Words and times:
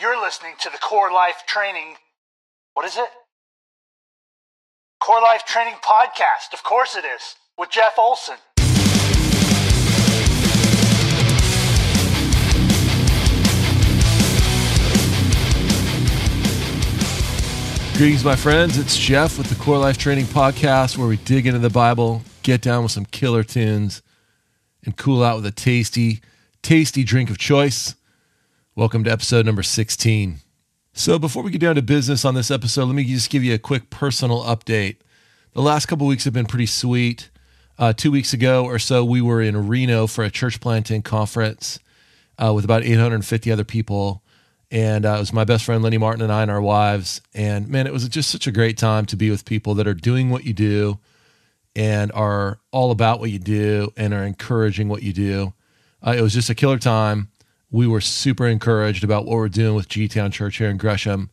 You're 0.00 0.18
listening 0.18 0.54
to 0.60 0.70
the 0.70 0.78
Core 0.78 1.12
Life 1.12 1.42
Training. 1.46 1.96
What 2.72 2.86
is 2.86 2.96
it? 2.96 3.08
Core 4.98 5.20
Life 5.20 5.44
Training 5.44 5.74
Podcast. 5.84 6.54
Of 6.54 6.62
course 6.62 6.96
it 6.96 7.04
is. 7.04 7.34
With 7.58 7.68
Jeff 7.68 7.98
Olson. 7.98 8.36
Greetings, 17.98 18.24
my 18.24 18.36
friends. 18.36 18.78
It's 18.78 18.96
Jeff 18.96 19.36
with 19.36 19.48
the 19.48 19.56
Core 19.56 19.76
Life 19.76 19.98
Training 19.98 20.24
Podcast, 20.24 20.96
where 20.96 21.08
we 21.08 21.18
dig 21.18 21.46
into 21.46 21.58
the 21.58 21.68
Bible, 21.68 22.22
get 22.42 22.62
down 22.62 22.84
with 22.84 22.92
some 22.92 23.04
killer 23.04 23.42
tunes, 23.42 24.00
and 24.82 24.96
cool 24.96 25.22
out 25.22 25.36
with 25.36 25.44
a 25.44 25.50
tasty, 25.50 26.22
tasty 26.62 27.04
drink 27.04 27.28
of 27.28 27.36
choice. 27.36 27.96
Welcome 28.80 29.04
to 29.04 29.12
episode 29.12 29.44
number 29.44 29.62
16. 29.62 30.38
So, 30.94 31.18
before 31.18 31.42
we 31.42 31.50
get 31.50 31.60
down 31.60 31.74
to 31.74 31.82
business 31.82 32.24
on 32.24 32.32
this 32.32 32.50
episode, 32.50 32.86
let 32.86 32.94
me 32.94 33.04
just 33.04 33.28
give 33.28 33.44
you 33.44 33.52
a 33.52 33.58
quick 33.58 33.90
personal 33.90 34.42
update. 34.42 34.96
The 35.52 35.60
last 35.60 35.84
couple 35.84 36.06
weeks 36.06 36.24
have 36.24 36.32
been 36.32 36.46
pretty 36.46 36.64
sweet. 36.64 37.28
Uh, 37.78 37.92
two 37.92 38.10
weeks 38.10 38.32
ago 38.32 38.64
or 38.64 38.78
so, 38.78 39.04
we 39.04 39.20
were 39.20 39.42
in 39.42 39.68
Reno 39.68 40.06
for 40.06 40.24
a 40.24 40.30
church 40.30 40.60
planting 40.60 41.02
conference 41.02 41.78
uh, 42.38 42.54
with 42.54 42.64
about 42.64 42.82
850 42.82 43.52
other 43.52 43.64
people. 43.64 44.22
And 44.70 45.04
uh, 45.04 45.16
it 45.16 45.18
was 45.20 45.34
my 45.34 45.44
best 45.44 45.66
friend 45.66 45.82
Lenny 45.82 45.98
Martin 45.98 46.22
and 46.22 46.32
I 46.32 46.40
and 46.40 46.50
our 46.50 46.62
wives. 46.62 47.20
And 47.34 47.68
man, 47.68 47.86
it 47.86 47.92
was 47.92 48.08
just 48.08 48.30
such 48.30 48.46
a 48.46 48.50
great 48.50 48.78
time 48.78 49.04
to 49.06 49.16
be 49.16 49.30
with 49.30 49.44
people 49.44 49.74
that 49.74 49.86
are 49.86 49.92
doing 49.92 50.30
what 50.30 50.44
you 50.44 50.54
do 50.54 50.98
and 51.76 52.10
are 52.12 52.60
all 52.70 52.92
about 52.92 53.20
what 53.20 53.30
you 53.30 53.40
do 53.40 53.92
and 53.98 54.14
are 54.14 54.24
encouraging 54.24 54.88
what 54.88 55.02
you 55.02 55.12
do. 55.12 55.52
Uh, 56.02 56.14
it 56.16 56.22
was 56.22 56.32
just 56.32 56.48
a 56.48 56.54
killer 56.54 56.78
time. 56.78 57.28
We 57.70 57.86
were 57.86 58.00
super 58.00 58.46
encouraged 58.46 59.04
about 59.04 59.26
what 59.26 59.36
we're 59.36 59.48
doing 59.48 59.74
with 59.74 59.88
G 59.88 60.08
Town 60.08 60.30
Church 60.30 60.56
here 60.58 60.68
in 60.68 60.76
Gresham, 60.76 61.30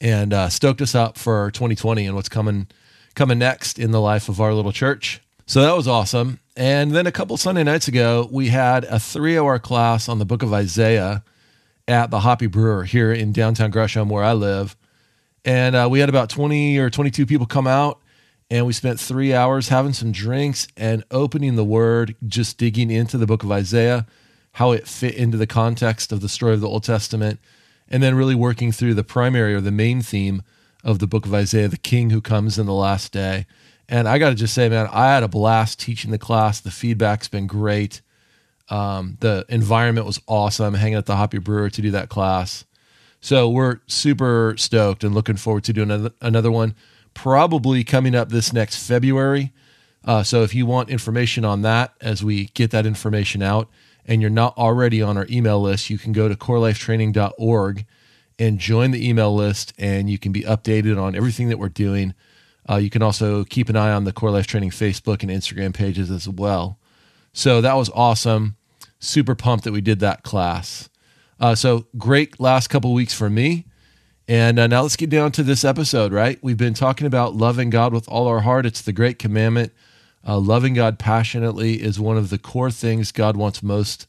and 0.00 0.32
uh, 0.32 0.48
stoked 0.48 0.80
us 0.80 0.94
up 0.94 1.16
for 1.16 1.50
2020 1.52 2.06
and 2.06 2.16
what's 2.16 2.28
coming 2.28 2.66
coming 3.14 3.38
next 3.38 3.78
in 3.78 3.90
the 3.90 4.00
life 4.00 4.28
of 4.28 4.40
our 4.40 4.54
little 4.54 4.72
church. 4.72 5.20
So 5.46 5.62
that 5.62 5.74
was 5.74 5.88
awesome. 5.88 6.40
And 6.56 6.92
then 6.92 7.06
a 7.06 7.12
couple 7.12 7.36
Sunday 7.36 7.64
nights 7.64 7.88
ago, 7.88 8.28
we 8.30 8.48
had 8.48 8.84
a 8.84 8.98
three-hour 8.98 9.58
class 9.60 10.08
on 10.08 10.18
the 10.18 10.24
Book 10.24 10.42
of 10.42 10.52
Isaiah 10.52 11.24
at 11.88 12.10
the 12.10 12.20
Hoppy 12.20 12.46
Brewer 12.46 12.84
here 12.84 13.12
in 13.12 13.32
downtown 13.32 13.70
Gresham, 13.70 14.08
where 14.08 14.22
I 14.22 14.34
live. 14.34 14.76
And 15.44 15.74
uh, 15.74 15.88
we 15.90 16.00
had 16.00 16.08
about 16.08 16.28
20 16.28 16.76
or 16.78 16.90
22 16.90 17.24
people 17.24 17.46
come 17.46 17.66
out, 17.66 18.00
and 18.50 18.66
we 18.66 18.72
spent 18.72 19.00
three 19.00 19.32
hours 19.32 19.68
having 19.68 19.92
some 19.92 20.12
drinks 20.12 20.68
and 20.76 21.02
opening 21.10 21.56
the 21.56 21.64
Word, 21.64 22.14
just 22.26 22.58
digging 22.58 22.90
into 22.90 23.16
the 23.16 23.26
book 23.26 23.42
of 23.42 23.50
Isaiah, 23.50 24.06
how 24.58 24.72
it 24.72 24.88
fit 24.88 25.14
into 25.14 25.36
the 25.36 25.46
context 25.46 26.10
of 26.10 26.20
the 26.20 26.28
story 26.28 26.52
of 26.52 26.60
the 26.60 26.66
Old 26.66 26.82
Testament, 26.82 27.38
and 27.88 28.02
then 28.02 28.16
really 28.16 28.34
working 28.34 28.72
through 28.72 28.92
the 28.92 29.04
primary 29.04 29.54
or 29.54 29.60
the 29.60 29.70
main 29.70 30.02
theme 30.02 30.42
of 30.82 30.98
the 30.98 31.06
book 31.06 31.24
of 31.24 31.32
Isaiah, 31.32 31.68
the 31.68 31.76
king 31.76 32.10
who 32.10 32.20
comes 32.20 32.58
in 32.58 32.66
the 32.66 32.72
last 32.72 33.12
day. 33.12 33.46
And 33.88 34.08
I 34.08 34.18
got 34.18 34.30
to 34.30 34.34
just 34.34 34.52
say, 34.52 34.68
man, 34.68 34.88
I 34.92 35.14
had 35.14 35.22
a 35.22 35.28
blast 35.28 35.78
teaching 35.78 36.10
the 36.10 36.18
class. 36.18 36.58
The 36.58 36.72
feedback's 36.72 37.28
been 37.28 37.46
great. 37.46 38.02
Um, 38.68 39.16
the 39.20 39.46
environment 39.48 40.06
was 40.06 40.20
awesome 40.26 40.74
hanging 40.74 40.98
at 40.98 41.06
the 41.06 41.14
Hoppy 41.14 41.38
Brewer 41.38 41.70
to 41.70 41.80
do 41.80 41.92
that 41.92 42.08
class. 42.08 42.64
So 43.20 43.48
we're 43.48 43.78
super 43.86 44.56
stoked 44.58 45.04
and 45.04 45.14
looking 45.14 45.36
forward 45.36 45.62
to 45.64 45.72
doing 45.72 46.10
another, 46.20 46.50
one, 46.50 46.74
probably 47.14 47.84
coming 47.84 48.16
up 48.16 48.30
this 48.30 48.52
next 48.52 48.84
February. 48.84 49.52
Uh, 50.04 50.24
so 50.24 50.42
if 50.42 50.52
you 50.52 50.66
want 50.66 50.90
information 50.90 51.44
on 51.44 51.62
that 51.62 51.94
as 52.00 52.24
we 52.24 52.46
get 52.54 52.72
that 52.72 52.86
information 52.86 53.40
out 53.40 53.68
and 54.08 54.20
you're 54.20 54.30
not 54.30 54.56
already 54.58 55.00
on 55.00 55.16
our 55.16 55.26
email 55.30 55.60
list, 55.60 55.90
you 55.90 55.98
can 55.98 56.12
go 56.12 56.28
to 56.28 56.34
corelifetraining.org 56.34 57.86
and 58.40 58.58
join 58.58 58.90
the 58.90 59.08
email 59.08 59.34
list 59.34 59.72
and 59.78 60.10
you 60.10 60.18
can 60.18 60.32
be 60.32 60.42
updated 60.42 61.00
on 61.00 61.14
everything 61.14 61.48
that 61.50 61.58
we're 61.58 61.68
doing. 61.68 62.14
Uh, 62.68 62.76
you 62.76 62.90
can 62.90 63.02
also 63.02 63.44
keep 63.44 63.68
an 63.68 63.76
eye 63.76 63.92
on 63.92 64.04
the 64.04 64.12
Core 64.12 64.30
Life 64.30 64.46
Training 64.46 64.70
Facebook 64.70 65.22
and 65.22 65.30
Instagram 65.30 65.74
pages 65.74 66.10
as 66.10 66.28
well. 66.28 66.78
So 67.32 67.60
that 67.60 67.74
was 67.74 67.90
awesome 67.90 68.56
super 68.98 69.34
pumped 69.34 69.64
that 69.64 69.72
we 69.72 69.80
did 69.80 70.00
that 70.00 70.22
class. 70.22 70.88
Uh, 71.40 71.54
so 71.54 71.86
great 71.96 72.40
last 72.40 72.68
couple 72.68 72.92
weeks 72.92 73.14
for 73.14 73.30
me. 73.30 73.66
And 74.26 74.58
uh, 74.58 74.66
now 74.66 74.82
let's 74.82 74.96
get 74.96 75.08
down 75.08 75.32
to 75.32 75.42
this 75.42 75.64
episode, 75.64 76.12
right? 76.12 76.38
We've 76.42 76.56
been 76.56 76.74
talking 76.74 77.06
about 77.06 77.34
loving 77.34 77.70
God 77.70 77.94
with 77.94 78.08
all 78.08 78.26
our 78.26 78.40
heart. 78.40 78.66
It's 78.66 78.82
the 78.82 78.92
great 78.92 79.18
commandment. 79.18 79.72
Uh, 80.26 80.38
loving 80.38 80.74
God 80.74 80.98
passionately 80.98 81.82
is 81.82 81.98
one 81.98 82.16
of 82.16 82.30
the 82.30 82.38
core 82.38 82.70
things 82.70 83.12
God 83.12 83.36
wants 83.36 83.62
most 83.62 84.06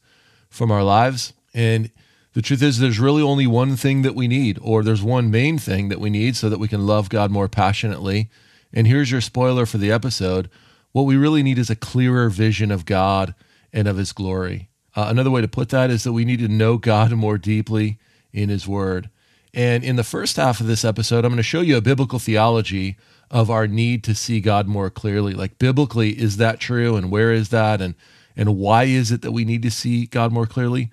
from 0.48 0.70
our 0.70 0.82
lives. 0.82 1.32
And 1.54 1.90
the 2.32 2.42
truth 2.42 2.62
is, 2.62 2.78
there's 2.78 3.00
really 3.00 3.22
only 3.22 3.46
one 3.46 3.76
thing 3.76 4.02
that 4.02 4.14
we 4.14 4.28
need, 4.28 4.58
or 4.62 4.82
there's 4.82 5.02
one 5.02 5.30
main 5.30 5.58
thing 5.58 5.88
that 5.88 6.00
we 6.00 6.10
need 6.10 6.36
so 6.36 6.48
that 6.48 6.60
we 6.60 6.68
can 6.68 6.86
love 6.86 7.08
God 7.08 7.30
more 7.30 7.48
passionately. 7.48 8.28
And 8.72 8.86
here's 8.86 9.10
your 9.10 9.20
spoiler 9.20 9.66
for 9.66 9.78
the 9.78 9.90
episode 9.90 10.48
what 10.92 11.02
we 11.04 11.16
really 11.16 11.44
need 11.44 11.58
is 11.58 11.70
a 11.70 11.76
clearer 11.76 12.28
vision 12.28 12.72
of 12.72 12.84
God 12.84 13.34
and 13.72 13.86
of 13.86 13.96
His 13.96 14.12
glory. 14.12 14.70
Uh, 14.96 15.06
another 15.08 15.30
way 15.30 15.40
to 15.40 15.48
put 15.48 15.68
that 15.68 15.88
is 15.88 16.02
that 16.02 16.12
we 16.12 16.24
need 16.24 16.40
to 16.40 16.48
know 16.48 16.76
God 16.76 17.12
more 17.12 17.38
deeply 17.38 17.98
in 18.32 18.48
His 18.48 18.66
Word. 18.66 19.08
And 19.54 19.84
in 19.84 19.96
the 19.96 20.04
first 20.04 20.36
half 20.36 20.60
of 20.60 20.66
this 20.66 20.84
episode, 20.84 21.24
I'm 21.24 21.30
going 21.30 21.36
to 21.36 21.42
show 21.42 21.60
you 21.60 21.76
a 21.76 21.80
biblical 21.80 22.18
theology 22.18 22.96
of 23.30 23.50
our 23.50 23.66
need 23.66 24.02
to 24.04 24.14
see 24.14 24.40
God 24.40 24.66
more 24.66 24.90
clearly. 24.90 25.34
Like 25.34 25.58
biblically, 25.58 26.10
is 26.10 26.36
that 26.38 26.60
true? 26.60 26.96
And 26.96 27.10
where 27.10 27.32
is 27.32 27.50
that? 27.50 27.80
And 27.80 27.94
and 28.36 28.56
why 28.56 28.84
is 28.84 29.12
it 29.12 29.22
that 29.22 29.32
we 29.32 29.44
need 29.44 29.62
to 29.62 29.70
see 29.70 30.06
God 30.06 30.32
more 30.32 30.46
clearly? 30.46 30.90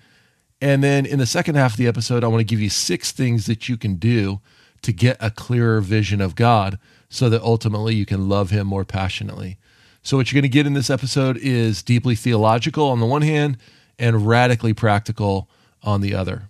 And 0.60 0.82
then 0.82 1.06
in 1.06 1.18
the 1.18 1.26
second 1.26 1.54
half 1.54 1.72
of 1.72 1.76
the 1.76 1.86
episode, 1.86 2.24
I 2.24 2.28
want 2.28 2.40
to 2.40 2.44
give 2.44 2.60
you 2.60 2.68
six 2.68 3.12
things 3.12 3.46
that 3.46 3.68
you 3.68 3.76
can 3.76 3.94
do 3.94 4.40
to 4.82 4.92
get 4.92 5.16
a 5.20 5.30
clearer 5.30 5.80
vision 5.80 6.20
of 6.20 6.34
God 6.34 6.78
so 7.08 7.28
that 7.30 7.42
ultimately 7.42 7.94
you 7.94 8.04
can 8.04 8.28
love 8.28 8.50
Him 8.50 8.66
more 8.66 8.84
passionately. 8.84 9.58
So, 10.02 10.16
what 10.16 10.30
you're 10.30 10.40
going 10.40 10.50
to 10.50 10.54
get 10.54 10.66
in 10.66 10.74
this 10.74 10.90
episode 10.90 11.36
is 11.38 11.82
deeply 11.82 12.14
theological 12.14 12.88
on 12.88 13.00
the 13.00 13.06
one 13.06 13.22
hand, 13.22 13.58
and 13.98 14.26
radically 14.26 14.72
practical 14.72 15.48
on 15.82 16.00
the 16.00 16.14
other. 16.14 16.48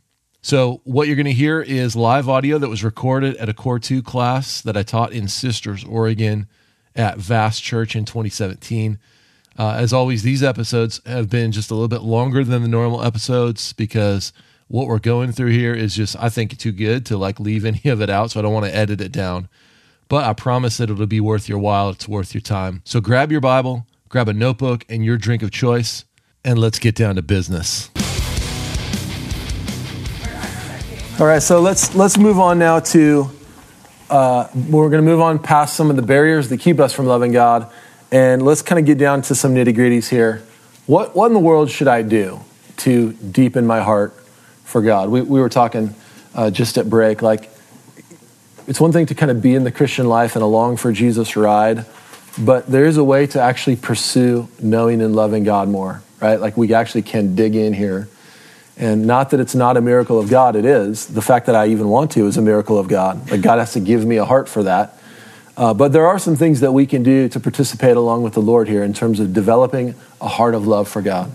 So, 0.48 0.80
what 0.84 1.06
you're 1.06 1.16
going 1.16 1.26
to 1.26 1.32
hear 1.34 1.60
is 1.60 1.94
live 1.94 2.26
audio 2.26 2.56
that 2.56 2.70
was 2.70 2.82
recorded 2.82 3.36
at 3.36 3.50
a 3.50 3.52
Core 3.52 3.78
2 3.78 4.02
class 4.02 4.62
that 4.62 4.78
I 4.78 4.82
taught 4.82 5.12
in 5.12 5.28
Sisters, 5.28 5.84
Oregon 5.84 6.46
at 6.96 7.18
Vast 7.18 7.62
Church 7.62 7.94
in 7.94 8.06
2017. 8.06 8.98
Uh, 9.58 9.72
as 9.72 9.92
always, 9.92 10.22
these 10.22 10.42
episodes 10.42 11.02
have 11.04 11.28
been 11.28 11.52
just 11.52 11.70
a 11.70 11.74
little 11.74 11.86
bit 11.86 12.00
longer 12.00 12.44
than 12.44 12.62
the 12.62 12.68
normal 12.68 13.04
episodes 13.04 13.74
because 13.74 14.32
what 14.68 14.86
we're 14.86 14.98
going 14.98 15.32
through 15.32 15.50
here 15.50 15.74
is 15.74 15.94
just, 15.94 16.16
I 16.18 16.30
think, 16.30 16.56
too 16.56 16.72
good 16.72 17.04
to 17.04 17.18
like 17.18 17.38
leave 17.38 17.66
any 17.66 17.82
of 17.84 18.00
it 18.00 18.08
out. 18.08 18.30
So, 18.30 18.40
I 18.40 18.42
don't 18.42 18.54
want 18.54 18.64
to 18.64 18.74
edit 18.74 19.02
it 19.02 19.12
down. 19.12 19.50
But 20.08 20.24
I 20.24 20.32
promise 20.32 20.78
that 20.78 20.88
it'll 20.88 21.06
be 21.06 21.20
worth 21.20 21.46
your 21.46 21.58
while. 21.58 21.90
It's 21.90 22.08
worth 22.08 22.32
your 22.32 22.40
time. 22.40 22.80
So, 22.86 23.02
grab 23.02 23.30
your 23.30 23.42
Bible, 23.42 23.86
grab 24.08 24.30
a 24.30 24.32
notebook 24.32 24.86
and 24.88 25.04
your 25.04 25.18
drink 25.18 25.42
of 25.42 25.50
choice 25.50 26.06
and 26.42 26.58
let's 26.58 26.78
get 26.78 26.94
down 26.94 27.16
to 27.16 27.22
business. 27.22 27.90
All 31.20 31.26
right, 31.26 31.42
so 31.42 31.60
let's 31.60 31.96
let's 31.96 32.16
move 32.16 32.38
on 32.38 32.60
now 32.60 32.78
to 32.78 33.28
uh, 34.08 34.46
we're 34.54 34.88
going 34.88 35.04
to 35.04 35.10
move 35.10 35.20
on 35.20 35.40
past 35.40 35.74
some 35.74 35.90
of 35.90 35.96
the 35.96 36.02
barriers 36.02 36.48
that 36.50 36.58
keep 36.58 36.78
us 36.78 36.92
from 36.92 37.06
loving 37.06 37.32
God, 37.32 37.72
and 38.12 38.40
let's 38.40 38.62
kind 38.62 38.78
of 38.78 38.84
get 38.84 38.98
down 38.98 39.22
to 39.22 39.34
some 39.34 39.52
nitty 39.52 39.74
gritties 39.74 40.08
here. 40.08 40.44
What 40.86 41.16
what 41.16 41.26
in 41.26 41.32
the 41.32 41.40
world 41.40 41.70
should 41.70 41.88
I 41.88 42.02
do 42.02 42.42
to 42.78 43.14
deepen 43.14 43.66
my 43.66 43.80
heart 43.80 44.12
for 44.62 44.80
God? 44.80 45.08
We 45.08 45.20
we 45.22 45.40
were 45.40 45.48
talking 45.48 45.96
uh, 46.36 46.52
just 46.52 46.78
at 46.78 46.88
break, 46.88 47.20
like 47.20 47.50
it's 48.68 48.80
one 48.80 48.92
thing 48.92 49.06
to 49.06 49.14
kind 49.16 49.32
of 49.32 49.42
be 49.42 49.56
in 49.56 49.64
the 49.64 49.72
Christian 49.72 50.06
life 50.06 50.36
and 50.36 50.44
a 50.44 50.46
long 50.46 50.76
for 50.76 50.92
Jesus 50.92 51.34
ride, 51.34 51.84
but 52.38 52.68
there 52.68 52.84
is 52.84 52.96
a 52.96 53.02
way 53.02 53.26
to 53.26 53.40
actually 53.40 53.74
pursue 53.74 54.48
knowing 54.62 55.02
and 55.02 55.16
loving 55.16 55.42
God 55.42 55.68
more, 55.68 56.00
right? 56.20 56.40
Like 56.40 56.56
we 56.56 56.72
actually 56.72 57.02
can 57.02 57.34
dig 57.34 57.56
in 57.56 57.72
here 57.72 58.08
and 58.78 59.06
not 59.06 59.30
that 59.30 59.40
it's 59.40 59.54
not 59.54 59.76
a 59.76 59.80
miracle 59.80 60.18
of 60.18 60.30
God, 60.30 60.54
it 60.54 60.64
is. 60.64 61.06
The 61.06 61.20
fact 61.20 61.46
that 61.46 61.56
I 61.56 61.66
even 61.66 61.88
want 61.88 62.12
to 62.12 62.26
is 62.26 62.36
a 62.36 62.42
miracle 62.42 62.78
of 62.78 62.86
God. 62.88 63.30
Like 63.30 63.42
God 63.42 63.58
has 63.58 63.72
to 63.72 63.80
give 63.80 64.06
me 64.06 64.16
a 64.16 64.24
heart 64.24 64.48
for 64.48 64.62
that. 64.62 64.96
Uh, 65.56 65.74
but 65.74 65.92
there 65.92 66.06
are 66.06 66.20
some 66.20 66.36
things 66.36 66.60
that 66.60 66.70
we 66.70 66.86
can 66.86 67.02
do 67.02 67.28
to 67.28 67.40
participate 67.40 67.96
along 67.96 68.22
with 68.22 68.34
the 68.34 68.40
Lord 68.40 68.68
here 68.68 68.84
in 68.84 68.94
terms 68.94 69.18
of 69.18 69.32
developing 69.32 69.96
a 70.20 70.28
heart 70.28 70.54
of 70.54 70.68
love 70.68 70.86
for 70.86 71.02
God. 71.02 71.32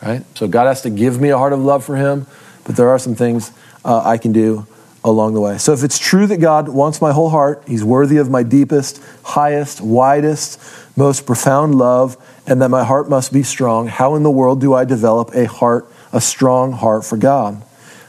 Right? 0.00 0.24
So 0.36 0.46
God 0.46 0.66
has 0.66 0.82
to 0.82 0.90
give 0.90 1.20
me 1.20 1.30
a 1.30 1.36
heart 1.36 1.52
of 1.52 1.58
love 1.58 1.84
for 1.84 1.96
Him, 1.96 2.28
but 2.62 2.76
there 2.76 2.88
are 2.88 3.00
some 3.00 3.16
things 3.16 3.50
uh, 3.84 4.02
I 4.04 4.16
can 4.16 4.30
do 4.30 4.64
along 5.02 5.34
the 5.34 5.40
way. 5.40 5.58
So 5.58 5.72
if 5.72 5.82
it's 5.82 5.98
true 5.98 6.28
that 6.28 6.36
God 6.36 6.68
wants 6.68 7.00
my 7.00 7.10
whole 7.10 7.30
heart, 7.30 7.64
He's 7.66 7.82
worthy 7.82 8.18
of 8.18 8.30
my 8.30 8.44
deepest, 8.44 9.02
highest, 9.24 9.80
widest, 9.80 10.60
most 10.96 11.26
profound 11.26 11.74
love, 11.74 12.16
and 12.46 12.62
that 12.62 12.68
my 12.68 12.84
heart 12.84 13.08
must 13.08 13.32
be 13.32 13.42
strong, 13.42 13.88
how 13.88 14.14
in 14.14 14.22
the 14.22 14.30
world 14.30 14.60
do 14.60 14.74
I 14.74 14.84
develop 14.84 15.34
a 15.34 15.46
heart? 15.46 15.90
A 16.12 16.20
strong 16.20 16.72
heart 16.72 17.04
for 17.04 17.16
God. 17.16 17.62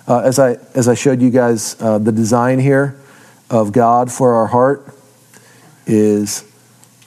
Uh, 0.07 0.22
as, 0.22 0.40
I, 0.40 0.57
as 0.74 0.88
I 0.88 0.96
showed 0.96 1.22
you 1.22 1.30
guys, 1.30 1.80
uh, 1.81 2.00
the 2.00 2.12
design 2.12 2.60
here 2.60 3.00
of 3.50 3.72
God 3.72 4.12
for 4.12 4.34
our 4.34 4.48
heart 4.48 4.94
is 5.86 6.44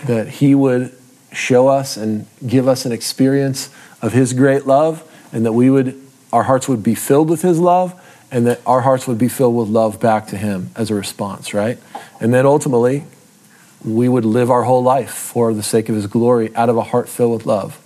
that 0.07 0.29
He 0.29 0.55
would 0.55 0.97
show 1.33 1.69
us 1.69 1.97
and 1.97 2.27
give 2.47 2.69
us 2.69 2.85
an 2.85 2.93
experience 2.93 3.71
of 4.01 4.13
His 4.13 4.33
great 4.33 4.67
love, 4.67 5.03
and 5.33 5.47
that 5.47 5.53
we 5.53 5.71
would, 5.71 6.01
our 6.33 6.43
hearts 6.45 6.69
would 6.69 6.83
be 6.83 6.95
filled 6.95 7.31
with 7.31 7.43
His 7.43 7.59
love, 7.59 7.99
and 8.31 8.47
that 8.47 8.61
our 8.67 8.81
hearts 8.81 9.07
would 9.07 9.19
be 9.19 9.29
filled 9.29 9.57
with 9.57 9.69
love 9.69 10.01
back 10.01 10.27
to 10.29 10.37
Him 10.37 10.71
as 10.77 10.91
a 10.91 10.95
response, 10.95 11.55
right? 11.55 11.79
And 12.21 12.33
then 12.33 12.47
ultimately, 12.47 13.05
we 13.85 14.09
would 14.09 14.25
live 14.25 14.51
our 14.51 14.63
whole 14.63 14.83
life 14.83 15.11
for 15.11 15.53
the 15.55 15.63
sake 15.63 15.89
of 15.89 15.95
His 15.95 16.07
glory 16.07 16.55
out 16.55 16.69
of 16.69 16.77
a 16.77 16.83
heart 16.83 17.09
filled 17.09 17.33
with 17.33 17.47
love, 17.47 17.81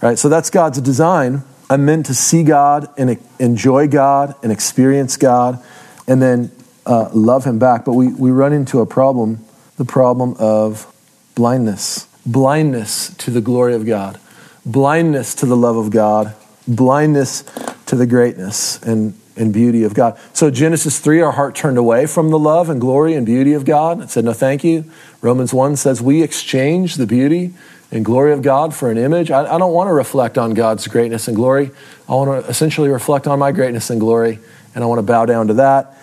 right? 0.00 0.18
So 0.18 0.28
that's 0.28 0.50
God's 0.50 0.80
design. 0.80 1.42
I'm 1.74 1.84
meant 1.84 2.06
to 2.06 2.14
see 2.14 2.44
God 2.44 2.88
and 2.96 3.18
enjoy 3.40 3.88
God 3.88 4.36
and 4.44 4.52
experience 4.52 5.16
God 5.16 5.60
and 6.06 6.22
then 6.22 6.52
uh, 6.86 7.08
love 7.12 7.44
Him 7.44 7.58
back. 7.58 7.84
But 7.84 7.94
we, 7.94 8.12
we 8.12 8.30
run 8.30 8.52
into 8.52 8.78
a 8.80 8.86
problem 8.86 9.44
the 9.76 9.84
problem 9.84 10.36
of 10.38 10.86
blindness 11.34 12.06
blindness 12.24 13.12
to 13.16 13.30
the 13.30 13.40
glory 13.40 13.74
of 13.74 13.84
God, 13.84 14.18
blindness 14.64 15.34
to 15.34 15.46
the 15.46 15.56
love 15.56 15.76
of 15.76 15.90
God, 15.90 16.34
blindness 16.66 17.42
to 17.86 17.96
the 17.96 18.06
greatness 18.06 18.80
and, 18.82 19.18
and 19.36 19.52
beauty 19.52 19.82
of 19.82 19.94
God. 19.94 20.18
So, 20.32 20.50
Genesis 20.50 21.00
3, 21.00 21.20
our 21.20 21.32
heart 21.32 21.54
turned 21.54 21.76
away 21.76 22.06
from 22.06 22.30
the 22.30 22.38
love 22.38 22.70
and 22.70 22.80
glory 22.80 23.14
and 23.14 23.26
beauty 23.26 23.52
of 23.52 23.64
God 23.64 24.00
and 24.00 24.08
said, 24.08 24.24
No, 24.24 24.32
thank 24.32 24.64
you. 24.64 24.90
Romans 25.20 25.52
1 25.52 25.76
says, 25.76 26.00
We 26.00 26.22
exchange 26.22 26.94
the 26.94 27.06
beauty 27.06 27.52
and 27.94 28.04
glory 28.04 28.32
of 28.32 28.42
God 28.42 28.74
for 28.74 28.90
an 28.90 28.98
image. 28.98 29.30
I, 29.30 29.54
I 29.54 29.58
don't 29.58 29.72
want 29.72 29.88
to 29.88 29.92
reflect 29.92 30.38
on 30.38 30.54
God's 30.54 30.86
greatness 30.86 31.28
and 31.28 31.36
glory. 31.36 31.70
I 32.08 32.12
want 32.14 32.44
to 32.44 32.50
essentially 32.50 32.88
reflect 32.88 33.26
on 33.26 33.38
my 33.38 33.52
greatness 33.52 33.90
and 33.90 34.00
glory, 34.00 34.38
and 34.74 34.84
I 34.84 34.86
want 34.86 34.98
to 34.98 35.02
bow 35.02 35.26
down 35.26 35.48
to 35.48 35.54
that. 35.54 35.96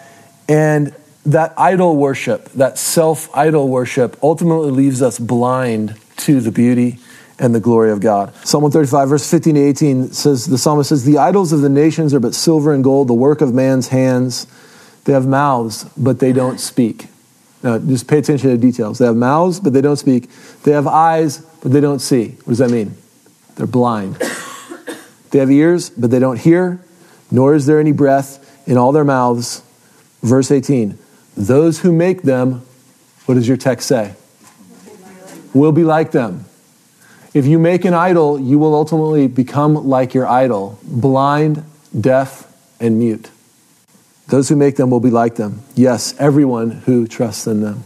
And 0.47 0.95
that 1.25 1.53
idol 1.57 1.95
worship, 1.97 2.49
that 2.53 2.77
self 2.77 3.35
idol 3.35 3.67
worship, 3.67 4.17
ultimately 4.23 4.71
leaves 4.71 5.01
us 5.01 5.19
blind 5.19 5.95
to 6.17 6.39
the 6.39 6.51
beauty 6.51 6.99
and 7.39 7.55
the 7.55 7.59
glory 7.59 7.91
of 7.91 7.99
God. 7.99 8.33
Psalm 8.45 8.61
135, 8.63 9.09
verse 9.09 9.29
15 9.29 9.55
to 9.55 9.61
18 9.61 10.13
says, 10.13 10.45
the 10.45 10.57
psalmist 10.57 10.89
says, 10.89 11.05
The 11.05 11.17
idols 11.17 11.51
of 11.51 11.61
the 11.61 11.69
nations 11.69 12.13
are 12.13 12.19
but 12.19 12.35
silver 12.35 12.73
and 12.73 12.83
gold, 12.83 13.07
the 13.07 13.13
work 13.13 13.41
of 13.41 13.53
man's 13.53 13.87
hands. 13.87 14.47
They 15.05 15.13
have 15.13 15.25
mouths, 15.25 15.85
but 15.97 16.19
they 16.19 16.31
don't 16.31 16.59
speak. 16.59 17.07
Now, 17.63 17.77
just 17.77 18.07
pay 18.07 18.17
attention 18.17 18.49
to 18.49 18.57
the 18.57 18.61
details. 18.61 18.97
They 18.97 19.05
have 19.05 19.15
mouths, 19.15 19.59
but 19.59 19.73
they 19.73 19.81
don't 19.81 19.97
speak. 19.97 20.29
They 20.63 20.71
have 20.71 20.87
eyes, 20.87 21.39
but 21.61 21.71
they 21.71 21.81
don't 21.81 21.99
see. 21.99 22.29
What 22.29 22.47
does 22.47 22.57
that 22.57 22.71
mean? 22.71 22.95
They're 23.55 23.67
blind. 23.67 24.15
they 25.31 25.39
have 25.39 25.51
ears, 25.51 25.89
but 25.89 26.09
they 26.09 26.19
don't 26.19 26.39
hear, 26.39 26.79
nor 27.29 27.53
is 27.53 27.65
there 27.65 27.79
any 27.79 27.91
breath 27.91 28.67
in 28.67 28.77
all 28.77 28.91
their 28.91 29.03
mouths. 29.03 29.63
Verse 30.23 30.51
18 30.51 30.97
Those 31.37 31.79
who 31.79 31.91
make 31.91 32.23
them, 32.23 32.65
what 33.25 33.35
does 33.35 33.47
your 33.47 33.57
text 33.57 33.87
say? 33.87 34.15
will 35.53 35.71
be 35.71 35.83
like 35.83 36.11
them. 36.11 36.45
If 37.33 37.45
you 37.45 37.59
make 37.59 37.85
an 37.85 37.93
idol, 37.93 38.39
you 38.39 38.59
will 38.59 38.75
ultimately 38.75 39.27
become 39.27 39.73
like 39.87 40.13
your 40.13 40.27
idol 40.27 40.79
blind, 40.83 41.63
deaf, 41.99 42.51
and 42.79 42.99
mute. 42.99 43.30
Those 44.27 44.49
who 44.49 44.55
make 44.55 44.75
them 44.75 44.89
will 44.89 44.99
be 44.99 45.09
like 45.09 45.35
them. 45.35 45.61
Yes, 45.75 46.15
everyone 46.19 46.71
who 46.71 47.07
trusts 47.07 47.47
in 47.47 47.61
them. 47.61 47.83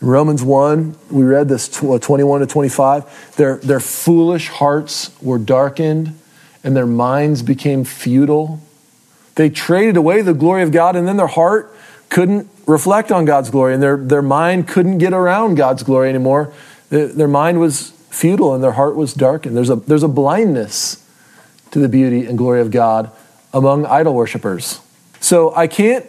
In 0.00 0.06
Romans 0.06 0.42
1, 0.42 0.96
we 1.10 1.24
read 1.24 1.48
this 1.48 1.82
uh, 1.82 1.98
21 1.98 2.40
to 2.40 2.46
25. 2.46 3.36
Their, 3.36 3.56
their 3.56 3.80
foolish 3.80 4.48
hearts 4.48 5.10
were 5.20 5.38
darkened 5.38 6.18
and 6.62 6.76
their 6.76 6.86
minds 6.86 7.42
became 7.42 7.84
futile. 7.84 8.60
They 9.34 9.50
traded 9.50 9.96
away 9.96 10.22
the 10.22 10.34
glory 10.34 10.62
of 10.62 10.72
God, 10.72 10.96
and 10.96 11.08
then 11.08 11.16
their 11.16 11.26
heart 11.26 11.74
couldn't 12.10 12.48
reflect 12.66 13.10
on 13.10 13.24
God's 13.24 13.50
glory, 13.50 13.74
and 13.74 13.82
their, 13.82 13.96
their 13.96 14.22
mind 14.22 14.68
couldn't 14.68 14.98
get 14.98 15.12
around 15.12 15.54
God's 15.54 15.82
glory 15.82 16.08
anymore. 16.08 16.52
Their 16.90 17.28
mind 17.28 17.60
was 17.60 17.92
futile 18.10 18.54
and 18.54 18.62
their 18.62 18.72
heart 18.72 18.96
was 18.96 19.14
darkened. 19.14 19.56
There's 19.56 19.70
a, 19.70 19.76
there's 19.76 20.02
a 20.02 20.08
blindness 20.08 21.06
to 21.70 21.78
the 21.78 21.88
beauty 21.88 22.26
and 22.26 22.36
glory 22.36 22.60
of 22.60 22.70
God 22.70 23.10
among 23.54 23.86
idol 23.86 24.14
worshippers. 24.14 24.80
So 25.20 25.54
I 25.54 25.66
can't, 25.66 26.06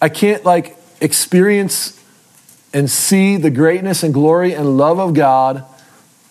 I 0.00 0.08
can't 0.08 0.44
like 0.44 0.76
experience 1.00 2.02
and 2.72 2.90
see 2.90 3.36
the 3.36 3.50
greatness 3.50 4.02
and 4.02 4.12
glory 4.12 4.52
and 4.52 4.76
love 4.76 4.98
of 4.98 5.14
God 5.14 5.64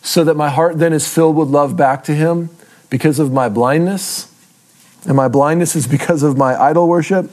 so 0.01 0.23
that 0.23 0.35
my 0.35 0.49
heart 0.49 0.77
then 0.77 0.93
is 0.93 1.07
filled 1.07 1.35
with 1.35 1.47
love 1.49 1.77
back 1.77 2.03
to 2.05 2.13
Him 2.13 2.49
because 2.89 3.19
of 3.19 3.31
my 3.31 3.49
blindness. 3.49 4.31
And 5.05 5.15
my 5.15 5.27
blindness 5.27 5.75
is 5.75 5.87
because 5.87 6.23
of 6.23 6.37
my 6.37 6.59
idol 6.61 6.87
worship. 6.87 7.31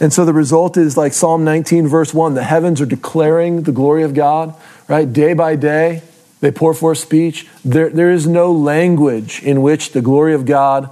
And 0.00 0.12
so 0.12 0.24
the 0.24 0.32
result 0.32 0.76
is 0.76 0.96
like 0.96 1.12
Psalm 1.12 1.44
19, 1.44 1.88
verse 1.88 2.12
1 2.12 2.34
the 2.34 2.44
heavens 2.44 2.80
are 2.80 2.86
declaring 2.86 3.62
the 3.62 3.72
glory 3.72 4.02
of 4.02 4.14
God 4.14 4.54
right? 4.88 5.10
Day 5.12 5.32
by 5.32 5.56
day, 5.56 6.02
they 6.40 6.50
pour 6.50 6.74
forth 6.74 6.98
speech. 6.98 7.46
There, 7.64 7.88
there 7.88 8.10
is 8.10 8.26
no 8.26 8.52
language 8.52 9.42
in 9.42 9.62
which 9.62 9.92
the 9.92 10.02
glory 10.02 10.34
of 10.34 10.46
God 10.46 10.90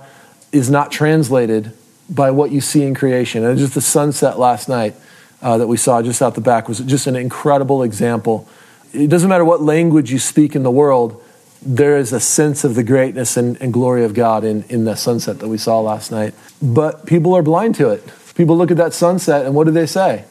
is 0.52 0.70
not 0.70 0.90
translated 0.90 1.72
by 2.08 2.30
what 2.30 2.50
you 2.50 2.60
see 2.60 2.82
in 2.82 2.94
creation. 2.94 3.44
And 3.44 3.58
just 3.58 3.74
the 3.74 3.80
sunset 3.80 4.38
last 4.38 4.68
night 4.68 4.94
uh, 5.42 5.58
that 5.58 5.66
we 5.66 5.76
saw 5.76 6.02
just 6.02 6.22
out 6.22 6.34
the 6.34 6.40
back 6.40 6.68
was 6.68 6.80
just 6.80 7.06
an 7.06 7.16
incredible 7.16 7.82
example. 7.82 8.48
It 8.92 9.08
doesn't 9.08 9.28
matter 9.28 9.44
what 9.44 9.62
language 9.62 10.12
you 10.12 10.18
speak 10.18 10.54
in 10.54 10.62
the 10.62 10.70
world, 10.70 11.20
there 11.62 11.96
is 11.96 12.12
a 12.12 12.20
sense 12.20 12.62
of 12.62 12.74
the 12.74 12.82
greatness 12.82 13.36
and, 13.36 13.60
and 13.60 13.72
glory 13.72 14.04
of 14.04 14.12
God 14.12 14.44
in, 14.44 14.64
in 14.64 14.84
the 14.84 14.96
sunset 14.96 15.38
that 15.38 15.48
we 15.48 15.56
saw 15.56 15.80
last 15.80 16.10
night. 16.10 16.34
But 16.60 17.06
people 17.06 17.34
are 17.34 17.42
blind 17.42 17.74
to 17.76 17.88
it. 17.88 18.06
People 18.34 18.56
look 18.56 18.70
at 18.70 18.76
that 18.76 18.92
sunset 18.92 19.46
and 19.46 19.54
what 19.54 19.64
do 19.64 19.70
they 19.70 19.86
say? 19.86 20.24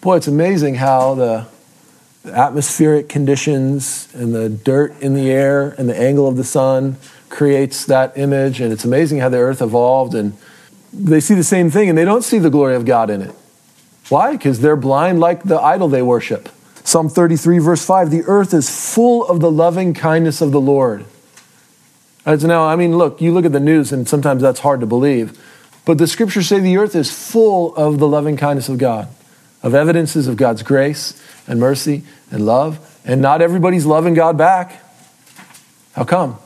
Boy, 0.00 0.16
it's 0.16 0.26
amazing 0.26 0.74
how 0.74 1.14
the 1.14 1.46
the 2.24 2.32
atmospheric 2.32 3.08
conditions 3.08 4.08
and 4.14 4.34
the 4.34 4.48
dirt 4.48 4.98
in 5.02 5.14
the 5.14 5.30
air 5.30 5.74
and 5.76 5.88
the 5.88 5.96
angle 5.96 6.26
of 6.26 6.36
the 6.36 6.44
sun 6.44 6.96
creates 7.28 7.84
that 7.84 8.16
image. 8.16 8.60
And 8.62 8.72
it's 8.72 8.84
amazing 8.84 9.18
how 9.18 9.28
the 9.28 9.36
earth 9.36 9.60
evolved. 9.60 10.14
And 10.14 10.32
they 10.94 11.20
see 11.20 11.34
the 11.34 11.44
same 11.44 11.70
thing 11.70 11.88
and 11.88 11.98
they 11.98 12.04
don't 12.04 12.22
see 12.22 12.38
the 12.38 12.50
glory 12.50 12.76
of 12.76 12.84
God 12.84 13.10
in 13.10 13.20
it. 13.22 13.34
Why? 14.08 14.32
Because 14.32 14.60
they're 14.60 14.76
blind 14.76 15.20
like 15.20 15.42
the 15.42 15.60
idol 15.60 15.88
they 15.88 16.02
worship. 16.02 16.48
Psalm 16.84 17.08
33, 17.08 17.58
verse 17.58 17.84
5 17.84 18.10
the 18.10 18.22
earth 18.26 18.52
is 18.54 18.94
full 18.94 19.26
of 19.26 19.40
the 19.40 19.50
loving 19.50 19.94
kindness 19.94 20.40
of 20.40 20.52
the 20.52 20.60
Lord. 20.60 21.04
As 22.26 22.44
now, 22.44 22.64
I 22.64 22.76
mean, 22.76 22.96
look, 22.96 23.20
you 23.20 23.32
look 23.32 23.44
at 23.44 23.52
the 23.52 23.60
news 23.60 23.92
and 23.92 24.08
sometimes 24.08 24.40
that's 24.42 24.60
hard 24.60 24.80
to 24.80 24.86
believe. 24.86 25.38
But 25.84 25.98
the 25.98 26.06
scriptures 26.06 26.48
say 26.48 26.60
the 26.60 26.78
earth 26.78 26.94
is 26.94 27.10
full 27.10 27.74
of 27.76 27.98
the 27.98 28.08
loving 28.08 28.36
kindness 28.36 28.68
of 28.68 28.78
God, 28.78 29.08
of 29.62 29.74
evidences 29.74 30.26
of 30.26 30.36
God's 30.36 30.62
grace 30.62 31.20
and 31.46 31.60
mercy 31.60 32.04
and 32.30 32.46
love. 32.46 32.78
And 33.04 33.20
not 33.20 33.42
everybody's 33.42 33.84
loving 33.84 34.14
God 34.14 34.38
back. 34.38 34.82
How 35.92 36.04
come? 36.04 36.38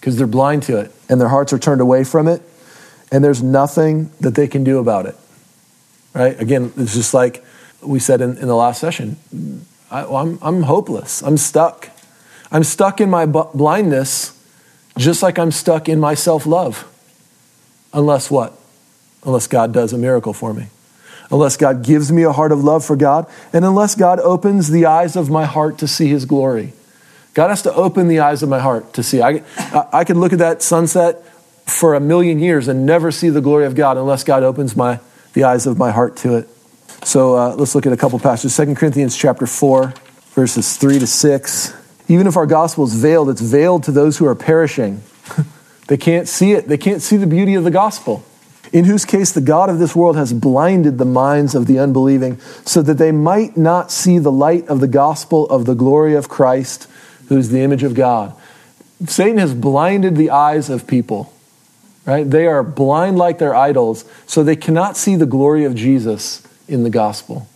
Because 0.00 0.16
they're 0.16 0.26
blind 0.26 0.62
to 0.64 0.78
it 0.78 0.92
and 1.08 1.20
their 1.20 1.28
hearts 1.28 1.52
are 1.52 1.58
turned 1.58 1.82
away 1.82 2.04
from 2.04 2.28
it. 2.28 2.42
And 3.12 3.22
there's 3.22 3.42
nothing 3.42 4.10
that 4.20 4.34
they 4.34 4.48
can 4.48 4.64
do 4.64 4.78
about 4.78 5.06
it. 5.06 5.16
Right? 6.14 6.38
Again, 6.40 6.72
it's 6.76 6.94
just 6.94 7.14
like 7.14 7.44
we 7.82 7.98
said 7.98 8.20
in, 8.20 8.38
in 8.38 8.48
the 8.48 8.56
last 8.56 8.80
session 8.80 9.16
I, 9.90 10.02
am 10.02 10.14
I'm, 10.14 10.38
I'm 10.42 10.62
hopeless. 10.62 11.22
I'm 11.22 11.36
stuck. 11.36 11.90
I'm 12.50 12.64
stuck 12.64 13.00
in 13.00 13.10
my 13.10 13.26
blindness 13.26 14.32
just 14.98 15.22
like 15.22 15.38
I'm 15.38 15.50
stuck 15.50 15.88
in 15.88 16.00
my 16.00 16.14
self 16.14 16.46
love. 16.46 16.90
Unless 17.92 18.30
what? 18.30 18.52
Unless 19.24 19.46
God 19.46 19.72
does 19.72 19.92
a 19.92 19.98
miracle 19.98 20.32
for 20.32 20.52
me 20.54 20.68
unless 21.30 21.56
God 21.56 21.82
gives 21.82 22.12
me 22.12 22.22
a 22.22 22.32
heart 22.32 22.52
of 22.52 22.62
love 22.62 22.84
for 22.84 22.96
God, 22.96 23.26
and 23.52 23.64
unless 23.64 23.94
God 23.94 24.20
opens 24.20 24.70
the 24.70 24.86
eyes 24.86 25.16
of 25.16 25.30
my 25.30 25.44
heart 25.44 25.78
to 25.78 25.88
see 25.88 26.08
His 26.08 26.24
glory. 26.24 26.72
God 27.34 27.48
has 27.48 27.62
to 27.62 27.74
open 27.74 28.08
the 28.08 28.20
eyes 28.20 28.42
of 28.42 28.48
my 28.48 28.60
heart 28.60 28.94
to 28.94 29.02
see. 29.02 29.20
I, 29.20 29.42
I 29.92 30.04
could 30.04 30.16
look 30.16 30.32
at 30.32 30.38
that 30.38 30.62
sunset 30.62 31.22
for 31.66 31.94
a 31.94 32.00
million 32.00 32.38
years 32.38 32.68
and 32.68 32.86
never 32.86 33.10
see 33.10 33.28
the 33.28 33.40
glory 33.40 33.66
of 33.66 33.74
God 33.74 33.96
unless 33.96 34.24
God 34.24 34.42
opens 34.42 34.76
my, 34.76 35.00
the 35.32 35.44
eyes 35.44 35.66
of 35.66 35.78
my 35.78 35.90
heart 35.90 36.16
to 36.18 36.36
it. 36.36 36.48
So 37.04 37.36
uh, 37.36 37.54
let's 37.56 37.74
look 37.74 37.86
at 37.86 37.92
a 37.92 37.96
couple 37.96 38.18
passages. 38.18 38.56
2 38.56 38.74
Corinthians 38.74 39.16
chapter 39.16 39.46
4, 39.46 39.92
verses 40.30 40.76
3 40.76 41.00
to 41.00 41.06
6. 41.06 41.74
Even 42.08 42.26
if 42.26 42.36
our 42.36 42.46
gospel 42.46 42.84
is 42.84 42.94
veiled, 42.94 43.28
it's 43.28 43.40
veiled 43.40 43.84
to 43.84 43.92
those 43.92 44.18
who 44.18 44.26
are 44.26 44.34
perishing. 44.34 45.02
they 45.88 45.96
can't 45.96 46.28
see 46.28 46.52
it, 46.52 46.68
they 46.68 46.78
can't 46.78 47.02
see 47.02 47.16
the 47.16 47.26
beauty 47.26 47.54
of 47.54 47.64
the 47.64 47.70
gospel 47.70 48.24
in 48.72 48.84
whose 48.84 49.04
case 49.04 49.32
the 49.32 49.40
God 49.40 49.70
of 49.70 49.78
this 49.78 49.94
world 49.94 50.16
has 50.16 50.32
blinded 50.32 50.98
the 50.98 51.04
minds 51.04 51.54
of 51.54 51.66
the 51.66 51.78
unbelieving, 51.78 52.38
so 52.64 52.82
that 52.82 52.98
they 52.98 53.12
might 53.12 53.56
not 53.56 53.90
see 53.90 54.18
the 54.18 54.32
light 54.32 54.66
of 54.68 54.80
the 54.80 54.88
gospel 54.88 55.46
of 55.48 55.64
the 55.66 55.74
glory 55.74 56.14
of 56.14 56.28
Christ, 56.28 56.88
who 57.28 57.36
is 57.36 57.50
the 57.50 57.60
image 57.60 57.82
of 57.82 57.94
God. 57.94 58.34
Satan 59.06 59.38
has 59.38 59.54
blinded 59.54 60.16
the 60.16 60.30
eyes 60.30 60.70
of 60.70 60.86
people, 60.86 61.32
right? 62.06 62.28
They 62.28 62.46
are 62.46 62.62
blind 62.62 63.18
like 63.18 63.38
their 63.38 63.54
idols, 63.54 64.04
so 64.26 64.42
they 64.42 64.56
cannot 64.56 64.96
see 64.96 65.16
the 65.16 65.26
glory 65.26 65.64
of 65.64 65.74
Jesus 65.74 66.46
in 66.68 66.84
the 66.84 66.90
gospel. 66.90 67.48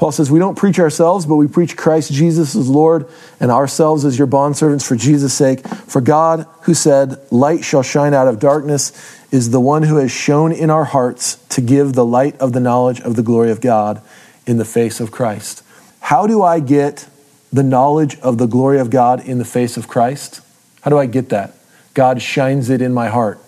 Paul 0.00 0.12
says, 0.12 0.30
We 0.30 0.38
don't 0.38 0.56
preach 0.56 0.78
ourselves, 0.78 1.26
but 1.26 1.36
we 1.36 1.46
preach 1.46 1.76
Christ 1.76 2.10
Jesus 2.10 2.56
as 2.56 2.70
Lord, 2.70 3.06
and 3.38 3.50
ourselves 3.50 4.06
as 4.06 4.16
your 4.16 4.26
bondservants 4.26 4.86
for 4.86 4.96
Jesus' 4.96 5.34
sake. 5.34 5.66
For 5.68 6.00
God, 6.00 6.46
who 6.62 6.72
said, 6.72 7.20
Light 7.30 7.62
shall 7.64 7.82
shine 7.82 8.14
out 8.14 8.26
of 8.26 8.38
darkness, 8.38 8.92
is 9.30 9.50
the 9.50 9.60
one 9.60 9.82
who 9.82 9.96
has 9.96 10.10
shown 10.10 10.52
in 10.52 10.70
our 10.70 10.86
hearts 10.86 11.36
to 11.50 11.60
give 11.60 11.92
the 11.92 12.04
light 12.04 12.34
of 12.38 12.54
the 12.54 12.60
knowledge 12.60 13.02
of 13.02 13.14
the 13.14 13.22
glory 13.22 13.50
of 13.50 13.60
God 13.60 14.00
in 14.46 14.56
the 14.56 14.64
face 14.64 15.00
of 15.00 15.10
Christ. 15.10 15.62
How 16.00 16.26
do 16.26 16.42
I 16.42 16.60
get 16.60 17.06
the 17.52 17.62
knowledge 17.62 18.18
of 18.20 18.38
the 18.38 18.46
glory 18.46 18.78
of 18.78 18.88
God 18.88 19.20
in 19.20 19.36
the 19.36 19.44
face 19.44 19.76
of 19.76 19.86
Christ? 19.86 20.40
How 20.80 20.90
do 20.90 20.96
I 20.96 21.04
get 21.04 21.28
that? 21.28 21.54
God 21.92 22.22
shines 22.22 22.70
it 22.70 22.80
in 22.80 22.94
my 22.94 23.08
heart. 23.08 23.38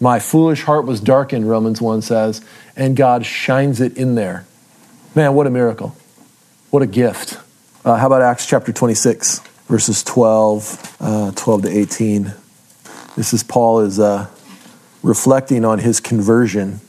My 0.00 0.18
foolish 0.18 0.62
heart 0.62 0.84
was 0.84 1.00
darkened, 1.00 1.48
Romans 1.48 1.80
1 1.80 2.02
says, 2.02 2.42
and 2.76 2.96
God 2.96 3.24
shines 3.24 3.80
it 3.80 3.96
in 3.96 4.14
there. 4.14 4.46
Man, 5.14 5.34
what 5.34 5.46
a 5.46 5.50
miracle. 5.50 5.96
What 6.70 6.82
a 6.82 6.86
gift. 6.86 7.38
Uh, 7.84 7.96
how 7.96 8.06
about 8.06 8.20
Acts 8.20 8.46
chapter 8.46 8.72
26, 8.72 9.38
verses 9.68 10.02
12, 10.04 10.96
uh, 11.00 11.30
12 11.32 11.62
to 11.62 11.68
18? 11.68 12.34
This 13.16 13.32
is 13.32 13.42
Paul 13.42 13.80
is 13.80 13.98
uh, 13.98 14.28
reflecting 15.02 15.64
on 15.64 15.78
his 15.78 16.00
conversion 16.00 16.80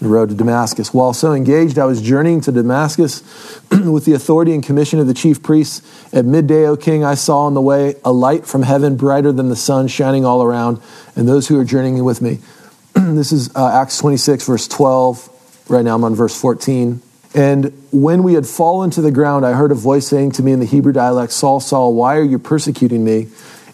the 0.00 0.08
road 0.08 0.30
to 0.30 0.34
Damascus. 0.34 0.94
While 0.94 1.12
so 1.12 1.34
engaged, 1.34 1.78
I 1.78 1.84
was 1.84 2.00
journeying 2.00 2.40
to 2.42 2.52
Damascus 2.52 3.22
with 3.70 4.06
the 4.06 4.14
authority 4.14 4.54
and 4.54 4.64
commission 4.64 4.98
of 4.98 5.06
the 5.06 5.14
chief 5.14 5.42
priests. 5.42 5.82
At 6.12 6.24
midday, 6.24 6.66
O 6.66 6.76
king, 6.76 7.04
I 7.04 7.14
saw 7.14 7.40
on 7.40 7.54
the 7.54 7.60
way 7.60 7.94
a 8.04 8.12
light 8.12 8.46
from 8.46 8.62
heaven 8.62 8.96
brighter 8.96 9.30
than 9.30 9.50
the 9.50 9.56
sun 9.56 9.88
shining 9.88 10.24
all 10.24 10.42
around, 10.42 10.80
and 11.16 11.28
those 11.28 11.48
who 11.48 11.60
are 11.60 11.64
journeying 11.64 12.02
with 12.02 12.22
me. 12.22 12.38
this 12.94 13.30
is 13.30 13.54
uh, 13.54 13.80
Acts 13.80 13.98
26, 13.98 14.46
verse 14.46 14.66
12. 14.66 15.66
Right 15.68 15.84
now 15.84 15.94
I'm 15.94 16.04
on 16.04 16.14
verse 16.14 16.38
14. 16.40 17.02
And 17.34 17.72
when 17.92 18.22
we 18.22 18.34
had 18.34 18.46
fallen 18.46 18.90
to 18.90 19.02
the 19.02 19.12
ground, 19.12 19.46
I 19.46 19.52
heard 19.52 19.70
a 19.70 19.76
voice 19.76 20.08
saying 20.08 20.32
to 20.32 20.42
me 20.42 20.52
in 20.52 20.60
the 20.60 20.66
Hebrew 20.66 20.92
dialect, 20.92 21.32
Saul, 21.32 21.60
Saul, 21.60 21.94
why 21.94 22.16
are 22.16 22.24
you 22.24 22.38
persecuting 22.38 23.04
me? 23.04 23.28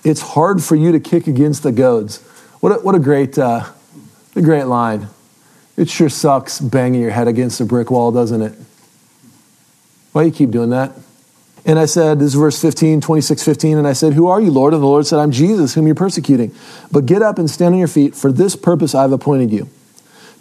It's 0.04 0.20
hard 0.20 0.62
for 0.62 0.76
you 0.76 0.92
to 0.92 1.00
kick 1.00 1.26
against 1.26 1.62
the 1.62 1.72
goads. 1.72 2.20
What 2.60 2.72
a, 2.72 2.74
what 2.80 2.94
a 2.94 2.98
great, 2.98 3.38
uh, 3.38 3.64
a 4.34 4.42
great 4.42 4.64
line. 4.64 5.08
It 5.76 5.88
sure 5.88 6.08
sucks 6.08 6.60
banging 6.60 7.00
your 7.00 7.10
head 7.10 7.28
against 7.28 7.60
a 7.60 7.64
brick 7.64 7.90
wall, 7.90 8.12
doesn't 8.12 8.40
it? 8.40 8.54
Why 10.12 10.22
do 10.22 10.28
you 10.28 10.34
keep 10.34 10.50
doing 10.50 10.70
that? 10.70 10.92
And 11.66 11.78
I 11.78 11.86
said, 11.86 12.20
this 12.20 12.28
is 12.28 12.34
verse 12.34 12.60
15, 12.62 13.00
26, 13.00 13.42
15, 13.42 13.76
and 13.76 13.86
I 13.86 13.92
said, 13.92 14.12
Who 14.12 14.28
are 14.28 14.40
you, 14.40 14.52
Lord? 14.52 14.72
And 14.72 14.82
the 14.82 14.86
Lord 14.86 15.04
said, 15.04 15.18
I'm 15.18 15.32
Jesus, 15.32 15.74
whom 15.74 15.86
you're 15.86 15.96
persecuting. 15.96 16.54
But 16.92 17.06
get 17.06 17.22
up 17.22 17.38
and 17.38 17.50
stand 17.50 17.74
on 17.74 17.78
your 17.78 17.88
feet. 17.88 18.14
For 18.14 18.30
this 18.30 18.54
purpose 18.54 18.94
I 18.94 19.02
have 19.02 19.12
appointed 19.12 19.50
you, 19.50 19.68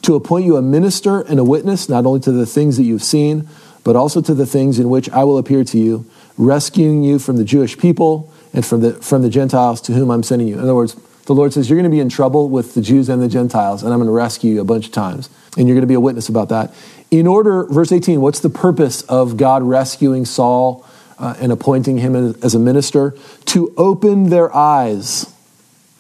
to 0.04 0.14
appoint 0.14 0.46
you 0.46 0.56
a 0.56 0.62
minister 0.62 1.22
and 1.22 1.40
a 1.40 1.44
witness, 1.44 1.90
not 1.90 2.06
only 2.06 2.20
to 2.22 2.32
the 2.32 2.46
things 2.46 2.78
that 2.78 2.84
you've 2.84 3.04
seen, 3.04 3.50
but 3.84 3.96
also 3.96 4.22
to 4.22 4.36
the 4.36 4.46
things 4.46 4.78
in 4.78 4.90
which 4.90 5.10
I 5.10 5.24
will 5.24 5.40
appear 5.40 5.64
to 5.64 5.78
you, 5.80 6.06
rescuing 6.38 7.04
you 7.04 7.18
from 7.18 7.38
the 7.38 7.44
Jewish 7.44 7.76
people 7.78 8.32
and 8.54 8.64
from 8.64 8.82
the, 8.82 8.94
from 8.94 9.24
the 9.24 9.30
Gentiles 9.30 9.82
to 9.82 9.94
whom 9.94 10.12
I'm 10.12 10.24
sending 10.24 10.48
you. 10.48 10.56
In 10.56 10.62
other 10.62 10.76
words, 10.76 10.96
the 11.26 11.34
Lord 11.34 11.54
says, 11.54 11.70
You're 11.70 11.78
going 11.78 11.90
to 11.90 11.96
be 11.96 12.00
in 12.00 12.10
trouble 12.10 12.50
with 12.50 12.74
the 12.74 12.82
Jews 12.82 13.10
and 13.10 13.22
the 13.22 13.28
Gentiles, 13.28 13.84
and 13.84 13.92
I'm 13.92 14.00
going 14.00 14.08
to 14.08 14.14
rescue 14.14 14.56
you 14.56 14.62
a 14.62 14.66
bunch 14.66 14.88
of 14.88 14.92
times. 14.92 15.30
And 15.58 15.68
you're 15.68 15.76
going 15.76 15.82
to 15.82 15.88
be 15.88 15.96
a 15.96 16.00
witness 16.00 16.30
about 16.30 16.50
that. 16.50 16.74
In 17.12 17.28
order, 17.28 17.66
verse 17.66 17.92
18, 17.92 18.20
what's 18.22 18.40
the 18.40 18.50
purpose 18.50 19.02
of 19.04 19.38
God 19.38 19.64
rescuing 19.64 20.26
Saul 20.26 20.86
uh, 21.18 21.36
and 21.40 21.52
appointing 21.52 21.98
him 21.98 22.16
as 22.16 22.56
a 22.56 22.60
minister? 22.60 23.16
To 23.46 23.74
open 23.78 24.30
their 24.30 24.54
eyes 24.56 25.34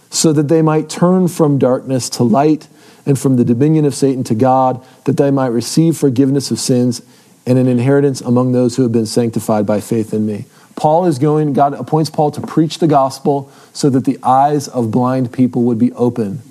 so 0.09 0.33
that 0.33 0.47
they 0.47 0.61
might 0.61 0.89
turn 0.89 1.27
from 1.27 1.57
darkness 1.57 2.09
to 2.11 2.23
light 2.23 2.67
and 3.05 3.17
from 3.17 3.37
the 3.37 3.45
dominion 3.45 3.85
of 3.85 3.93
Satan 3.93 4.23
to 4.25 4.35
God, 4.35 4.85
that 5.05 5.17
they 5.17 5.31
might 5.31 5.47
receive 5.47 5.97
forgiveness 5.97 6.51
of 6.51 6.59
sins 6.59 7.01
and 7.45 7.57
an 7.59 7.67
inheritance 7.67 8.21
among 8.21 8.51
those 8.51 8.75
who 8.75 8.83
have 8.83 8.91
been 8.91 9.05
sanctified 9.05 9.65
by 9.65 9.79
faith 9.79 10.13
in 10.13 10.25
me. 10.25 10.45
Paul 10.75 11.05
is 11.05 11.19
going, 11.19 11.53
God 11.53 11.73
appoints 11.73 12.09
Paul 12.09 12.31
to 12.31 12.41
preach 12.41 12.79
the 12.79 12.87
gospel 12.87 13.51
so 13.73 13.89
that 13.89 14.05
the 14.05 14.19
eyes 14.21 14.67
of 14.67 14.91
blind 14.91 15.31
people 15.31 15.63
would 15.63 15.79
be 15.79 15.91
open 15.93 16.41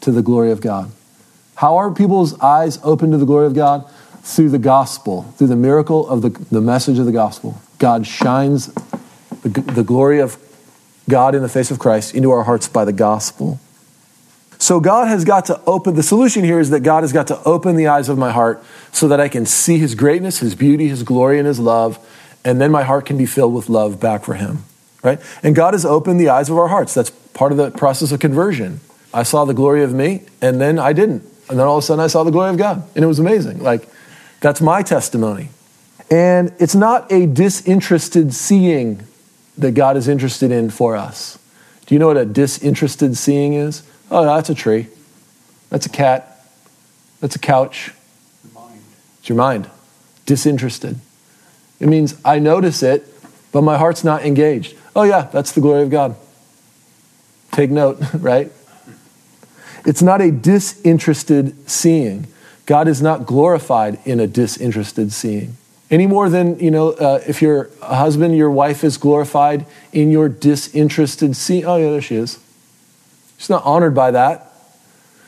to 0.00 0.10
the 0.10 0.22
glory 0.22 0.50
of 0.50 0.60
God. 0.60 0.90
How 1.56 1.76
are 1.76 1.92
people's 1.92 2.38
eyes 2.40 2.78
open 2.82 3.10
to 3.10 3.18
the 3.18 3.26
glory 3.26 3.46
of 3.46 3.54
God? 3.54 3.88
Through 4.22 4.50
the 4.50 4.58
gospel, 4.58 5.22
through 5.36 5.46
the 5.48 5.56
miracle 5.56 6.08
of 6.08 6.22
the, 6.22 6.30
the 6.50 6.60
message 6.60 6.98
of 6.98 7.06
the 7.06 7.12
gospel. 7.12 7.60
God 7.78 8.06
shines 8.06 8.66
the, 9.42 9.48
the 9.48 9.82
glory 9.82 10.20
of 10.20 10.38
God 11.08 11.34
in 11.34 11.42
the 11.42 11.48
face 11.48 11.70
of 11.70 11.78
Christ 11.78 12.14
into 12.14 12.30
our 12.30 12.44
hearts 12.44 12.68
by 12.68 12.84
the 12.84 12.92
gospel. 12.92 13.58
So 14.58 14.80
God 14.80 15.08
has 15.08 15.24
got 15.24 15.46
to 15.46 15.60
open, 15.66 15.94
the 15.94 16.02
solution 16.02 16.44
here 16.44 16.58
is 16.58 16.70
that 16.70 16.80
God 16.80 17.04
has 17.04 17.12
got 17.12 17.28
to 17.28 17.42
open 17.44 17.76
the 17.76 17.86
eyes 17.86 18.08
of 18.08 18.18
my 18.18 18.32
heart 18.32 18.62
so 18.92 19.08
that 19.08 19.20
I 19.20 19.28
can 19.28 19.46
see 19.46 19.78
his 19.78 19.94
greatness, 19.94 20.40
his 20.40 20.54
beauty, 20.54 20.88
his 20.88 21.04
glory, 21.04 21.38
and 21.38 21.46
his 21.46 21.60
love 21.60 21.98
and 22.48 22.60
then 22.60 22.70
my 22.70 22.82
heart 22.82 23.04
can 23.06 23.16
be 23.16 23.26
filled 23.26 23.54
with 23.54 23.68
love 23.68 24.00
back 24.00 24.24
for 24.24 24.34
him 24.34 24.64
right? 25.02 25.20
And 25.42 25.54
god 25.54 25.74
has 25.74 25.84
opened 25.84 26.20
the 26.20 26.28
eyes 26.28 26.50
of 26.50 26.58
our 26.58 26.68
hearts. 26.68 26.94
That's 26.94 27.10
part 27.10 27.52
of 27.52 27.58
the 27.58 27.70
process 27.70 28.12
of 28.12 28.20
conversion. 28.20 28.80
I 29.12 29.22
saw 29.22 29.44
the 29.44 29.54
glory 29.54 29.82
of 29.82 29.92
me 29.92 30.22
and 30.40 30.60
then 30.60 30.78
i 30.78 30.92
didn't. 30.92 31.24
And 31.48 31.58
then 31.58 31.66
all 31.66 31.78
of 31.78 31.84
a 31.84 31.86
sudden 31.86 32.04
i 32.04 32.08
saw 32.08 32.24
the 32.24 32.30
glory 32.30 32.50
of 32.50 32.58
god 32.58 32.88
and 32.94 33.04
it 33.04 33.08
was 33.08 33.18
amazing. 33.18 33.62
Like 33.62 33.88
that's 34.40 34.60
my 34.60 34.82
testimony. 34.82 35.50
And 36.10 36.52
it's 36.58 36.74
not 36.74 37.10
a 37.12 37.26
disinterested 37.26 38.34
seeing 38.34 39.02
that 39.56 39.72
god 39.72 39.96
is 39.96 40.08
interested 40.08 40.50
in 40.50 40.70
for 40.70 40.96
us. 40.96 41.38
Do 41.86 41.94
you 41.94 41.98
know 41.98 42.08
what 42.08 42.16
a 42.16 42.26
disinterested 42.26 43.16
seeing 43.16 43.54
is? 43.54 43.82
Oh 44.10 44.24
that's 44.24 44.50
a 44.50 44.54
tree. 44.54 44.88
That's 45.70 45.86
a 45.86 45.90
cat. 45.90 46.46
That's 47.20 47.36
a 47.36 47.38
couch. 47.40 47.92
It's 49.18 49.28
your 49.28 49.36
mind. 49.36 49.68
Disinterested 50.26 51.00
it 51.80 51.88
means 51.88 52.16
I 52.24 52.38
notice 52.38 52.82
it, 52.82 53.06
but 53.52 53.62
my 53.62 53.78
heart's 53.78 54.04
not 54.04 54.24
engaged. 54.24 54.76
Oh, 54.96 55.04
yeah, 55.04 55.22
that's 55.32 55.52
the 55.52 55.60
glory 55.60 55.82
of 55.82 55.90
God. 55.90 56.16
Take 57.52 57.70
note, 57.70 57.98
right? 58.14 58.50
It's 59.84 60.02
not 60.02 60.20
a 60.20 60.30
disinterested 60.30 61.68
seeing. 61.70 62.26
God 62.66 62.88
is 62.88 63.00
not 63.00 63.26
glorified 63.26 63.98
in 64.04 64.20
a 64.20 64.26
disinterested 64.26 65.12
seeing. 65.12 65.56
Any 65.90 66.06
more 66.06 66.28
than, 66.28 66.58
you 66.58 66.70
know, 66.70 66.90
uh, 66.90 67.22
if 67.26 67.40
your 67.40 67.70
husband, 67.80 68.36
your 68.36 68.50
wife 68.50 68.84
is 68.84 68.98
glorified 68.98 69.64
in 69.92 70.10
your 70.10 70.28
disinterested 70.28 71.34
seeing. 71.34 71.64
Oh, 71.64 71.76
yeah, 71.76 71.90
there 71.90 72.02
she 72.02 72.16
is. 72.16 72.38
She's 73.38 73.48
not 73.48 73.64
honored 73.64 73.94
by 73.94 74.10
that. 74.10 74.52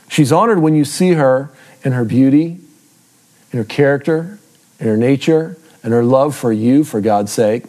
She's 0.08 0.32
honored 0.32 0.58
when 0.58 0.74
you 0.74 0.84
see 0.84 1.12
her 1.12 1.50
in 1.82 1.92
her 1.92 2.04
beauty, 2.04 2.58
in 3.52 3.58
her 3.58 3.64
character, 3.64 4.38
in 4.78 4.86
her 4.86 4.96
nature, 4.96 5.56
and 5.82 5.92
her 5.92 6.04
love 6.04 6.36
for 6.36 6.52
you, 6.52 6.84
for 6.84 7.00
God's 7.00 7.32
sake, 7.32 7.64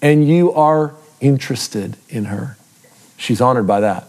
and 0.00 0.26
you 0.26 0.52
are 0.52 0.94
interested 1.20 1.96
in 2.08 2.26
her. 2.26 2.56
She's 3.16 3.40
honored 3.40 3.66
by 3.66 3.80
that. 3.80 4.04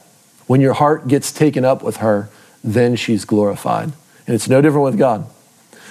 When 0.45 0.61
your 0.61 0.73
heart 0.73 1.07
gets 1.07 1.31
taken 1.31 1.65
up 1.65 1.83
with 1.83 1.97
her, 1.97 2.29
then 2.63 2.95
she's 2.95 3.25
glorified. 3.25 3.91
And 4.25 4.35
it's 4.35 4.49
no 4.49 4.61
different 4.61 4.83
with 4.83 4.97
God. 4.97 5.27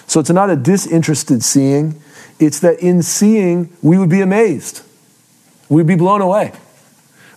So 0.06 0.20
it's 0.20 0.30
not 0.30 0.50
a 0.50 0.56
disinterested 0.56 1.42
seeing, 1.42 2.00
it's 2.38 2.60
that 2.60 2.78
in 2.80 3.02
seeing, 3.02 3.74
we 3.82 3.98
would 3.98 4.10
be 4.10 4.20
amazed. 4.20 4.82
We'd 5.68 5.86
be 5.86 5.96
blown 5.96 6.20
away. 6.20 6.52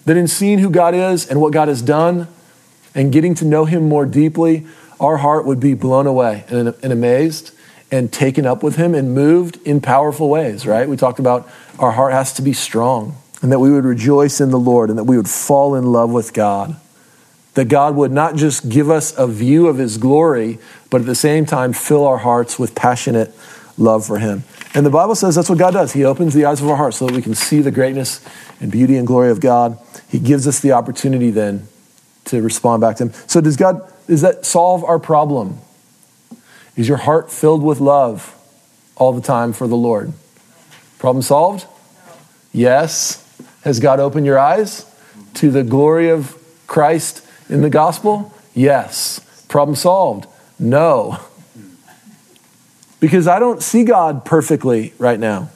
That 0.05 0.17
in 0.17 0.27
seeing 0.27 0.59
who 0.59 0.69
God 0.69 0.93
is 0.93 1.27
and 1.27 1.41
what 1.41 1.53
God 1.53 1.67
has 1.67 1.81
done 1.81 2.27
and 2.93 3.11
getting 3.11 3.33
to 3.35 3.45
know 3.45 3.65
Him 3.65 3.87
more 3.87 4.05
deeply, 4.05 4.67
our 4.99 5.17
heart 5.17 5.45
would 5.45 5.59
be 5.59 5.73
blown 5.73 6.05
away 6.05 6.43
and, 6.49 6.75
and 6.83 6.93
amazed 6.93 7.51
and 7.91 8.11
taken 8.11 8.45
up 8.45 8.61
with 8.61 8.75
him 8.75 8.93
and 8.93 9.15
moved 9.15 9.57
in 9.65 9.81
powerful 9.81 10.29
ways, 10.29 10.65
right? 10.65 10.87
We 10.87 10.95
talked 10.95 11.19
about 11.19 11.49
our 11.79 11.91
heart 11.91 12.13
has 12.13 12.33
to 12.33 12.41
be 12.41 12.53
strong 12.53 13.17
and 13.41 13.51
that 13.51 13.59
we 13.59 13.71
would 13.71 13.85
rejoice 13.85 14.41
in 14.41 14.51
the 14.51 14.59
Lord 14.59 14.89
and 14.89 14.99
that 14.99 15.05
we 15.05 15.17
would 15.17 15.29
fall 15.29 15.75
in 15.75 15.85
love 15.85 16.11
with 16.11 16.33
God. 16.33 16.75
That 17.55 17.65
God 17.65 17.95
would 17.95 18.11
not 18.11 18.35
just 18.35 18.69
give 18.69 18.89
us 18.89 19.17
a 19.17 19.27
view 19.27 19.67
of 19.67 19.77
his 19.77 19.97
glory, 19.97 20.59
but 20.89 21.01
at 21.01 21.07
the 21.07 21.15
same 21.15 21.45
time 21.45 21.73
fill 21.73 22.05
our 22.05 22.19
hearts 22.19 22.59
with 22.59 22.75
passionate 22.75 23.33
love 23.77 24.05
for 24.05 24.19
him. 24.19 24.43
And 24.73 24.85
the 24.85 24.91
Bible 24.91 25.15
says 25.15 25.35
that's 25.35 25.49
what 25.49 25.57
God 25.57 25.73
does. 25.73 25.93
He 25.93 26.05
opens 26.05 26.33
the 26.33 26.45
eyes 26.45 26.61
of 26.61 26.69
our 26.69 26.75
hearts 26.75 26.97
so 26.97 27.07
that 27.07 27.15
we 27.15 27.21
can 27.21 27.33
see 27.33 27.61
the 27.61 27.71
greatness 27.71 28.23
and 28.59 28.71
beauty 28.71 28.97
and 28.97 29.07
glory 29.07 29.31
of 29.31 29.39
God. 29.39 29.79
He 30.07 30.19
gives 30.19 30.47
us 30.47 30.59
the 30.59 30.73
opportunity 30.73 31.31
then 31.31 31.67
to 32.25 32.41
respond 32.41 32.81
back 32.81 32.97
to 32.97 33.05
him. 33.05 33.13
So 33.25 33.41
does 33.41 33.57
God 33.57 33.91
does 34.07 34.21
that 34.21 34.45
solve 34.45 34.83
our 34.83 34.99
problem? 34.99 35.59
Is 36.79 36.87
your 36.87 36.95
heart 36.95 37.29
filled 37.29 37.61
with 37.61 37.81
love 37.81 38.33
all 38.95 39.11
the 39.11 39.19
time 39.19 39.51
for 39.51 39.67
the 39.67 39.75
Lord? 39.75 40.13
Problem 40.97 41.21
solved? 41.21 41.65
Yes. 42.53 43.21
Has 43.65 43.81
God 43.81 43.99
opened 43.99 44.25
your 44.25 44.39
eyes 44.39 44.85
to 45.33 45.51
the 45.51 45.65
glory 45.65 46.07
of 46.07 46.41
Christ 46.67 47.27
in 47.49 47.63
the 47.63 47.69
gospel? 47.69 48.33
Yes. 48.53 49.19
Problem 49.49 49.75
solved? 49.75 50.25
No. 50.57 51.19
Because 53.01 53.27
I 53.27 53.39
don't 53.39 53.61
see 53.61 53.83
God 53.83 54.23
perfectly 54.23 54.93
right 54.97 55.19
now. 55.19 55.49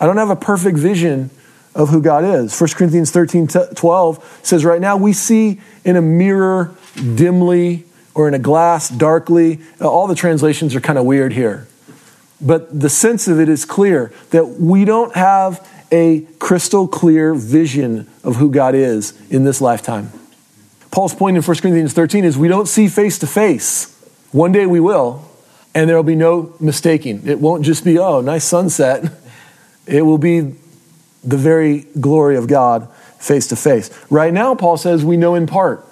I 0.00 0.06
don't 0.06 0.16
have 0.16 0.30
a 0.30 0.36
perfect 0.36 0.78
vision 0.78 1.28
of 1.74 1.90
who 1.90 2.00
God 2.00 2.24
is. 2.24 2.58
1 2.58 2.70
Corinthians 2.70 3.10
13 3.10 3.48
12 3.48 4.40
says, 4.42 4.64
Right 4.64 4.80
now 4.80 4.96
we 4.96 5.12
see 5.12 5.60
in 5.84 5.96
a 5.96 6.02
mirror 6.02 6.74
dimly 6.96 7.84
or 8.14 8.28
in 8.28 8.34
a 8.34 8.38
glass 8.38 8.88
darkly. 8.88 9.60
Uh, 9.80 9.88
all 9.88 10.06
the 10.06 10.14
translations 10.14 10.74
are 10.74 10.80
kind 10.80 10.98
of 10.98 11.04
weird 11.04 11.32
here. 11.32 11.66
But 12.40 12.80
the 12.80 12.88
sense 12.88 13.28
of 13.28 13.38
it 13.38 13.48
is 13.48 13.64
clear 13.64 14.12
that 14.30 14.46
we 14.46 14.84
don't 14.84 15.14
have 15.14 15.66
a 15.92 16.22
crystal 16.38 16.88
clear 16.88 17.34
vision 17.34 18.08
of 18.24 18.36
who 18.36 18.50
God 18.50 18.74
is 18.74 19.20
in 19.30 19.44
this 19.44 19.60
lifetime. 19.60 20.10
Paul's 20.90 21.14
point 21.14 21.36
in 21.36 21.42
1 21.42 21.56
Corinthians 21.58 21.92
13 21.92 22.24
is 22.24 22.38
we 22.38 22.48
don't 22.48 22.66
see 22.66 22.88
face 22.88 23.18
to 23.18 23.26
face. 23.26 23.96
One 24.32 24.52
day 24.52 24.66
we 24.66 24.80
will, 24.80 25.28
and 25.74 25.88
there 25.88 25.96
will 25.96 26.02
be 26.02 26.14
no 26.14 26.54
mistaking. 26.60 27.26
It 27.26 27.40
won't 27.40 27.64
just 27.64 27.84
be, 27.84 27.98
oh, 27.98 28.20
nice 28.20 28.44
sunset. 28.44 29.12
It 29.86 30.02
will 30.02 30.18
be 30.18 30.54
the 31.24 31.36
very 31.36 31.80
glory 31.98 32.36
of 32.36 32.46
God 32.46 32.88
face 33.18 33.48
to 33.48 33.56
face. 33.56 33.90
Right 34.08 34.32
now, 34.32 34.54
Paul 34.54 34.76
says 34.76 35.04
we 35.04 35.16
know 35.16 35.34
in 35.34 35.48
part. 35.48 35.84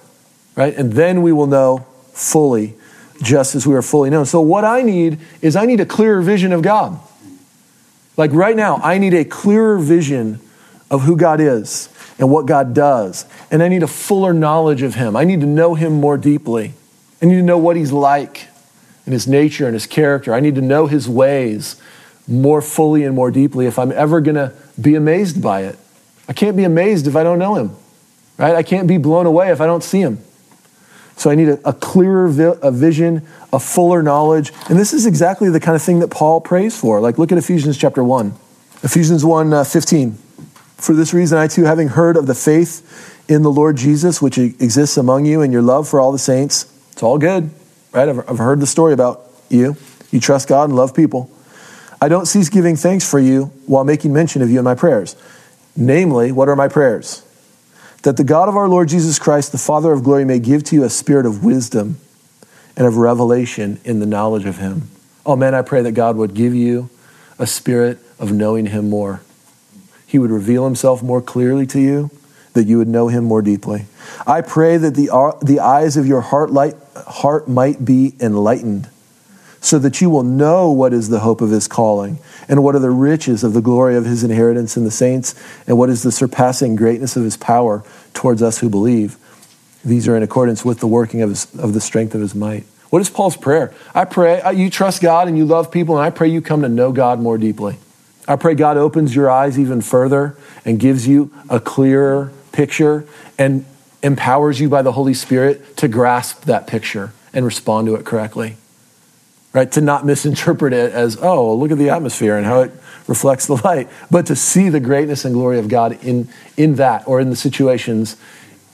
right? 0.54 0.72
And 0.76 0.92
then 0.92 1.22
we 1.22 1.32
will 1.32 1.48
know 1.48 1.86
fully, 2.18 2.74
just 3.22 3.54
as 3.54 3.66
we 3.66 3.74
are 3.74 3.82
fully 3.82 4.10
known. 4.10 4.26
So, 4.26 4.40
what 4.40 4.64
I 4.64 4.82
need 4.82 5.18
is 5.40 5.56
I 5.56 5.66
need 5.66 5.80
a 5.80 5.86
clearer 5.86 6.20
vision 6.20 6.52
of 6.52 6.62
God. 6.62 6.98
Like 8.16 8.32
right 8.32 8.56
now, 8.56 8.76
I 8.76 8.98
need 8.98 9.14
a 9.14 9.24
clearer 9.24 9.78
vision 9.78 10.40
of 10.90 11.02
who 11.02 11.16
God 11.16 11.40
is 11.40 11.88
and 12.18 12.30
what 12.30 12.46
God 12.46 12.74
does. 12.74 13.26
And 13.50 13.62
I 13.62 13.68
need 13.68 13.82
a 13.82 13.88
fuller 13.88 14.32
knowledge 14.32 14.82
of 14.82 14.94
Him. 14.94 15.16
I 15.16 15.24
need 15.24 15.40
to 15.40 15.46
know 15.46 15.74
Him 15.74 16.00
more 16.00 16.18
deeply. 16.18 16.74
I 17.22 17.26
need 17.26 17.36
to 17.36 17.42
know 17.42 17.58
what 17.58 17.76
He's 17.76 17.92
like 17.92 18.48
and 19.04 19.12
His 19.12 19.28
nature 19.28 19.66
and 19.66 19.74
His 19.74 19.86
character. 19.86 20.34
I 20.34 20.40
need 20.40 20.56
to 20.56 20.60
know 20.60 20.86
His 20.86 21.08
ways 21.08 21.80
more 22.26 22.60
fully 22.60 23.04
and 23.04 23.14
more 23.14 23.30
deeply 23.30 23.66
if 23.66 23.78
I'm 23.78 23.92
ever 23.92 24.20
going 24.20 24.34
to 24.34 24.52
be 24.80 24.96
amazed 24.96 25.40
by 25.40 25.62
it. 25.62 25.78
I 26.28 26.32
can't 26.32 26.56
be 26.56 26.64
amazed 26.64 27.06
if 27.06 27.16
I 27.16 27.22
don't 27.22 27.38
know 27.38 27.54
Him, 27.54 27.76
right? 28.36 28.54
I 28.56 28.62
can't 28.62 28.88
be 28.88 28.98
blown 28.98 29.26
away 29.26 29.50
if 29.50 29.60
I 29.60 29.66
don't 29.66 29.82
see 29.82 30.00
Him. 30.00 30.18
So 31.18 31.30
I 31.30 31.34
need 31.34 31.48
a, 31.48 31.68
a 31.68 31.72
clearer 31.72 32.28
vi- 32.28 32.58
a 32.62 32.70
vision, 32.70 33.26
a 33.52 33.58
fuller 33.58 34.02
knowledge. 34.02 34.52
And 34.70 34.78
this 34.78 34.94
is 34.94 35.04
exactly 35.04 35.50
the 35.50 35.58
kind 35.60 35.74
of 35.74 35.82
thing 35.82 35.98
that 35.98 36.08
Paul 36.08 36.40
prays 36.40 36.78
for. 36.78 37.00
Like, 37.00 37.18
look 37.18 37.32
at 37.32 37.38
Ephesians 37.38 37.76
chapter 37.76 38.04
1. 38.04 38.32
Ephesians 38.84 39.24
1 39.24 39.52
uh, 39.52 39.64
15. 39.64 40.12
For 40.76 40.94
this 40.94 41.12
reason, 41.12 41.36
I 41.36 41.48
too, 41.48 41.64
having 41.64 41.88
heard 41.88 42.16
of 42.16 42.28
the 42.28 42.36
faith 42.36 43.26
in 43.28 43.42
the 43.42 43.50
Lord 43.50 43.76
Jesus, 43.76 44.22
which 44.22 44.38
exists 44.38 44.96
among 44.96 45.26
you, 45.26 45.42
and 45.42 45.52
your 45.52 45.60
love 45.60 45.88
for 45.88 46.00
all 46.00 46.12
the 46.12 46.20
saints, 46.20 46.72
it's 46.92 47.02
all 47.02 47.18
good, 47.18 47.50
right? 47.92 48.08
I've, 48.08 48.30
I've 48.30 48.38
heard 48.38 48.60
the 48.60 48.66
story 48.66 48.92
about 48.92 49.22
you. 49.48 49.76
You 50.12 50.20
trust 50.20 50.48
God 50.48 50.68
and 50.68 50.76
love 50.76 50.94
people. 50.94 51.30
I 52.00 52.08
don't 52.08 52.26
cease 52.26 52.48
giving 52.48 52.76
thanks 52.76 53.08
for 53.08 53.18
you 53.18 53.46
while 53.66 53.82
making 53.82 54.12
mention 54.12 54.40
of 54.40 54.50
you 54.50 54.58
in 54.58 54.64
my 54.64 54.76
prayers. 54.76 55.16
Namely, 55.76 56.30
what 56.30 56.48
are 56.48 56.54
my 56.54 56.68
prayers? 56.68 57.24
That 58.02 58.16
the 58.16 58.24
God 58.24 58.48
of 58.48 58.56
our 58.56 58.68
Lord 58.68 58.88
Jesus 58.88 59.18
Christ, 59.18 59.52
the 59.52 59.58
Father 59.58 59.92
of 59.92 60.04
glory, 60.04 60.24
may 60.24 60.38
give 60.38 60.64
to 60.64 60.76
you 60.76 60.84
a 60.84 60.90
spirit 60.90 61.26
of 61.26 61.44
wisdom 61.44 61.98
and 62.76 62.86
of 62.86 62.96
revelation 62.96 63.80
in 63.84 64.00
the 64.00 64.06
knowledge 64.06 64.44
of 64.44 64.58
him. 64.58 64.88
Oh 65.26 65.36
man, 65.36 65.54
I 65.54 65.62
pray 65.62 65.82
that 65.82 65.92
God 65.92 66.16
would 66.16 66.34
give 66.34 66.54
you 66.54 66.90
a 67.38 67.46
spirit 67.46 67.98
of 68.18 68.32
knowing 68.32 68.66
him 68.66 68.88
more. 68.88 69.20
He 70.06 70.18
would 70.18 70.30
reveal 70.30 70.64
himself 70.64 71.02
more 71.02 71.20
clearly 71.20 71.66
to 71.66 71.80
you, 71.80 72.10
that 72.54 72.64
you 72.64 72.78
would 72.78 72.88
know 72.88 73.08
him 73.08 73.24
more 73.24 73.42
deeply. 73.42 73.86
I 74.26 74.40
pray 74.40 74.76
that 74.76 74.94
the, 74.94 75.10
uh, 75.12 75.32
the 75.42 75.60
eyes 75.60 75.96
of 75.96 76.06
your 76.06 76.20
heart, 76.20 76.50
light, 76.50 76.74
heart 76.94 77.48
might 77.48 77.84
be 77.84 78.14
enlightened 78.20 78.88
so 79.60 79.78
that 79.78 80.00
you 80.00 80.08
will 80.08 80.22
know 80.22 80.70
what 80.70 80.92
is 80.92 81.08
the 81.08 81.20
hope 81.20 81.40
of 81.40 81.50
his 81.50 81.66
calling, 81.66 82.18
and 82.48 82.62
what 82.62 82.74
are 82.74 82.80
the 82.80 82.90
riches 82.90 83.42
of 83.42 83.52
the 83.52 83.60
glory 83.60 83.96
of 83.96 84.04
his 84.04 84.22
inheritance 84.22 84.76
in 84.76 84.84
the 84.84 84.90
saints, 84.90 85.34
and 85.66 85.76
what 85.76 85.90
is 85.90 86.02
the 86.02 86.12
surpassing 86.12 86.76
greatness 86.76 87.16
of 87.16 87.24
his 87.24 87.36
power 87.36 87.82
towards 88.14 88.42
us 88.42 88.58
who 88.58 88.68
believe. 88.68 89.16
These 89.84 90.08
are 90.08 90.16
in 90.16 90.22
accordance 90.22 90.64
with 90.64 90.80
the 90.80 90.86
working 90.86 91.22
of, 91.22 91.30
his, 91.30 91.54
of 91.56 91.72
the 91.72 91.80
strength 91.80 92.14
of 92.14 92.20
his 92.20 92.34
might. 92.34 92.64
What 92.90 93.00
is 93.00 93.10
Paul's 93.10 93.36
prayer? 93.36 93.74
I 93.94 94.04
pray 94.04 94.40
uh, 94.40 94.50
you 94.50 94.70
trust 94.70 95.02
God 95.02 95.28
and 95.28 95.36
you 95.36 95.44
love 95.44 95.70
people, 95.70 95.96
and 95.96 96.04
I 96.04 96.10
pray 96.10 96.28
you 96.28 96.40
come 96.40 96.62
to 96.62 96.68
know 96.68 96.92
God 96.92 97.20
more 97.20 97.36
deeply. 97.36 97.78
I 98.26 98.36
pray 98.36 98.54
God 98.54 98.76
opens 98.76 99.14
your 99.14 99.30
eyes 99.30 99.58
even 99.58 99.80
further 99.80 100.36
and 100.64 100.78
gives 100.78 101.06
you 101.06 101.32
a 101.48 101.60
clearer 101.60 102.32
picture 102.52 103.06
and 103.38 103.64
empowers 104.02 104.60
you 104.60 104.68
by 104.68 104.82
the 104.82 104.92
Holy 104.92 105.14
Spirit 105.14 105.76
to 105.78 105.88
grasp 105.88 106.44
that 106.44 106.66
picture 106.66 107.12
and 107.32 107.44
respond 107.44 107.86
to 107.86 107.94
it 107.94 108.04
correctly 108.04 108.56
right? 109.58 109.72
To 109.72 109.80
not 109.80 110.06
misinterpret 110.06 110.72
it 110.72 110.92
as, 110.92 111.18
oh, 111.20 111.52
look 111.56 111.72
at 111.72 111.78
the 111.78 111.90
atmosphere 111.90 112.36
and 112.36 112.46
how 112.46 112.60
it 112.60 112.70
reflects 113.08 113.46
the 113.46 113.56
light, 113.64 113.88
but 114.08 114.26
to 114.26 114.36
see 114.36 114.68
the 114.68 114.78
greatness 114.78 115.24
and 115.24 115.34
glory 115.34 115.58
of 115.58 115.66
God 115.66 115.98
in, 116.04 116.28
in 116.56 116.76
that 116.76 117.08
or 117.08 117.20
in 117.20 117.28
the 117.28 117.34
situations 117.34 118.16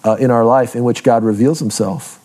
uh, 0.05 0.17
in 0.21 0.31
our 0.31 0.45
life 0.45 0.77
in 0.77 0.85
which 0.85 1.03
God 1.03 1.25
reveals 1.25 1.59
himself. 1.59 2.21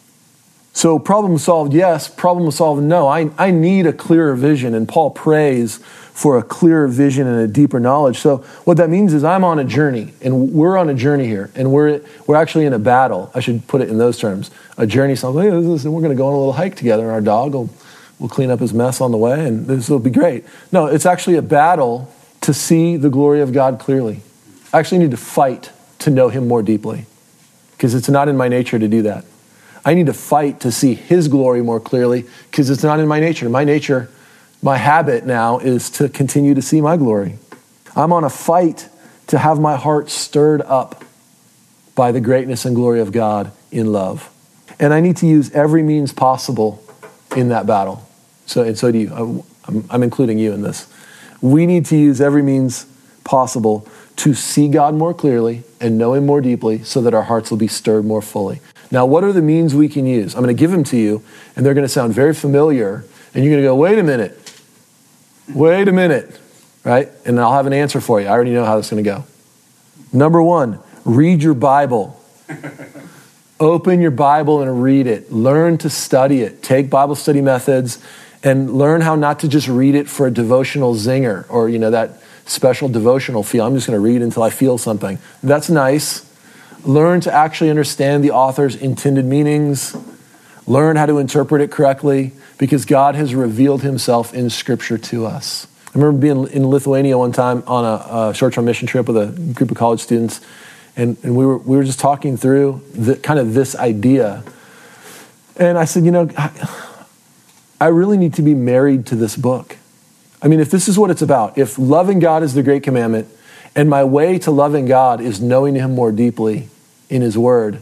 So, 0.74 1.00
problem 1.00 1.38
solved, 1.38 1.74
yes. 1.74 2.10
Problem 2.10 2.52
solved, 2.52 2.84
no. 2.84 3.08
I, 3.08 3.30
I 3.38 3.52
need 3.52 3.88
a 3.88 3.94
clearer 3.94 4.36
vision, 4.36 4.76
and 4.76 4.90
Paul 4.90 5.12
prays 5.12 5.78
for 5.78 6.38
a 6.38 6.44
clearer 6.44 6.90
vision 6.90 7.28
and 7.28 7.40
a 7.40 7.48
deeper 7.48 7.80
knowledge. 7.80 8.18
So, 8.20 8.40
what 8.66 8.76
that 8.78 8.90
means 8.90 9.14
is 9.14 9.24
I'm 9.24 9.46
on 9.46 9.58
a 9.58 9.64
journey, 9.64 10.14
and 10.22 10.52
we're 10.52 10.78
on 10.78 10.90
a 10.90 10.94
journey 10.94 11.28
here, 11.28 11.50
and 11.56 11.72
we're, 11.72 12.02
we're 12.28 12.36
actually 12.36 12.66
in 12.66 12.74
a 12.74 12.80
battle. 12.80 13.32
I 13.34 13.40
should 13.40 13.68
put 13.68 13.82
it 13.82 13.90
in 13.90 13.98
those 13.98 14.20
terms. 14.20 14.52
A 14.78 14.86
journey, 14.86 15.16
so 15.16 15.32
hey, 15.38 15.50
we're 15.50 15.80
going 15.80 16.10
to 16.10 16.16
go 16.16 16.28
on 16.28 16.34
a 16.34 16.38
little 16.38 16.54
hike 16.54 16.76
together, 16.76 17.04
and 17.04 17.12
our 17.12 17.22
dog 17.22 17.54
will 17.54 17.70
we'll 18.20 18.30
clean 18.30 18.52
up 18.52 18.60
his 18.60 18.74
mess 18.74 19.02
on 19.02 19.12
the 19.12 19.18
way 19.18 19.46
and 19.46 19.68
this 19.68 19.90
will 19.90 20.00
be 20.00 20.10
great. 20.10 20.46
No, 20.72 20.86
it's 20.86 21.06
actually 21.06 21.36
a 21.36 21.42
battle 21.42 22.14
to 22.42 22.54
see 22.54 22.98
the 22.98 23.10
glory 23.10 23.42
of 23.42 23.54
God 23.54 23.80
clearly. 23.80 24.22
I 24.72 24.80
actually 24.80 25.00
need 25.00 25.12
to 25.12 25.18
fight 25.18 25.72
to 26.00 26.10
know 26.10 26.30
him 26.30 26.48
more 26.48 26.62
deeply 26.62 27.06
because 27.72 27.96
it's 27.96 28.10
not 28.10 28.28
in 28.28 28.38
my 28.38 28.48
nature 28.48 28.78
to 28.78 28.88
do 28.88 29.04
that. 29.04 29.26
I 29.86 29.94
need 29.94 30.08
to 30.08 30.14
fight 30.14 30.60
to 30.62 30.72
see 30.72 30.94
his 30.94 31.28
glory 31.28 31.62
more 31.62 31.80
clearly 31.80 32.26
because 32.52 32.70
it's 32.70 32.84
not 32.84 33.00
in 33.00 33.08
my 33.08 33.20
nature. 33.20 33.50
My 33.50 33.64
nature, 33.64 34.10
my 34.62 34.78
habit 34.78 35.26
now 35.26 35.60
is 35.60 35.90
to 35.92 36.10
continue 36.10 36.54
to 36.54 36.62
see 36.62 36.82
my 36.82 36.98
glory. 36.98 37.38
I'm 37.96 38.12
on 38.14 38.24
a 38.24 38.30
fight 38.30 38.90
to 39.28 39.38
have 39.38 39.60
my 39.60 39.76
heart 39.76 40.10
stirred 40.10 40.62
up 40.62 41.04
by 41.96 42.12
the 42.12 42.22
greatness 42.22 42.66
and 42.66 42.76
glory 42.76 43.00
of 43.00 43.12
God 43.12 43.52
in 43.72 43.92
love. 43.92 44.30
And 44.80 44.94
I 44.94 45.02
need 45.02 45.18
to 45.18 45.28
use 45.28 45.52
every 45.52 45.84
means 45.84 46.14
possible 46.14 46.84
in 47.36 47.50
that 47.50 47.66
battle. 47.66 48.08
So, 48.50 48.64
and 48.64 48.76
so 48.76 48.92
do 48.92 48.98
you. 48.98 49.46
I'm, 49.68 49.86
I'm 49.92 50.02
including 50.02 50.40
you 50.40 50.54
in 50.54 50.64
this. 50.64 50.92
We 51.40 51.68
need 51.68 51.86
to 51.86 51.96
use 51.96 52.20
every 52.20 52.42
means 52.42 52.88
possible 53.24 53.88
to 54.16 54.34
see 54.34 54.68
God 54.68 54.96
more 54.96 55.14
clearly 55.14 55.62
and 55.80 56.00
know 56.00 56.16
Him 56.16 56.26
more 56.26 56.42
deeply 56.42 56.84
so 56.84 57.00
that 57.02 57.14
our 57.14 57.22
hearts 57.22 57.52
will 57.52 57.60
be 57.60 57.68
stirred 57.68 58.06
more 58.06 58.24
fully. 58.24 58.60
Now, 58.90 59.06
what 59.06 59.24
are 59.24 59.32
the 59.32 59.44
means 59.44 59.76
we 59.76 59.88
can 59.88 60.08
use? 60.08 60.34
I'm 60.34 60.42
going 60.42 60.54
to 60.54 60.60
give 60.60 60.72
them 60.72 60.84
to 60.86 60.98
you, 60.98 61.24
and 61.56 61.64
they're 61.64 61.76
going 61.76 61.86
to 61.86 61.94
sound 61.94 62.16
very 62.16 62.34
familiar, 62.34 63.06
and 63.36 63.46
you're 63.46 63.54
going 63.54 63.62
to 63.62 63.68
go, 63.68 63.76
wait 63.76 64.00
a 64.00 64.04
minute, 64.04 64.52
wait 65.54 65.88
a 65.88 65.92
minute, 65.92 66.40
right? 66.84 67.10
And 67.28 67.40
I'll 67.40 67.54
have 67.54 67.68
an 67.68 67.74
answer 67.74 68.02
for 68.02 68.20
you. 68.20 68.26
I 68.26 68.32
already 68.32 68.52
know 68.52 68.66
how 68.66 68.78
this 68.78 68.88
is 68.88 68.92
going 68.92 69.04
to 69.04 69.10
go. 69.10 69.26
Number 70.12 70.42
one, 70.42 70.80
read 71.06 71.44
your 71.44 71.54
Bible. 71.54 72.20
Open 73.60 74.02
your 74.02 74.12
Bible 74.12 74.64
and 74.64 74.82
read 74.82 75.06
it. 75.06 75.32
Learn 75.32 75.78
to 75.80 75.90
study 75.90 76.42
it. 76.42 76.64
Take 76.64 76.90
Bible 76.90 77.14
study 77.14 77.42
methods 77.42 78.04
and 78.44 78.74
learn 78.74 79.02
how 79.02 79.16
not 79.16 79.40
to 79.40 79.48
just 79.48 79.68
read 79.68 79.96
it 79.96 80.10
for 80.10 80.28
a 80.28 80.32
devotional 80.32 80.96
zinger 80.96 81.46
or, 81.50 81.70
you 81.70 81.80
know, 81.80 81.92
that 81.92 82.22
special 82.46 82.90
devotional 82.90 83.44
feel. 83.44 83.66
I'm 83.66 83.76
just 83.76 83.88
going 83.88 83.98
to 83.98 84.02
read 84.02 84.22
until 84.22 84.44
I 84.44 84.50
feel 84.50 84.78
something. 84.78 85.20
That's 85.44 85.70
nice. 85.70 86.26
Learn 86.84 87.22
to 87.22 87.34
actually 87.34 87.70
understand 87.70 88.24
the 88.24 88.32
author's 88.32 88.76
intended 88.76 89.26
meanings. 89.26 89.96
Learn 90.66 90.96
how 90.96 91.06
to 91.06 91.18
interpret 91.18 91.62
it 91.62 91.72
correctly 91.72 92.32
because 92.58 92.86
God 92.86 93.16
has 93.16 93.36
revealed 93.36 93.82
himself 93.82 94.34
in 94.34 94.50
Scripture 94.50 94.98
to 94.98 95.26
us. 95.26 95.68
I 95.88 95.98
remember 95.98 96.20
being 96.20 96.48
in 96.48 96.68
Lithuania 96.68 97.18
one 97.18 97.32
time 97.32 97.64
on 97.66 97.84
a, 97.84 98.30
a 98.30 98.34
short 98.34 98.54
term 98.54 98.66
mission 98.66 98.88
trip 98.88 99.08
with 99.08 99.18
a 99.18 99.28
group 99.54 99.72
of 99.72 99.78
college 99.78 100.00
students, 100.00 100.40
and, 100.96 101.18
and 101.24 101.36
we, 101.36 101.46
were, 101.46 101.58
we 101.58 101.76
were 101.76 101.84
just 101.84 102.00
talking 102.00 102.38
through 102.38 102.84
the, 102.94 103.16
kind 103.16 103.40
of 103.40 103.54
this 103.54 103.76
idea. 103.76 104.44
And 105.56 105.78
I 105.78 105.86
said, 105.86 106.06
you 106.06 106.12
know, 106.12 106.30
I 106.38 106.52
really 107.88 108.18
need 108.18 108.34
to 108.36 108.42
be 108.42 108.54
married 108.54 109.06
to 109.08 109.16
this 109.16 109.36
book. 109.36 109.78
I 110.42 110.48
mean, 110.48 110.60
if 110.60 110.70
this 110.72 110.88
is 110.88 110.98
what 110.98 111.12
it's 111.12 111.22
about, 111.22 111.58
if 111.58 111.78
loving 111.78 112.20
God 112.20 112.44
is 112.44 112.54
the 112.54 112.64
great 112.64 112.84
commandment, 112.84 113.28
and 113.76 113.90
my 113.90 114.04
way 114.04 114.40
to 114.40 114.52
loving 114.52 114.86
God 114.86 115.22
is 115.22 115.42
knowing 115.42 115.76
Him 115.76 115.96
more 115.96 116.12
deeply 116.12 116.70
in 117.10 117.22
His 117.22 117.38
Word, 117.38 117.82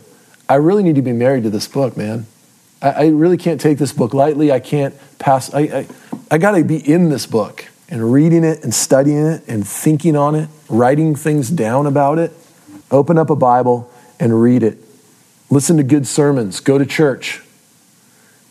I 0.49 0.55
really 0.55 0.83
need 0.83 0.95
to 0.95 1.01
be 1.01 1.13
married 1.13 1.43
to 1.43 1.49
this 1.49 1.67
book, 1.67 1.97
man. 1.97 2.25
I, 2.81 2.89
I 2.89 3.07
really 3.07 3.38
can't 3.38 3.60
take 3.60 3.77
this 3.77 3.93
book 3.93 4.13
lightly. 4.13 4.51
I 4.51 4.60
can't 4.60 4.95
pass, 5.19 5.53
I, 5.53 5.60
I, 5.60 5.88
I 6.29 6.38
got 6.38 6.51
to 6.51 6.63
be 6.63 6.77
in 6.77 7.10
this 7.10 7.25
book 7.25 7.67
and 7.89 8.12
reading 8.12 8.43
it 8.43 8.63
and 8.63 8.73
studying 8.73 9.25
it 9.25 9.43
and 9.47 9.67
thinking 9.67 10.15
on 10.15 10.36
it, 10.36 10.49
writing 10.69 11.15
things 11.15 11.49
down 11.49 11.88
about 11.88 12.19
it. 12.19 12.33
Open 12.91 13.17
up 13.17 13.29
a 13.29 13.36
Bible 13.36 13.91
and 14.19 14.41
read 14.41 14.63
it. 14.63 14.77
Listen 15.49 15.77
to 15.77 15.83
good 15.83 16.05
sermons. 16.05 16.60
Go 16.60 16.77
to 16.77 16.86
church 16.86 17.41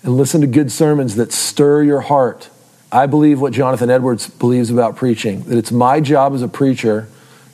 and 0.07 0.17
listen 0.17 0.41
to 0.41 0.47
good 0.47 0.71
sermons 0.71 1.17
that 1.17 1.33
stir 1.33 1.83
your 1.83 2.01
heart. 2.01 2.49
I 2.93 3.07
believe 3.07 3.41
what 3.41 3.53
Jonathan 3.53 3.91
Edwards 3.91 4.31
believes 4.31 4.71
about 4.71 4.95
preaching 4.95 5.43
that 5.43 5.59
it's 5.59 5.73
my 5.73 6.01
job 6.01 6.33
as 6.33 6.43
a 6.43 6.49
preacher 6.49 7.09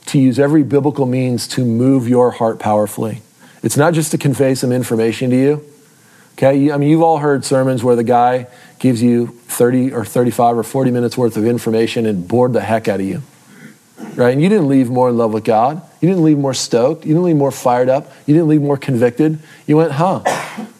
to 0.05 0.19
use 0.19 0.37
every 0.37 0.61
biblical 0.61 1.07
means 1.07 1.47
to 1.47 1.65
move 1.65 2.07
your 2.07 2.29
heart 2.29 2.59
powerfully. 2.59 3.23
It's 3.63 3.75
not 3.75 3.95
just 3.95 4.11
to 4.11 4.19
convey 4.19 4.53
some 4.53 4.71
information 4.71 5.31
to 5.31 5.35
you. 5.35 5.65
Okay, 6.33 6.71
I 6.71 6.77
mean, 6.77 6.89
you've 6.89 7.01
all 7.01 7.17
heard 7.17 7.43
sermons 7.43 7.83
where 7.83 7.95
the 7.95 8.03
guy 8.03 8.45
gives 8.77 9.01
you 9.01 9.27
30 9.47 9.91
or 9.91 10.05
35 10.05 10.59
or 10.59 10.63
40 10.63 10.91
minutes 10.91 11.17
worth 11.17 11.37
of 11.37 11.45
information 11.45 12.05
and 12.05 12.27
bored 12.27 12.53
the 12.53 12.61
heck 12.61 12.87
out 12.87 12.99
of 12.99 13.05
you. 13.07 13.23
Right? 14.15 14.31
And 14.31 14.41
you 14.43 14.49
didn't 14.49 14.67
leave 14.67 14.91
more 14.91 15.09
in 15.09 15.17
love 15.17 15.33
with 15.33 15.43
God. 15.43 15.81
You 16.01 16.07
didn't 16.07 16.23
leave 16.23 16.37
more 16.37 16.53
stoked. 16.53 17.03
You 17.03 17.13
didn't 17.13 17.25
leave 17.25 17.35
more 17.35 17.51
fired 17.51 17.89
up. 17.89 18.11
You 18.27 18.35
didn't 18.35 18.49
leave 18.49 18.61
more 18.61 18.77
convicted. 18.77 19.39
You 19.65 19.77
went, 19.77 19.93
huh, 19.93 20.21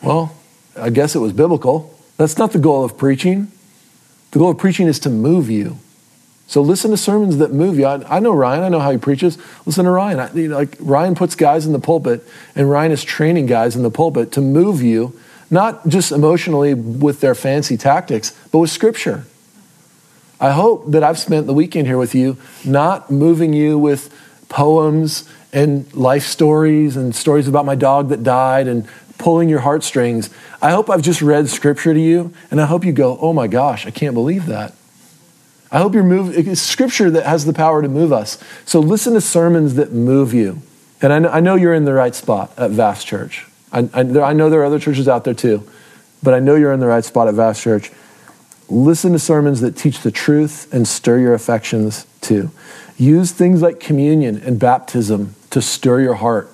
well, 0.03 0.35
I 0.75 0.89
guess 0.89 1.15
it 1.15 1.19
was 1.19 1.33
biblical. 1.33 1.97
That's 2.17 2.37
not 2.37 2.51
the 2.51 2.59
goal 2.59 2.83
of 2.83 2.97
preaching. 2.97 3.51
The 4.31 4.39
goal 4.39 4.51
of 4.51 4.57
preaching 4.57 4.87
is 4.87 4.99
to 4.99 5.09
move 5.09 5.49
you, 5.49 5.77
So 6.47 6.61
listen 6.61 6.91
to 6.91 6.97
sermons 6.97 7.37
that 7.37 7.51
move 7.51 7.79
you. 7.79 7.85
I, 7.85 8.17
I 8.17 8.19
know 8.19 8.33
Ryan. 8.33 8.63
I 8.63 8.69
know 8.69 8.79
how 8.79 8.91
he 8.91 8.97
preaches. 8.97 9.37
Listen 9.65 9.85
to 9.85 9.91
Ryan. 9.91 10.19
I, 10.19 10.33
you 10.33 10.49
know, 10.49 10.57
like 10.57 10.75
Ryan 10.79 11.15
puts 11.15 11.35
guys 11.35 11.65
in 11.65 11.73
the 11.73 11.79
pulpit, 11.79 12.23
and 12.55 12.69
Ryan 12.69 12.91
is 12.91 13.03
training 13.03 13.45
guys 13.45 13.75
in 13.75 13.83
the 13.83 13.91
pulpit 13.91 14.31
to 14.33 14.41
move 14.41 14.81
you, 14.81 15.17
not 15.49 15.87
just 15.87 16.11
emotionally 16.11 16.73
with 16.73 17.21
their 17.21 17.35
fancy 17.35 17.77
tactics, 17.77 18.31
but 18.51 18.59
with 18.59 18.69
Scripture. 18.69 19.25
I 20.39 20.51
hope 20.51 20.91
that 20.91 21.03
I've 21.03 21.19
spent 21.19 21.47
the 21.47 21.53
weekend 21.53 21.87
here 21.87 21.97
with 21.97 22.13
you, 22.13 22.37
not 22.65 23.09
moving 23.09 23.53
you 23.53 23.77
with 23.77 24.13
poems 24.49 25.29
and 25.53 25.91
life 25.93 26.23
stories 26.23 26.97
and 26.97 27.15
stories 27.15 27.47
about 27.47 27.65
my 27.65 27.75
dog 27.75 28.09
that 28.09 28.23
died 28.23 28.67
and 28.67 28.87
pulling 29.17 29.49
your 29.49 29.59
heartstrings. 29.59 30.29
I 30.61 30.71
hope 30.71 30.89
I've 30.89 31.01
just 31.01 31.21
read 31.21 31.49
Scripture 31.49 31.93
to 31.93 31.99
you, 31.99 32.33
and 32.51 32.61
I 32.61 32.65
hope 32.65 32.85
you 32.85 32.91
go, 32.91 33.17
"Oh 33.21 33.33
my 33.33 33.47
gosh, 33.47 33.85
I 33.85 33.91
can't 33.91 34.13
believe 34.13 34.45
that." 34.47 34.73
I 35.73 35.79
hope 35.79 35.95
you're 35.95 36.03
moved. 36.03 36.37
It's 36.37 36.61
scripture 36.61 37.09
that 37.09 37.25
has 37.25 37.45
the 37.45 37.53
power 37.53 37.81
to 37.81 37.89
move 37.89 38.13
us. 38.13 38.37
So 38.63 38.79
listen 38.79 39.15
to 39.15 39.21
sermons 39.21 39.73
that 39.73 39.91
move 39.91 40.31
you. 40.31 40.61
And 41.01 41.11
I 41.11 41.17
know, 41.17 41.29
I 41.29 41.39
know 41.39 41.55
you're 41.55 41.73
in 41.73 41.85
the 41.85 41.93
right 41.93 42.13
spot 42.13 42.51
at 42.57 42.69
Vast 42.69 43.07
Church. 43.07 43.47
I, 43.71 43.89
I, 43.91 44.01
I 44.01 44.33
know 44.33 44.51
there 44.51 44.61
are 44.61 44.65
other 44.65 44.77
churches 44.77 45.07
out 45.07 45.23
there 45.23 45.33
too, 45.33 45.67
but 46.21 46.35
I 46.35 46.39
know 46.39 46.53
you're 46.53 46.73
in 46.73 46.79
the 46.79 46.85
right 46.85 47.03
spot 47.03 47.27
at 47.27 47.33
Vast 47.33 47.63
Church. 47.63 47.91
Listen 48.69 49.13
to 49.13 49.19
sermons 49.19 49.61
that 49.61 49.75
teach 49.75 50.01
the 50.01 50.11
truth 50.11 50.71
and 50.71 50.87
stir 50.87 51.17
your 51.17 51.33
affections 51.33 52.05
too. 52.21 52.51
Use 52.95 53.31
things 53.31 53.63
like 53.63 53.79
communion 53.79 54.43
and 54.45 54.59
baptism 54.59 55.33
to 55.49 55.59
stir 55.59 56.01
your 56.01 56.15
heart. 56.15 56.52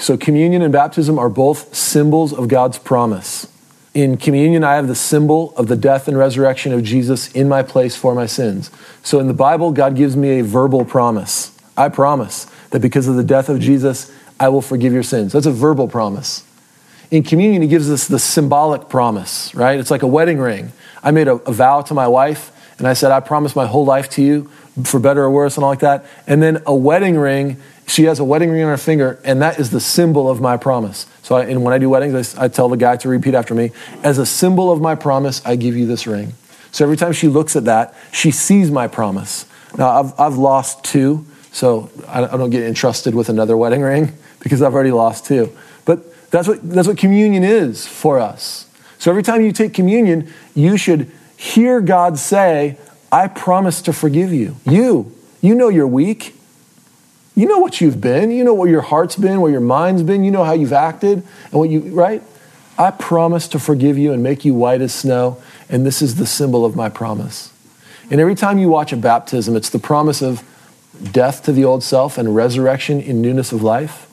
So, 0.00 0.16
communion 0.16 0.62
and 0.62 0.72
baptism 0.72 1.18
are 1.18 1.28
both 1.28 1.74
symbols 1.74 2.32
of 2.32 2.48
God's 2.48 2.78
promise. 2.78 3.46
In 3.92 4.16
communion, 4.16 4.64
I 4.64 4.76
have 4.76 4.88
the 4.88 4.94
symbol 4.94 5.52
of 5.56 5.68
the 5.68 5.76
death 5.76 6.08
and 6.08 6.16
resurrection 6.16 6.72
of 6.72 6.82
Jesus 6.82 7.30
in 7.32 7.48
my 7.48 7.62
place 7.62 7.96
for 7.96 8.14
my 8.14 8.24
sins. 8.24 8.70
So 9.02 9.18
in 9.18 9.26
the 9.26 9.34
Bible, 9.34 9.72
God 9.72 9.96
gives 9.96 10.16
me 10.16 10.38
a 10.38 10.44
verbal 10.44 10.84
promise. 10.84 11.56
I 11.76 11.88
promise 11.88 12.46
that 12.70 12.80
because 12.80 13.08
of 13.08 13.16
the 13.16 13.24
death 13.24 13.48
of 13.48 13.58
Jesus, 13.60 14.12
I 14.38 14.48
will 14.48 14.62
forgive 14.62 14.92
your 14.92 15.02
sins. 15.02 15.32
That's 15.32 15.46
a 15.46 15.52
verbal 15.52 15.88
promise. 15.88 16.44
In 17.10 17.24
communion, 17.24 17.62
He 17.62 17.68
gives 17.68 17.90
us 17.90 18.06
the 18.06 18.20
symbolic 18.20 18.88
promise, 18.88 19.52
right? 19.56 19.78
It's 19.78 19.90
like 19.90 20.02
a 20.02 20.06
wedding 20.06 20.38
ring. 20.38 20.72
I 21.02 21.10
made 21.10 21.26
a, 21.26 21.34
a 21.34 21.52
vow 21.52 21.82
to 21.82 21.94
my 21.94 22.06
wife, 22.06 22.52
and 22.80 22.88
I 22.88 22.94
said, 22.94 23.12
I 23.12 23.20
promise 23.20 23.54
my 23.54 23.66
whole 23.66 23.84
life 23.84 24.10
to 24.10 24.22
you, 24.22 24.50
for 24.84 24.98
better 24.98 25.22
or 25.22 25.30
worse, 25.30 25.56
and 25.56 25.62
all 25.62 25.70
like 25.70 25.80
that. 25.80 26.04
And 26.26 26.42
then 26.42 26.62
a 26.66 26.74
wedding 26.74 27.16
ring 27.16 27.58
she 27.90 28.04
has 28.04 28.20
a 28.20 28.24
wedding 28.24 28.50
ring 28.50 28.62
on 28.62 28.68
her 28.68 28.76
finger, 28.76 29.18
and 29.24 29.42
that 29.42 29.58
is 29.58 29.70
the 29.70 29.80
symbol 29.80 30.30
of 30.30 30.40
my 30.40 30.56
promise. 30.56 31.06
So, 31.22 31.34
I, 31.34 31.46
and 31.46 31.64
when 31.64 31.74
I 31.74 31.78
do 31.78 31.90
weddings, 31.90 32.36
I, 32.36 32.44
I 32.44 32.48
tell 32.48 32.68
the 32.68 32.76
guy 32.76 32.96
to 32.98 33.08
repeat 33.08 33.34
after 33.34 33.54
me 33.54 33.72
As 34.04 34.18
a 34.18 34.26
symbol 34.26 34.70
of 34.70 34.80
my 34.80 34.94
promise, 34.94 35.44
I 35.44 35.56
give 35.56 35.76
you 35.76 35.86
this 35.86 36.06
ring. 36.06 36.34
So 36.70 36.84
every 36.84 36.96
time 36.96 37.12
she 37.12 37.26
looks 37.26 37.56
at 37.56 37.64
that, 37.64 37.94
she 38.12 38.30
sees 38.30 38.70
my 38.70 38.86
promise. 38.86 39.44
Now, 39.76 39.88
I've, 39.88 40.20
I've 40.20 40.36
lost 40.36 40.84
two, 40.84 41.26
so 41.50 41.90
I, 42.06 42.24
I 42.24 42.36
don't 42.36 42.50
get 42.50 42.62
entrusted 42.62 43.14
with 43.14 43.28
another 43.28 43.56
wedding 43.56 43.82
ring 43.82 44.12
because 44.40 44.62
I've 44.62 44.74
already 44.74 44.92
lost 44.92 45.26
two. 45.26 45.56
But 45.84 46.30
that's 46.30 46.46
what, 46.46 46.62
that's 46.62 46.86
what 46.86 46.96
communion 46.96 47.42
is 47.42 47.88
for 47.88 48.20
us. 48.20 48.68
So 48.98 49.10
every 49.10 49.24
time 49.24 49.42
you 49.42 49.50
take 49.50 49.74
communion, 49.74 50.32
you 50.54 50.76
should 50.76 51.10
hear 51.40 51.80
God 51.80 52.18
say, 52.18 52.76
I 53.10 53.26
promise 53.26 53.80
to 53.82 53.94
forgive 53.94 54.30
you. 54.30 54.56
You, 54.66 55.16
you 55.40 55.54
know 55.54 55.68
you're 55.68 55.86
weak. 55.86 56.34
You 57.34 57.48
know 57.48 57.58
what 57.58 57.80
you've 57.80 57.98
been. 57.98 58.30
You 58.30 58.44
know 58.44 58.52
where 58.52 58.68
your 58.68 58.82
heart's 58.82 59.16
been, 59.16 59.40
where 59.40 59.50
your 59.50 59.62
mind's 59.62 60.02
been. 60.02 60.22
You 60.22 60.32
know 60.32 60.44
how 60.44 60.52
you've 60.52 60.74
acted 60.74 61.22
and 61.44 61.52
what 61.54 61.70
you, 61.70 61.80
right? 61.94 62.22
I 62.76 62.90
promise 62.90 63.48
to 63.48 63.58
forgive 63.58 63.96
you 63.96 64.12
and 64.12 64.22
make 64.22 64.44
you 64.44 64.52
white 64.52 64.82
as 64.82 64.92
snow, 64.92 65.42
and 65.70 65.86
this 65.86 66.02
is 66.02 66.16
the 66.16 66.26
symbol 66.26 66.66
of 66.66 66.76
my 66.76 66.90
promise. 66.90 67.50
And 68.10 68.20
every 68.20 68.34
time 68.34 68.58
you 68.58 68.68
watch 68.68 68.92
a 68.92 68.96
baptism, 68.98 69.56
it's 69.56 69.70
the 69.70 69.78
promise 69.78 70.20
of 70.20 70.42
death 71.10 71.42
to 71.44 71.52
the 71.52 71.64
old 71.64 71.82
self 71.82 72.18
and 72.18 72.36
resurrection 72.36 73.00
in 73.00 73.22
newness 73.22 73.50
of 73.50 73.62
life. 73.62 74.10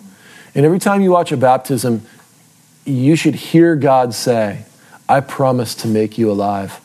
And 0.55 0.65
every 0.65 0.79
time 0.79 1.01
you 1.01 1.11
watch 1.11 1.33
a 1.33 1.37
baptism, 1.37 2.03
you 2.85 3.17
should 3.17 3.35
hear 3.35 3.75
God 3.75 4.13
say, 4.13 4.63
I 5.09 5.19
promise 5.19 5.75
to 5.75 5.89
make 5.89 6.17
you 6.17 6.31
alive. 6.31 6.79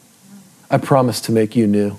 I 0.72 0.78
promise 0.78 1.20
to 1.22 1.32
make 1.32 1.54
you 1.54 1.68
new. 1.68 1.98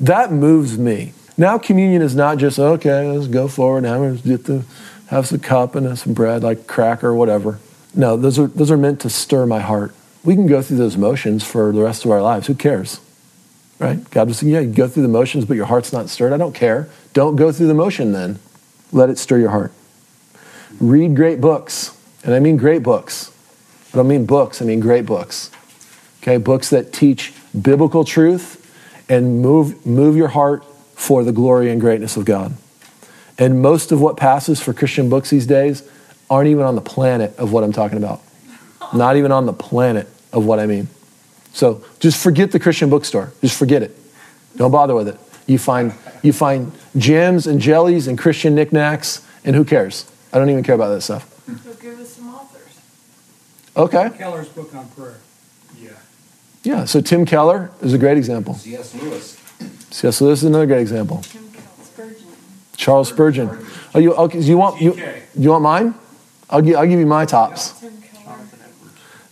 That 0.00 0.32
moves 0.32 0.78
me. 0.78 1.12
Now 1.36 1.58
communion 1.58 2.02
is 2.02 2.16
not 2.16 2.38
just 2.38 2.58
okay, 2.58 3.06
let's 3.08 3.28
go 3.28 3.46
forward 3.46 3.84
and 3.84 3.86
have, 3.86 4.24
get 4.24 4.44
the, 4.44 4.64
have 5.08 5.28
some 5.28 5.38
cup 5.38 5.74
and 5.74 5.96
some 5.98 6.14
bread, 6.14 6.42
like 6.42 6.66
cracker 6.66 7.08
or 7.08 7.14
whatever. 7.14 7.60
No, 7.94 8.16
those 8.16 8.38
are 8.38 8.46
those 8.46 8.70
are 8.70 8.76
meant 8.76 9.00
to 9.02 9.10
stir 9.10 9.46
my 9.46 9.60
heart. 9.60 9.94
We 10.24 10.34
can 10.34 10.46
go 10.46 10.60
through 10.62 10.78
those 10.78 10.96
motions 10.96 11.44
for 11.44 11.70
the 11.72 11.82
rest 11.82 12.04
of 12.04 12.10
our 12.10 12.22
lives. 12.22 12.46
Who 12.46 12.54
cares? 12.54 13.00
Right? 13.78 14.08
God 14.10 14.28
was 14.28 14.38
saying, 14.38 14.52
yeah, 14.52 14.60
you 14.60 14.72
go 14.72 14.88
through 14.88 15.02
the 15.02 15.08
motions, 15.08 15.44
but 15.44 15.54
your 15.54 15.66
heart's 15.66 15.92
not 15.92 16.08
stirred. 16.08 16.32
I 16.32 16.38
don't 16.38 16.54
care. 16.54 16.88
Don't 17.12 17.36
go 17.36 17.52
through 17.52 17.66
the 17.68 17.74
motion 17.74 18.12
then. 18.12 18.38
Let 18.90 19.10
it 19.10 19.18
stir 19.18 19.38
your 19.38 19.50
heart. 19.50 19.72
Read 20.80 21.14
great 21.14 21.40
books. 21.40 21.96
And 22.24 22.34
I 22.34 22.40
mean 22.40 22.56
great 22.56 22.82
books. 22.82 23.30
I 23.92 23.96
don't 23.98 24.08
mean 24.08 24.26
books, 24.26 24.60
I 24.60 24.64
mean 24.64 24.80
great 24.80 25.06
books. 25.06 25.50
Okay, 26.20 26.38
books 26.38 26.70
that 26.70 26.92
teach 26.92 27.32
biblical 27.60 28.04
truth 28.04 28.62
and 29.08 29.40
move, 29.42 29.86
move 29.86 30.16
your 30.16 30.28
heart 30.28 30.64
for 30.94 31.24
the 31.24 31.32
glory 31.32 31.70
and 31.70 31.80
greatness 31.80 32.16
of 32.16 32.24
God. 32.24 32.54
And 33.38 33.60
most 33.60 33.92
of 33.92 34.00
what 34.00 34.16
passes 34.16 34.60
for 34.62 34.72
Christian 34.72 35.08
books 35.08 35.30
these 35.30 35.46
days 35.46 35.88
aren't 36.30 36.48
even 36.48 36.64
on 36.64 36.74
the 36.74 36.80
planet 36.80 37.36
of 37.38 37.52
what 37.52 37.64
I'm 37.64 37.72
talking 37.72 37.98
about. 37.98 38.20
Not 38.94 39.16
even 39.16 39.32
on 39.32 39.46
the 39.46 39.52
planet 39.52 40.08
of 40.32 40.44
what 40.44 40.58
I 40.58 40.66
mean. 40.66 40.88
So 41.52 41.84
just 42.00 42.22
forget 42.22 42.52
the 42.52 42.58
Christian 42.58 42.90
bookstore. 42.90 43.32
Just 43.40 43.58
forget 43.58 43.82
it. 43.82 43.96
Don't 44.56 44.70
bother 44.70 44.94
with 44.94 45.08
it. 45.08 45.18
You 45.46 45.58
find, 45.58 45.92
you 46.22 46.32
find 46.32 46.72
jams 46.96 47.46
and 47.46 47.60
jellies 47.60 48.08
and 48.08 48.18
Christian 48.18 48.54
knickknacks, 48.54 49.24
and 49.44 49.54
who 49.54 49.64
cares? 49.64 50.10
I 50.32 50.38
don't 50.38 50.50
even 50.50 50.64
care 50.64 50.74
about 50.74 50.88
that 50.88 51.02
stuff. 51.02 51.32
So 51.62 51.74
give 51.74 52.00
us 52.00 52.14
some 52.14 52.34
authors. 52.34 52.80
Okay. 53.76 54.10
Keller's 54.16 54.48
book 54.48 54.74
on 54.74 54.88
prayer. 54.88 55.18
Yeah. 56.66 56.78
Yeah, 56.78 56.84
so 56.84 57.00
Tim 57.00 57.24
Keller 57.24 57.70
is 57.80 57.92
a 57.92 57.98
great 57.98 58.18
example. 58.18 58.54
C.S. 58.54 58.94
Lewis. 58.94 59.40
C.S. 59.90 60.20
Lewis 60.20 60.40
is 60.40 60.44
another 60.44 60.66
great 60.66 60.80
example. 60.80 61.22
Spurgeon. 61.22 62.26
Charles 62.76 63.08
Spurgeon. 63.08 63.66
Oh, 63.94 64.00
you, 64.00 64.14
okay, 64.14 64.40
you 64.40 64.58
want 64.58 64.80
you, 64.80 65.00
you 65.38 65.50
want 65.50 65.62
mine? 65.62 65.94
I'll 66.50 66.60
give, 66.60 66.76
I'll 66.76 66.86
give 66.86 66.98
you 66.98 67.06
my 67.06 67.24
tops. 67.24 67.78
Tim 67.80 68.02
Keller. 68.02 68.38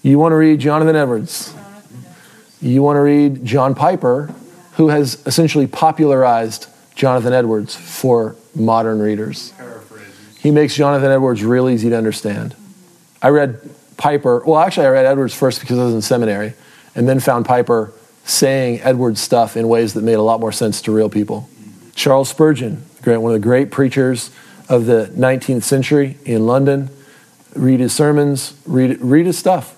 You 0.03 0.19
want 0.21 0.31
to 0.31 0.37
read 0.37 0.61
Jonathan 0.61 0.95
Edwards. 0.95 1.53
Jonathan 1.53 2.05
Edwards. 2.07 2.63
You 2.63 2.83
want 2.83 2.97
to 2.97 3.01
read 3.01 3.45
John 3.45 3.75
Piper, 3.75 4.33
who 4.75 4.89
has 4.89 5.21
essentially 5.27 5.67
popularized 5.67 6.69
Jonathan 6.95 7.33
Edwards 7.33 7.75
for 7.75 8.37
modern 8.55 9.01
readers. 9.01 9.51
Paraphrases. 9.57 10.37
He 10.39 10.53
makes 10.53 10.77
Jonathan 10.77 11.11
Edwards 11.11 11.43
real 11.43 11.69
easy 11.69 11.91
to 11.91 11.99
understand. 11.99 12.55
I 13.21 13.31
read 13.31 13.61
Piper, 13.97 14.43
well, 14.47 14.61
actually, 14.61 14.87
I 14.87 14.91
read 14.91 15.07
Edwards 15.07 15.35
first 15.35 15.61
because 15.61 15.79
I 15.79 15.85
was 15.85 15.95
in 15.95 16.03
seminary, 16.03 16.55
and 16.95 17.09
then 17.09 17.21
found 17.21 17.47
Piper 17.47 17.93
saying 18.25 18.81
Edwards 18.81 19.21
stuff 19.21 19.57
in 19.57 19.69
ways 19.69 19.95
that 19.95 20.03
made 20.03 20.15
a 20.15 20.23
lot 20.23 20.41
more 20.41 20.53
sense 20.53 20.81
to 20.83 20.93
real 20.93 21.09
people. 21.09 21.49
Charles 21.95 22.29
Spurgeon, 22.29 22.85
one 23.05 23.17
of 23.17 23.33
the 23.33 23.39
great 23.39 23.71
preachers 23.71 24.31
of 24.69 24.87
the 24.87 25.11
19th 25.15 25.63
century 25.63 26.17
in 26.25 26.47
London. 26.47 26.91
Read 27.55 27.81
his 27.81 27.93
sermons, 27.93 28.55
read, 28.67 29.01
read 29.01 29.27
his 29.27 29.39
stuff. 29.39 29.77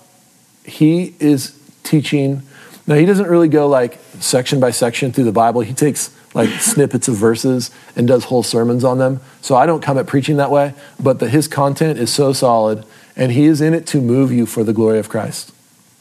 He 0.63 1.15
is 1.19 1.59
teaching. 1.83 2.41
Now, 2.87 2.95
he 2.95 3.05
doesn't 3.05 3.27
really 3.27 3.49
go 3.49 3.67
like 3.67 3.99
section 4.19 4.59
by 4.59 4.71
section 4.71 5.11
through 5.11 5.25
the 5.25 5.31
Bible. 5.31 5.61
He 5.61 5.73
takes 5.73 6.15
like 6.33 6.49
snippets 6.59 7.07
of 7.07 7.15
verses 7.15 7.69
and 7.95 8.07
does 8.07 8.25
whole 8.25 8.43
sermons 8.43 8.83
on 8.83 8.97
them. 8.97 9.19
So 9.41 9.55
I 9.55 9.65
don't 9.65 9.81
come 9.81 9.97
at 9.97 10.07
preaching 10.07 10.37
that 10.37 10.51
way, 10.51 10.73
but 10.99 11.19
the, 11.19 11.29
his 11.29 11.47
content 11.47 11.99
is 11.99 12.11
so 12.11 12.33
solid, 12.33 12.85
and 13.15 13.31
he 13.31 13.45
is 13.45 13.61
in 13.61 13.73
it 13.73 13.85
to 13.87 14.01
move 14.01 14.31
you 14.31 14.45
for 14.45 14.63
the 14.63 14.73
glory 14.73 14.99
of 14.99 15.09
Christ. 15.09 15.51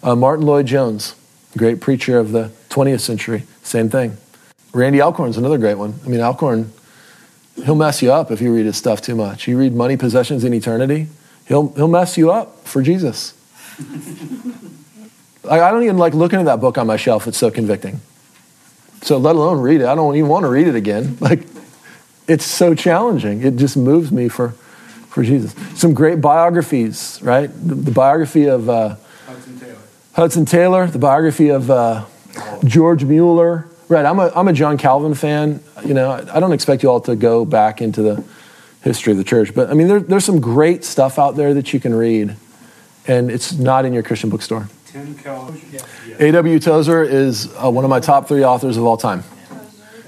Uh, 0.06 0.14
Martyn 0.14 0.46
Lloyd 0.46 0.66
Jones, 0.66 1.16
great 1.56 1.80
preacher 1.80 2.16
of 2.20 2.30
the 2.30 2.52
20th 2.68 3.00
century, 3.00 3.42
same 3.64 3.90
thing. 3.90 4.16
Randy 4.72 5.02
Alcorn's 5.02 5.36
another 5.36 5.58
great 5.58 5.74
one. 5.74 5.94
I 6.04 6.08
mean, 6.08 6.20
Alcorn, 6.20 6.72
he'll 7.64 7.74
mess 7.74 8.02
you 8.02 8.12
up 8.12 8.30
if 8.30 8.40
you 8.40 8.54
read 8.54 8.66
his 8.66 8.76
stuff 8.76 9.02
too 9.02 9.16
much. 9.16 9.48
You 9.48 9.58
read 9.58 9.74
Money, 9.74 9.96
Possessions, 9.96 10.44
in 10.44 10.54
Eternity, 10.54 11.08
he'll, 11.48 11.70
he'll 11.70 11.88
mess 11.88 12.16
you 12.16 12.30
up 12.30 12.60
for 12.60 12.82
Jesus. 12.82 13.34
I, 15.50 15.60
I 15.60 15.72
don't 15.72 15.82
even 15.82 15.98
like 15.98 16.14
looking 16.14 16.38
at 16.38 16.44
that 16.44 16.60
book 16.60 16.78
on 16.78 16.86
my 16.86 16.96
shelf. 16.96 17.26
It's 17.26 17.38
so 17.38 17.50
convicting. 17.50 18.00
So 19.02 19.18
let 19.18 19.34
alone 19.34 19.58
read 19.58 19.80
it. 19.80 19.88
I 19.88 19.96
don't 19.96 20.14
even 20.14 20.30
want 20.30 20.44
to 20.44 20.48
read 20.48 20.68
it 20.68 20.76
again. 20.76 21.18
Like, 21.20 21.48
it's 22.28 22.44
so 22.44 22.76
challenging. 22.76 23.42
It 23.42 23.56
just 23.56 23.76
moves 23.76 24.12
me 24.12 24.28
for, 24.28 24.50
for 25.08 25.24
Jesus. 25.24 25.52
Some 25.76 25.94
great 25.94 26.20
biographies, 26.20 27.20
right? 27.22 27.48
The, 27.48 27.74
the 27.74 27.90
biography 27.90 28.46
of 28.46 28.70
uh. 28.70 28.96
Hudson 30.16 30.46
Taylor, 30.46 30.86
the 30.86 30.98
biography 30.98 31.50
of 31.50 31.70
uh, 31.70 32.06
George 32.64 33.04
Mueller. 33.04 33.68
Right, 33.86 34.06
I'm 34.06 34.18
a, 34.18 34.32
I'm 34.34 34.48
a 34.48 34.52
John 34.54 34.78
Calvin 34.78 35.12
fan. 35.12 35.62
You 35.84 35.92
know, 35.92 36.10
I, 36.10 36.36
I 36.36 36.40
don't 36.40 36.52
expect 36.52 36.82
you 36.82 36.88
all 36.88 37.02
to 37.02 37.14
go 37.14 37.44
back 37.44 37.82
into 37.82 38.00
the 38.00 38.24
history 38.80 39.10
of 39.10 39.18
the 39.18 39.24
church, 39.24 39.54
but 39.54 39.68
I 39.68 39.74
mean, 39.74 39.88
there, 39.88 40.00
there's 40.00 40.24
some 40.24 40.40
great 40.40 40.84
stuff 40.84 41.18
out 41.18 41.36
there 41.36 41.52
that 41.52 41.74
you 41.74 41.80
can 41.80 41.94
read, 41.94 42.34
and 43.06 43.30
it's 43.30 43.52
not 43.52 43.84
in 43.84 43.92
your 43.92 44.02
Christian 44.02 44.30
bookstore. 44.30 44.68
Tim. 44.86 45.18
A.W. 46.18 46.60
Tozer 46.60 47.02
is 47.02 47.54
uh, 47.62 47.70
one 47.70 47.84
of 47.84 47.90
my 47.90 48.00
top 48.00 48.26
three 48.26 48.42
authors 48.42 48.78
of 48.78 48.84
all 48.84 48.96
time. 48.96 49.22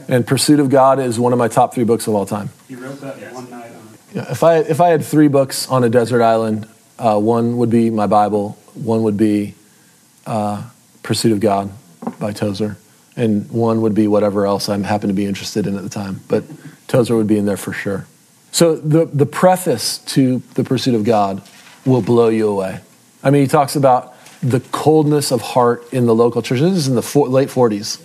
And 0.08 0.26
Pursuit 0.26 0.58
of 0.58 0.70
God 0.70 1.00
is 1.00 1.20
one 1.20 1.34
of 1.34 1.38
my 1.38 1.48
top 1.48 1.74
three 1.74 1.84
books 1.84 2.06
of 2.06 2.14
all 2.14 2.24
time. 2.24 2.48
He 2.66 2.76
wrote 2.76 2.98
that 3.02 3.34
one 3.34 3.50
night 3.50 3.72
on 3.72 3.98
Yeah, 4.14 4.32
if 4.32 4.42
I 4.42 4.60
if 4.60 4.80
I 4.80 4.88
had 4.88 5.04
three 5.04 5.28
books 5.28 5.68
on 5.68 5.84
a 5.84 5.90
desert 5.90 6.22
island, 6.22 6.66
uh, 6.98 7.20
one 7.20 7.58
would 7.58 7.68
be 7.68 7.90
my 7.90 8.06
Bible, 8.06 8.56
one 8.72 9.02
would 9.02 9.18
be 9.18 9.54
uh, 10.28 10.62
Pursuit 11.02 11.32
of 11.32 11.40
God 11.40 11.70
by 12.20 12.32
Tozer, 12.32 12.76
and 13.16 13.50
one 13.50 13.80
would 13.80 13.94
be 13.94 14.06
whatever 14.06 14.46
else 14.46 14.68
I 14.68 14.78
happen 14.78 15.08
to 15.08 15.14
be 15.14 15.24
interested 15.24 15.66
in 15.66 15.76
at 15.76 15.82
the 15.82 15.88
time. 15.88 16.20
But 16.28 16.44
Tozer 16.86 17.16
would 17.16 17.26
be 17.26 17.38
in 17.38 17.46
there 17.46 17.56
for 17.56 17.72
sure. 17.72 18.06
So 18.52 18.76
the 18.76 19.06
the 19.06 19.26
preface 19.26 19.98
to 19.98 20.42
the 20.54 20.64
Pursuit 20.64 20.94
of 20.94 21.04
God 21.04 21.42
will 21.84 22.02
blow 22.02 22.28
you 22.28 22.48
away. 22.48 22.80
I 23.22 23.30
mean, 23.30 23.42
he 23.42 23.48
talks 23.48 23.74
about 23.74 24.14
the 24.42 24.60
coldness 24.60 25.32
of 25.32 25.40
heart 25.40 25.92
in 25.92 26.06
the 26.06 26.14
local 26.14 26.42
church. 26.42 26.60
This 26.60 26.72
is 26.72 26.88
in 26.88 26.94
the 26.94 27.02
four, 27.02 27.28
late 27.28 27.50
forties, 27.50 27.98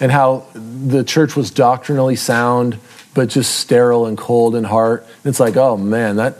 and 0.00 0.10
how 0.10 0.46
the 0.54 1.04
church 1.04 1.36
was 1.36 1.50
doctrinally 1.50 2.16
sound, 2.16 2.78
but 3.14 3.28
just 3.28 3.56
sterile 3.56 4.06
and 4.06 4.16
cold 4.16 4.54
in 4.54 4.64
heart. 4.64 5.06
It's 5.24 5.38
like, 5.38 5.56
oh 5.56 5.76
man, 5.76 6.16
that 6.16 6.36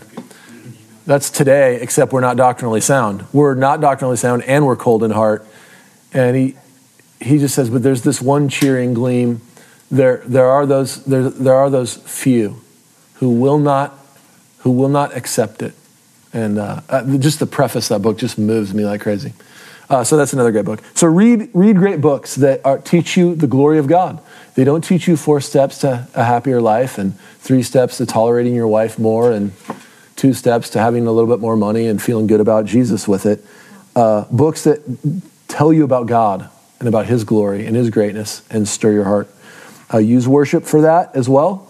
that's 1.07 1.31
today, 1.31 1.81
except 1.81 2.13
we're 2.13 2.21
not 2.21 2.37
doctrinally 2.37 2.81
sound. 2.81 3.25
We're 3.33 3.55
not 3.55 3.81
doctrinally 3.81 4.17
sound 4.17 4.43
and 4.45 4.67
we're 4.67 4.77
cold 4.77 5.03
in 5.03 5.11
heart. 5.11 5.47
And 6.13 6.37
he 6.37 6.57
he 7.21 7.39
just 7.39 7.55
says, 7.55 7.71
but 7.71 7.83
there's 7.83 8.03
this 8.03 8.21
one 8.21 8.49
cheering 8.49 8.95
gleam. 8.95 9.41
There 9.91 10.23
there 10.27 10.47
are 10.47 10.67
those 10.67 11.05
there, 11.05 11.29
there 11.29 11.55
are 11.55 11.71
those 11.71 11.97
few 11.97 12.61
who 13.15 13.31
will 13.31 13.59
not 13.59 13.99
who 14.59 14.71
will 14.71 14.89
not 14.89 15.17
accept 15.17 15.63
it. 15.63 15.75
And 16.33 16.59
uh, 16.59 16.81
uh, 16.89 17.19
just 17.19 17.41
the 17.41 17.47
preface 17.47 17.91
of 17.91 17.97
that 17.97 18.09
book 18.09 18.19
just 18.19 18.39
moves 18.39 18.73
me 18.73 18.85
like 18.85 19.01
crazy. 19.01 19.33
Uh, 19.91 20.03
so 20.03 20.17
that's 20.17 20.33
another 20.33 20.53
great 20.53 20.65
book. 20.65 20.83
So 20.95 21.07
read 21.07 21.51
read 21.53 21.77
great 21.77 22.01
books 22.01 22.37
that 22.37 22.65
are, 22.65 22.79
teach 22.79 23.17
you 23.17 23.35
the 23.35 23.47
glory 23.47 23.79
of 23.79 23.87
God. 23.87 24.21
They 24.55 24.65
don't 24.65 24.83
teach 24.83 25.07
you 25.09 25.17
four 25.17 25.41
steps 25.41 25.79
to 25.79 26.09
a 26.15 26.25
happier 26.25 26.61
life 26.61 26.97
and 26.97 27.19
three 27.39 27.63
steps 27.63 27.99
to 27.99 28.07
tolerating 28.07 28.55
your 28.55 28.69
wife 28.69 28.99
more 28.99 29.33
and 29.33 29.53
two 30.23 30.33
steps 30.33 30.71
to 30.71 30.79
having 30.79 31.05
a 31.09 31.11
little 31.11 31.29
bit 31.29 31.41
more 31.41 31.57
money 31.57 31.89
and 31.89 32.01
feeling 32.01 32.29
good 32.29 32.39
about 32.39 32.65
Jesus 32.65 33.09
with 33.09 33.27
it. 33.27 33.45
Uh, 33.97 34.25
books 34.31 34.63
that 34.63 34.81
tell 35.49 35.73
you 35.73 35.83
about 35.83 36.07
God 36.07 36.49
and 36.79 36.87
about 36.87 37.07
His 37.07 37.25
glory 37.25 37.67
and 37.67 37.75
His 37.75 37.91
greatness 37.91 38.45
and 38.49 38.69
stir 38.69 38.93
your 38.93 39.03
heart. 39.03 39.29
Uh, 39.93 39.99
use 39.99 40.29
worship 40.29 40.63
for 40.63 40.83
that 40.83 41.17
as 41.17 41.29
well. 41.29 41.69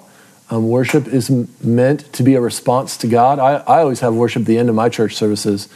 Um, 0.50 0.68
worship 0.68 1.06
is 1.06 1.30
m- 1.30 1.48
meant 1.64 2.12
to 2.12 2.22
be 2.22 2.34
a 2.34 2.42
response 2.42 2.98
to 2.98 3.06
God. 3.06 3.38
I, 3.38 3.54
I 3.54 3.80
always 3.80 4.00
have 4.00 4.12
worship 4.12 4.42
at 4.42 4.46
the 4.46 4.58
end 4.58 4.68
of 4.68 4.74
my 4.74 4.90
church 4.90 5.14
services. 5.14 5.70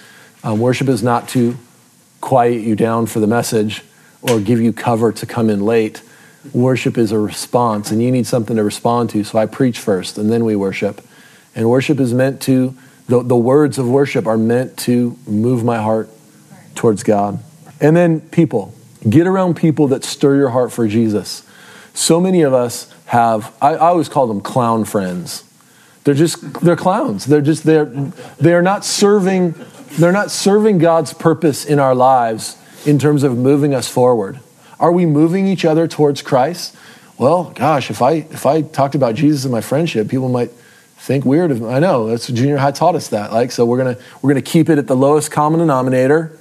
Um, 0.45 0.61
worship 0.61 0.89
is 0.89 1.03
not 1.03 1.31
to 1.31 1.57
quiet 2.21 2.61
you 2.61 2.77
down 2.77 3.07
for 3.07 3.21
the 3.21 3.27
message 3.27 3.85
or 4.21 4.39
give 4.39 4.61
you 4.61 4.75
cover 4.75 5.13
to 5.13 5.25
come 5.25 5.49
in 5.49 5.63
late. 5.63 6.03
Worship 6.53 6.99
is 6.99 7.11
a 7.11 7.19
response, 7.19 7.91
and 7.91 8.03
you 8.03 8.13
need 8.13 8.27
something 8.27 8.57
to 8.57 8.63
respond 8.63 9.09
to. 9.11 9.25
So 9.25 9.39
I 9.39 9.47
preach 9.47 9.79
first, 9.79 10.19
and 10.19 10.31
then 10.31 10.45
we 10.45 10.57
worship. 10.57 11.01
And 11.57 11.69
worship 11.69 11.99
is 11.99 12.15
meant 12.15 12.41
to, 12.43 12.77
the, 13.09 13.23
the 13.23 13.37
words 13.37 13.79
of 13.79 13.89
worship 13.89 14.27
are 14.27 14.39
meant 14.39 14.77
to 14.81 15.19
move 15.27 15.65
my 15.65 15.79
heart 15.79 16.11
towards 16.77 17.03
God. 17.03 17.41
And 17.81 17.97
then 17.97 18.21
people. 18.21 18.75
Get 19.09 19.27
around 19.27 19.57
people 19.57 19.89
that 19.89 20.05
stir 20.05 20.37
your 20.37 20.51
heart 20.51 20.73
for 20.73 20.87
Jesus. 20.87 21.49
So 21.95 22.21
many 22.21 22.43
of 22.43 22.53
us 22.53 22.93
have, 23.07 23.55
I, 23.63 23.75
I 23.75 23.89
always 23.89 24.09
call 24.09 24.27
them 24.27 24.41
clown 24.41 24.85
friends. 24.85 25.45
They're 26.05 26.15
just, 26.15 26.61
they're 26.61 26.77
clowns. 26.77 27.25
They're 27.25 27.41
just, 27.41 27.65
they're, 27.65 27.87
they're 28.39 28.63
not 28.63 28.85
serving, 28.85 29.55
they're 29.93 30.13
not 30.13 30.31
serving 30.31 30.79
God's 30.79 31.13
purpose 31.15 31.65
in 31.65 31.79
our 31.79 31.95
lives 31.95 32.57
in 32.85 32.99
terms 32.99 33.23
of 33.23 33.37
moving 33.37 33.75
us 33.75 33.89
forward. 33.89 34.41
Are 34.79 34.93
we 34.93 35.07
moving 35.07 35.47
each 35.47 35.65
other 35.65 35.89
towards 35.89 36.21
Christ? 36.21 36.77
Well, 37.19 37.53
gosh, 37.55 37.91
if 37.91 38.03
I, 38.03 38.13
if 38.13 38.45
I 38.45 38.63
talked 38.63 38.95
about 38.95 39.15
Jesus 39.15 39.45
in 39.45 39.51
my 39.51 39.63
friendship, 39.63 40.09
people 40.09 40.29
might, 40.29 40.51
think 41.07 41.25
weird 41.25 41.53
of 41.53 41.65
I 41.65 41.79
know 41.79 42.09
that's 42.09 42.27
junior 42.27 42.57
high 42.57 42.73
taught 42.73 42.97
us 42.97 43.09
that. 43.09 43.33
Like, 43.33 43.53
so 43.53 43.65
we're 43.65 43.79
gonna 43.79 43.97
we're 44.21 44.31
gonna 44.31 44.43
keep 44.43 44.69
it 44.69 44.79
at 44.79 44.87
the 44.87 44.97
lowest 44.97 45.31
common 45.31 45.61
denominator. 45.61 46.37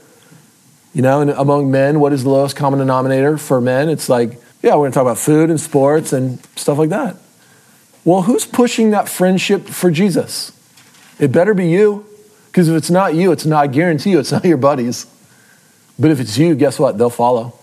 You 0.93 1.01
know, 1.01 1.21
and 1.21 1.31
among 1.31 1.71
men, 1.71 1.99
what 1.99 2.13
is 2.13 2.23
the 2.23 2.29
lowest 2.29 2.55
common 2.55 2.79
denominator 2.79 3.37
for 3.37 3.59
men? 3.59 3.89
It's 3.89 4.09
like, 4.09 4.39
yeah, 4.63 4.75
we're 4.75 4.85
gonna 4.85 4.93
talk 4.93 5.01
about 5.01 5.17
food 5.17 5.49
and 5.49 5.59
sports 5.59 6.13
and 6.13 6.39
stuff 6.55 6.77
like 6.77 6.89
that. 6.89 7.17
Well, 8.03 8.23
who's 8.23 8.45
pushing 8.45 8.91
that 8.91 9.09
friendship 9.09 9.67
for 9.67 9.91
Jesus? 9.91 10.51
It 11.19 11.31
better 11.31 11.53
be 11.53 11.67
you. 11.67 12.05
Because 12.55 12.69
if 12.69 12.75
it's 12.77 12.89
not 12.89 13.15
you, 13.15 13.33
it's 13.33 13.45
not, 13.45 13.63
I 13.63 13.67
guarantee 13.67 14.11
you, 14.11 14.19
it's 14.19 14.31
not 14.31 14.45
your 14.45 14.55
buddies. 14.55 15.07
But 15.99 16.11
if 16.11 16.21
it's 16.21 16.37
you, 16.37 16.55
guess 16.55 16.79
what? 16.79 16.97
They'll 16.97 17.09
follow. 17.09 17.59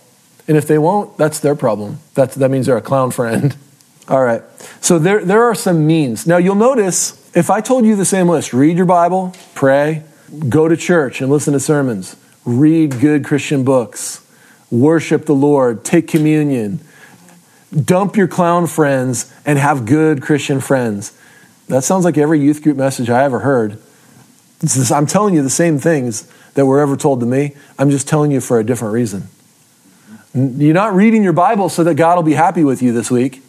And 0.47 0.57
if 0.57 0.67
they 0.67 0.77
won't, 0.77 1.17
that's 1.17 1.41
their 1.41 1.55
problem. 1.55 2.01
That's, 2.13 2.35
that 2.35 2.51
means 2.51 2.67
they're 2.67 2.77
a 2.77 2.83
clown 2.83 3.11
friend. 3.11 3.57
All 4.09 4.23
right. 4.23 4.43
So 4.81 4.99
there, 4.99 5.25
there 5.25 5.45
are 5.45 5.55
some 5.55 5.87
means. 5.87 6.27
Now 6.27 6.37
you'll 6.37 6.55
notice 6.55 7.19
if 7.35 7.51
I 7.51 7.61
told 7.61 7.85
you 7.85 7.97
the 7.97 8.05
same 8.05 8.29
list 8.29 8.53
read 8.53 8.77
your 8.77 8.87
Bible, 8.87 9.35
pray, 9.55 10.03
go 10.49 10.69
to 10.69 10.77
church 10.77 11.21
and 11.21 11.31
listen 11.31 11.53
to 11.53 11.61
sermons, 11.61 12.17
read 12.45 13.01
good 13.01 13.25
Christian 13.25 13.65
books, 13.65 14.27
worship 14.71 15.27
the 15.27 15.35
Lord, 15.35 15.85
take 15.85 16.09
communion, 16.09 16.81
dump 17.73 18.17
your 18.17 18.29
clown 18.29 18.67
friends, 18.67 19.33
and 19.47 19.59
have 19.59 19.87
good 19.87 20.21
Christian 20.21 20.61
friends. 20.61 21.17
That 21.69 21.85
sounds 21.85 22.05
like 22.05 22.19
every 22.19 22.41
youth 22.41 22.63
group 22.63 22.77
message 22.77 23.09
I 23.09 23.25
ever 23.25 23.41
heard. 23.41 23.79
I'm 24.93 25.07
telling 25.07 25.35
you 25.35 25.43
the 25.43 25.51
same 25.51 25.79
things 25.79 26.31
that 26.55 26.67
were 26.67 26.81
ever 26.81 26.97
told 26.97 27.21
to 27.21 27.27
me. 27.27 27.55
I'm 27.79 27.91
just 27.91 28.07
telling 28.09 28.31
you 28.31 28.41
for 28.41 28.59
a 28.59 28.65
different 28.65 28.95
reason. 28.95 29.29
You're 30.35 30.75
not 30.75 30.95
reading 30.95 31.23
your 31.23 31.33
Bible 31.33 31.69
so 31.69 31.85
that 31.85 31.95
God 31.95 32.17
will 32.17 32.23
be 32.23 32.35
happy 32.35 32.65
with 32.65 32.83
you 32.83 32.93
this 32.93 33.11
week. 33.11 33.43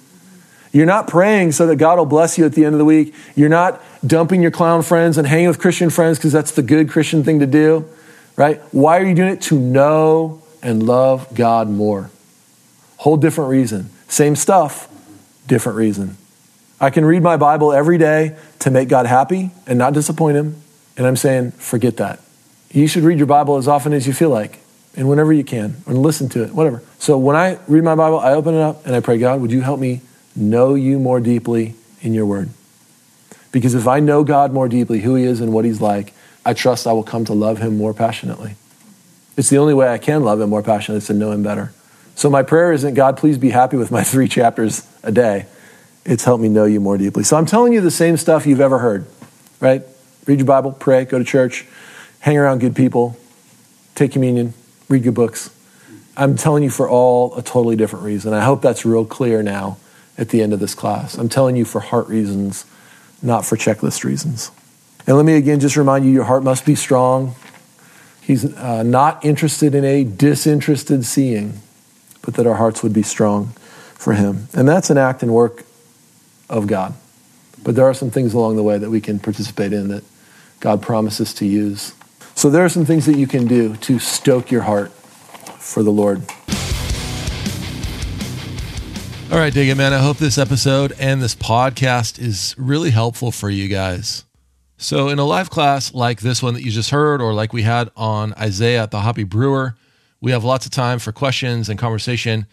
You're 0.74 0.88
not 0.88 1.08
praying 1.08 1.52
so 1.52 1.68
that 1.68 1.76
God 1.76 2.00
will 2.00 2.08
bless 2.08 2.38
you 2.38 2.46
at 2.46 2.54
the 2.54 2.66
end 2.66 2.74
of 2.74 2.80
the 2.80 2.86
week. 2.86 3.14
You're 3.36 3.48
not 3.48 3.82
dumping 4.06 4.42
your 4.42 4.52
clown 4.52 4.82
friends 4.82 5.20
and 5.20 5.28
hanging 5.28 5.48
with 5.48 5.60
Christian 5.60 5.92
friends 5.92 6.18
because 6.18 6.34
that's 6.34 6.52
the 6.52 6.64
good 6.64 6.90
Christian 6.90 7.24
thing 7.24 7.40
to 7.40 7.46
do, 7.46 7.88
right? 8.36 8.60
Why 8.72 9.00
are 9.00 9.06
you 9.06 9.14
doing 9.14 9.30
it? 9.30 9.42
To 9.44 9.60
know 9.60 10.42
and 10.64 10.82
love 10.82 11.28
God 11.36 11.70
more. 11.70 12.10
Whole 12.98 13.18
different 13.18 13.52
reason. 13.52 13.92
Same 14.08 14.36
stuff, 14.36 14.90
different 15.48 15.78
reason. 15.78 16.18
I 16.82 16.90
can 16.90 17.06
read 17.06 17.22
my 17.22 17.38
Bible 17.38 17.72
every 17.72 18.00
day 18.00 18.36
to 18.60 18.72
make 18.72 18.90
God 18.90 19.06
happy 19.06 19.52
and 19.68 19.78
not 19.78 19.94
disappoint 19.94 20.38
Him. 20.38 20.56
And 20.98 21.06
I'm 21.06 21.16
saying, 21.16 21.52
forget 21.52 21.98
that. 21.98 22.20
You 22.72 22.88
should 22.88 23.04
read 23.04 23.20
your 23.20 23.28
Bible 23.28 23.58
as 23.58 23.68
often 23.68 23.94
as 23.94 24.08
you 24.08 24.14
feel 24.14 24.32
like 24.32 24.60
and 24.96 25.08
whenever 25.08 25.32
you 25.32 25.44
can 25.44 25.76
and 25.86 26.02
listen 26.02 26.30
to 26.30 26.44
it, 26.44 26.54
whatever. 26.54 26.82
So 26.98 27.18
when 27.20 27.36
I 27.36 27.60
read 27.68 27.84
my 27.84 27.94
Bible, 27.94 28.20
I 28.20 28.34
open 28.34 28.56
it 28.56 28.62
up 28.62 28.86
and 28.88 28.96
I 28.96 29.02
pray, 29.02 29.20
God, 29.20 29.40
would 29.42 29.52
you 29.52 29.62
help 29.62 29.80
me 29.80 30.02
know 30.36 30.76
you 30.76 31.00
more 31.00 31.20
deeply 31.20 31.76
in 32.02 32.14
your 32.14 32.26
word? 32.26 32.50
Because 33.52 33.76
if 33.76 33.88
I 33.88 34.00
know 34.00 34.24
God 34.24 34.52
more 34.52 34.68
deeply, 34.68 35.02
who 35.02 35.16
he 35.16 35.24
is 35.24 35.40
and 35.40 35.54
what 35.54 35.64
he's 35.64 35.80
like, 35.80 36.14
I 36.46 36.54
trust 36.54 36.88
I 36.88 36.94
will 36.94 37.04
come 37.04 37.24
to 37.26 37.34
love 37.34 37.60
him 37.60 37.78
more 37.78 37.94
passionately. 37.94 38.56
It's 39.38 39.50
the 39.50 39.58
only 39.58 39.74
way 39.74 39.88
I 39.88 39.98
can 39.98 40.24
love 40.24 40.42
him 40.42 40.50
more 40.50 40.64
passionately 40.64 40.98
is 40.98 41.08
to 41.08 41.14
know 41.14 41.32
him 41.32 41.44
better. 41.44 41.72
So 42.16 42.30
my 42.30 42.44
prayer 42.44 42.74
isn't, 42.74 42.94
God, 42.96 43.18
please 43.18 43.38
be 43.38 43.52
happy 43.52 43.78
with 43.78 43.92
my 43.92 44.04
three 44.04 44.28
chapters 44.28 44.86
a 45.04 45.12
day. 45.12 45.46
It's 46.06 46.26
help 46.26 46.42
me 46.42 46.50
know 46.50 46.66
you 46.66 46.80
more 46.80 46.98
deeply. 46.98 47.24
So 47.24 47.38
I'm 47.38 47.46
telling 47.46 47.74
you 47.74 47.80
the 47.80 47.92
same 47.92 48.18
stuff 48.18 48.46
you've 48.46 48.60
ever 48.60 48.80
heard, 48.80 49.06
right? 49.60 49.84
Read 50.26 50.40
your 50.40 50.46
Bible, 50.46 50.72
pray, 50.72 51.06
go 51.06 51.18
to 51.18 51.24
church, 51.24 51.66
hang 52.20 52.38
around 52.38 52.60
good 52.60 52.76
people, 52.76 53.18
take 53.96 54.12
communion, 54.12 54.54
read 54.90 55.04
good 55.04 55.14
books. 55.14 55.50
I'm 56.18 56.36
telling 56.36 56.64
you 56.64 56.70
for 56.70 56.90
all 56.90 57.36
a 57.36 57.42
totally 57.42 57.76
different 57.76 58.06
reason. 58.06 58.34
I 58.34 58.42
hope 58.42 58.62
that's 58.62 58.86
real 58.86 59.06
clear 59.06 59.42
now 59.42 59.78
at 60.18 60.30
the 60.30 60.42
end 60.42 60.54
of 60.54 60.60
this 60.60 60.76
class. 60.76 61.18
I'm 61.18 61.30
telling 61.30 61.56
you 61.56 61.66
for 61.66 61.80
heart 61.80 62.08
reasons, 62.08 62.66
not 63.22 63.46
for 63.46 63.56
checklist 63.56 64.04
reasons. 64.04 64.52
And 65.06 65.18
let 65.18 65.26
me 65.26 65.36
again 65.36 65.60
just 65.60 65.76
remind 65.76 66.06
you 66.06 66.12
your 66.12 66.24
heart 66.26 66.44
must 66.44 66.66
be 66.66 66.76
strong. 66.76 67.36
He's 68.22 68.46
uh, 68.56 68.84
not 68.84 69.24
interested 69.26 69.76
in 69.76 69.84
a 69.84 70.04
disinterested 70.04 71.04
seeing, 71.04 71.60
but 72.22 72.36
that 72.36 72.48
our 72.48 72.56
hearts 72.56 72.82
would 72.82 72.94
be 72.94 73.04
strong 73.04 73.48
for 73.96 74.14
Him. 74.14 74.48
And 74.54 74.68
that's 74.68 74.90
an 74.90 74.98
act 74.98 75.24
and 75.24 75.34
work 75.34 75.66
of 76.50 76.68
God. 76.68 76.94
But 77.64 77.76
there 77.76 77.86
are 77.86 77.94
some 77.94 78.12
things 78.12 78.34
along 78.34 78.56
the 78.56 78.64
way 78.64 78.78
that 78.78 78.90
we 78.90 79.02
can 79.02 79.20
participate 79.20 79.74
in 79.74 79.90
that 79.90 80.04
God 80.60 80.82
promises 80.82 81.34
to 81.36 81.46
use. 81.46 81.94
So 82.36 82.50
there 82.50 82.64
are 82.64 82.70
some 82.70 82.86
things 82.86 83.06
that 83.06 83.18
you 83.18 83.28
can 83.28 83.46
do 83.46 83.76
to 83.78 84.00
stoke 84.00 84.52
your 84.52 84.62
heart 84.62 84.92
for 85.60 85.84
the 85.84 85.92
Lord. 85.92 86.24
All 89.34 89.40
right, 89.40 89.52
dig 89.52 89.68
it, 89.68 89.74
man. 89.74 89.94
I 89.94 89.98
hope 89.98 90.18
this 90.18 90.38
episode 90.38 90.94
and 91.00 91.20
this 91.20 91.34
podcast 91.34 92.22
is 92.22 92.54
really 92.56 92.92
helpful 92.92 93.32
for 93.32 93.50
you 93.50 93.68
guys. 93.68 94.26
So, 94.78 95.10
in 95.10 95.18
a 95.18 95.24
live 95.24 95.50
class 95.50 95.92
like 95.92 96.22
this 96.22 96.44
one 96.44 96.54
that 96.54 96.62
you 96.62 96.70
just 96.70 96.92
heard, 96.92 97.20
or 97.20 97.34
like 97.34 97.52
we 97.52 97.64
had 97.64 97.90
on 97.98 98.36
Isaiah 98.36 98.84
at 98.84 98.92
the 98.92 99.00
Hoppy 99.00 99.24
Brewer, 99.24 99.76
we 100.22 100.30
have 100.30 100.44
lots 100.44 100.68
of 100.68 100.72
time 100.72 101.00
for 101.00 101.12
questions 101.12 101.68
and 101.68 101.80
conversation. 101.80 102.46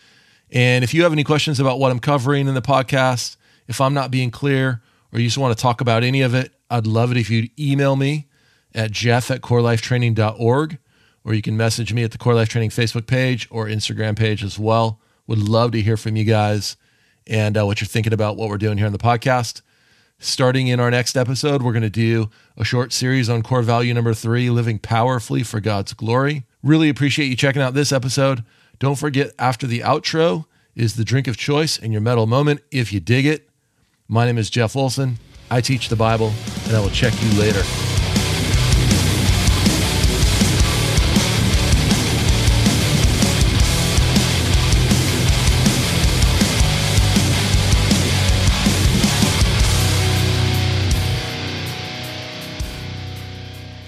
And 0.50 0.82
if 0.82 0.94
you 0.94 1.02
have 1.02 1.12
any 1.12 1.22
questions 1.22 1.60
about 1.60 1.78
what 1.78 1.92
I'm 1.92 1.98
covering 1.98 2.48
in 2.48 2.54
the 2.54 2.62
podcast, 2.62 3.36
if 3.68 3.78
I'm 3.78 3.92
not 3.92 4.10
being 4.10 4.30
clear, 4.30 4.80
or 5.12 5.18
you 5.18 5.26
just 5.26 5.36
want 5.36 5.54
to 5.54 5.60
talk 5.60 5.82
about 5.82 6.02
any 6.02 6.22
of 6.22 6.34
it, 6.34 6.50
I'd 6.70 6.86
love 6.86 7.10
it 7.10 7.18
if 7.18 7.28
you'd 7.28 7.50
email 7.60 7.94
me 7.94 8.26
at 8.74 8.90
jeff 8.90 9.30
at 9.30 9.42
corelifetraining.org, 9.42 10.78
or 11.24 11.34
you 11.34 11.42
can 11.42 11.58
message 11.58 11.92
me 11.92 12.04
at 12.04 12.12
the 12.12 12.16
Core 12.16 12.34
Life 12.34 12.48
Training 12.48 12.70
Facebook 12.70 13.06
page 13.06 13.48
or 13.50 13.66
Instagram 13.66 14.16
page 14.16 14.42
as 14.42 14.58
well. 14.58 14.98
Would 15.30 15.48
love 15.48 15.70
to 15.70 15.80
hear 15.80 15.96
from 15.96 16.16
you 16.16 16.24
guys 16.24 16.76
and 17.24 17.56
uh, 17.56 17.64
what 17.64 17.80
you're 17.80 17.86
thinking 17.86 18.12
about 18.12 18.36
what 18.36 18.48
we're 18.48 18.58
doing 18.58 18.78
here 18.78 18.86
on 18.88 18.92
the 18.92 18.98
podcast. 18.98 19.62
Starting 20.18 20.66
in 20.66 20.80
our 20.80 20.90
next 20.90 21.16
episode, 21.16 21.62
we're 21.62 21.70
going 21.70 21.84
to 21.84 21.88
do 21.88 22.30
a 22.56 22.64
short 22.64 22.92
series 22.92 23.30
on 23.30 23.44
core 23.44 23.62
value 23.62 23.94
number 23.94 24.12
three 24.12 24.50
living 24.50 24.80
powerfully 24.80 25.44
for 25.44 25.60
God's 25.60 25.92
glory. 25.92 26.46
Really 26.64 26.88
appreciate 26.88 27.26
you 27.26 27.36
checking 27.36 27.62
out 27.62 27.74
this 27.74 27.92
episode. 27.92 28.42
Don't 28.80 28.98
forget, 28.98 29.30
after 29.38 29.68
the 29.68 29.78
outro 29.78 30.46
is 30.74 30.96
the 30.96 31.04
drink 31.04 31.28
of 31.28 31.36
choice 31.36 31.78
and 31.78 31.92
your 31.92 32.02
metal 32.02 32.26
moment 32.26 32.62
if 32.72 32.92
you 32.92 32.98
dig 32.98 33.24
it. 33.24 33.48
My 34.08 34.26
name 34.26 34.36
is 34.36 34.50
Jeff 34.50 34.74
Olson. 34.74 35.20
I 35.48 35.60
teach 35.60 35.90
the 35.90 35.94
Bible, 35.96 36.32
and 36.66 36.76
I 36.76 36.80
will 36.80 36.90
check 36.90 37.14
you 37.22 37.38
later. 37.38 37.62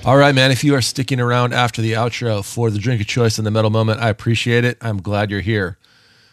All 0.05 0.17
right, 0.17 0.35
man. 0.35 0.51
If 0.51 0.65
you 0.65 0.75
are 0.75 0.83
sticking 0.83 1.21
around 1.21 1.55
after 1.55 1.81
the 1.81 1.93
outro 1.93 2.45
for 2.45 2.71
the 2.71 2.81
drink 2.81 3.01
of 3.01 3.07
choice 3.07 3.39
and 3.39 3.47
the 3.47 3.53
metal 3.53 3.71
moment, 3.71 4.01
I 4.01 4.09
appreciate 4.09 4.65
it. 4.65 4.77
I'm 4.81 5.01
glad 5.01 5.31
you're 5.31 5.43
here. 5.43 5.79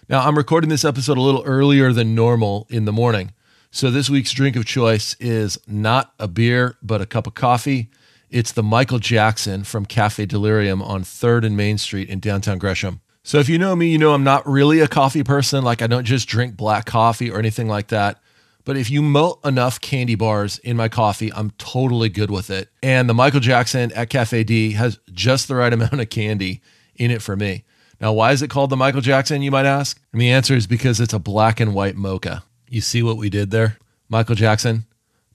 Now, 0.10 0.28
I'm 0.28 0.36
recording 0.36 0.72
this 0.72 0.84
episode 0.84 1.20
a 1.20 1.22
little 1.22 1.44
earlier 1.44 1.94
than 1.94 2.16
normal 2.16 2.66
in 2.72 2.86
the 2.86 2.92
morning. 2.92 3.32
So, 3.70 3.92
this 3.92 4.10
week's 4.10 4.32
drink 4.32 4.56
of 4.56 4.66
choice 4.66 5.16
is 5.20 5.60
not 5.68 6.16
a 6.18 6.28
beer, 6.28 6.78
but 6.82 7.00
a 7.00 7.06
cup 7.06 7.28
of 7.28 7.36
coffee. 7.36 7.92
It's 8.32 8.52
the 8.52 8.64
Michael 8.64 8.98
Jackson 8.98 9.64
from 9.64 9.86
Cafe 9.86 10.26
Delirium 10.26 10.82
on 10.82 11.04
3rd 11.04 11.46
and 11.46 11.56
Main 11.56 11.78
Street 11.78 12.10
in 12.10 12.20
downtown 12.20 12.58
Gresham. 12.58 13.02
So, 13.22 13.38
if 13.38 13.50
you 13.50 13.60
know 13.60 13.76
me, 13.76 13.92
you 13.92 14.00
know 14.00 14.16
I'm 14.16 14.24
not 14.24 14.48
really 14.48 14.80
a 14.80 14.88
coffee 14.88 15.24
person. 15.24 15.64
Like, 15.64 15.84
I 15.84 15.88
don't 15.88 16.06
just 16.06 16.28
drink 16.28 16.58
black 16.58 16.88
coffee 16.88 17.30
or 17.30 17.38
anything 17.38 17.68
like 17.68 17.90
that. 17.90 18.20
But 18.66 18.78
if 18.78 18.90
you 18.90 19.02
melt 19.02 19.44
enough 19.46 19.82
candy 19.82 20.16
bars 20.16 20.60
in 20.60 20.78
my 20.78 20.90
coffee, 20.90 21.32
I'm 21.34 21.52
totally 21.52 22.10
good 22.10 22.30
with 22.30 22.50
it. 22.50 22.70
And 22.84 23.10
the 23.10 23.14
Michael 23.14 23.40
Jackson 23.40 23.92
at 23.94 24.10
Cafe 24.10 24.44
D 24.44 24.74
has 24.74 25.00
just 25.12 25.48
the 25.48 25.56
right 25.56 25.74
amount 25.74 26.00
of 26.00 26.10
candy 26.10 26.62
in 26.96 27.12
it 27.12 27.22
for 27.22 27.36
me. 27.36 27.64
Now, 28.02 28.14
why 28.14 28.32
is 28.32 28.42
it 28.42 28.50
called 28.50 28.70
the 28.70 28.78
Michael 28.78 29.02
Jackson, 29.02 29.42
you 29.42 29.52
might 29.52 29.66
ask? 29.66 30.00
And 30.14 30.22
the 30.22 30.32
answer 30.32 30.56
is 30.56 30.68
because 30.68 31.02
it's 31.02 31.14
a 31.14 31.20
black 31.20 31.60
and 31.60 31.74
white 31.74 31.96
mocha. 31.96 32.44
You 32.70 32.82
see 32.82 33.04
what 33.04 33.18
we 33.18 33.30
did 33.30 33.52
there? 33.52 33.78
Michael 34.08 34.36
Jackson, 34.36 34.86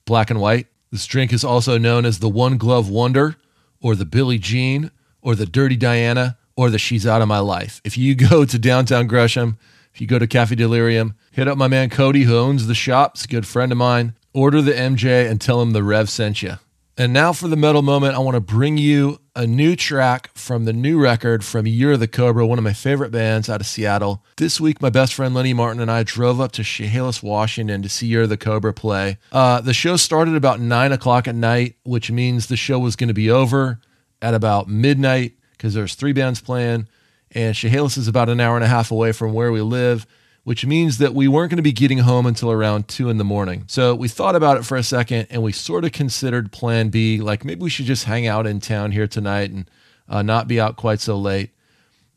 black 0.05 0.29
and 0.29 0.39
white. 0.39 0.67
This 0.91 1.05
drink 1.05 1.31
is 1.33 1.43
also 1.43 1.77
known 1.77 2.05
as 2.05 2.19
the 2.19 2.29
One 2.29 2.57
Glove 2.57 2.89
Wonder, 2.89 3.35
or 3.81 3.95
the 3.95 4.05
Billie 4.05 4.39
Jean, 4.39 4.91
or 5.21 5.35
the 5.35 5.45
Dirty 5.45 5.75
Diana, 5.75 6.37
or 6.55 6.69
the 6.69 6.79
She's 6.79 7.05
Out 7.05 7.21
of 7.21 7.27
My 7.27 7.39
Life. 7.39 7.81
If 7.83 7.97
you 7.97 8.15
go 8.29 8.45
to 8.45 8.57
downtown 8.57 9.07
Gresham, 9.07 9.57
if 9.95 10.01
you 10.01 10.07
go 10.07 10.19
to 10.19 10.27
Cafe 10.27 10.53
Delirium, 10.55 11.15
hit 11.31 11.47
up 11.47 11.57
my 11.57 11.69
man 11.69 11.89
Cody, 11.89 12.23
who 12.23 12.35
owns 12.35 12.67
the 12.67 12.75
shop. 12.75 13.11
It's 13.15 13.23
a 13.23 13.29
good 13.29 13.47
friend 13.47 13.71
of 13.71 13.77
mine. 13.77 14.13
Order 14.33 14.61
the 14.61 14.73
MJ 14.73 15.25
and 15.31 15.39
tell 15.39 15.61
him 15.61 15.71
the 15.71 15.83
Rev 15.83 16.09
sent 16.09 16.43
you. 16.43 16.55
And 16.97 17.13
now 17.13 17.31
for 17.31 17.47
the 17.47 17.55
metal 17.55 17.81
moment, 17.81 18.13
I 18.13 18.19
want 18.19 18.35
to 18.35 18.41
bring 18.41 18.77
you 18.77 19.21
a 19.37 19.47
new 19.47 19.73
track 19.77 20.31
from 20.33 20.65
the 20.65 20.73
new 20.73 20.99
record 20.99 21.45
from 21.45 21.65
Year 21.65 21.93
of 21.93 22.01
the 22.01 22.09
Cobra, 22.09 22.45
one 22.45 22.57
of 22.57 22.63
my 22.65 22.73
favorite 22.73 23.11
bands 23.11 23.49
out 23.49 23.61
of 23.61 23.67
Seattle. 23.67 24.21
This 24.35 24.59
week, 24.59 24.81
my 24.81 24.89
best 24.89 25.13
friend 25.13 25.33
Lenny 25.33 25.53
Martin 25.53 25.81
and 25.81 25.89
I 25.89 26.03
drove 26.03 26.41
up 26.41 26.51
to 26.53 26.63
Chehalis, 26.63 27.23
Washington 27.23 27.81
to 27.81 27.87
see 27.87 28.07
Year 28.07 28.23
of 28.23 28.29
the 28.29 28.35
Cobra 28.35 28.73
play. 28.73 29.17
Uh, 29.31 29.61
the 29.61 29.73
show 29.73 29.95
started 29.95 30.35
about 30.35 30.59
9 30.59 30.91
o'clock 30.91 31.25
at 31.25 31.35
night, 31.35 31.77
which 31.83 32.11
means 32.11 32.47
the 32.47 32.57
show 32.57 32.79
was 32.79 32.97
going 32.97 33.07
to 33.07 33.13
be 33.13 33.31
over 33.31 33.79
at 34.21 34.33
about 34.33 34.67
midnight 34.67 35.35
because 35.53 35.73
there's 35.73 35.95
three 35.95 36.11
bands 36.11 36.41
playing 36.41 36.89
and 37.35 37.53
Chehalis 37.53 37.97
is 37.97 38.07
about 38.07 38.29
an 38.29 38.39
hour 38.39 38.55
and 38.55 38.63
a 38.63 38.67
half 38.67 38.89
away 38.89 39.11
from 39.11 39.33
where 39.33 39.51
we 39.51 39.61
live, 39.61 40.07
which 40.45 40.65
means 40.65 40.99
that 40.99 41.13
we 41.13 41.27
weren't 41.27 41.49
going 41.49 41.57
to 41.57 41.63
be 41.63 41.73
getting 41.73 41.99
home 41.99 42.25
until 42.25 42.49
around 42.49 42.87
two 42.87 43.09
in 43.09 43.17
the 43.17 43.23
morning. 43.25 43.65
So 43.67 43.93
we 43.93 44.07
thought 44.07 44.35
about 44.35 44.57
it 44.57 44.65
for 44.65 44.77
a 44.77 44.83
second 44.83 45.27
and 45.29 45.43
we 45.43 45.51
sort 45.51 45.83
of 45.83 45.91
considered 45.91 46.51
plan 46.51 46.89
B, 46.89 47.19
like 47.19 47.43
maybe 47.43 47.61
we 47.61 47.69
should 47.69 47.85
just 47.85 48.05
hang 48.05 48.25
out 48.25 48.47
in 48.47 48.61
town 48.61 48.91
here 48.93 49.07
tonight 49.07 49.51
and 49.51 49.69
uh, 50.07 50.21
not 50.21 50.47
be 50.47 50.59
out 50.59 50.77
quite 50.77 51.01
so 51.01 51.17
late. 51.17 51.51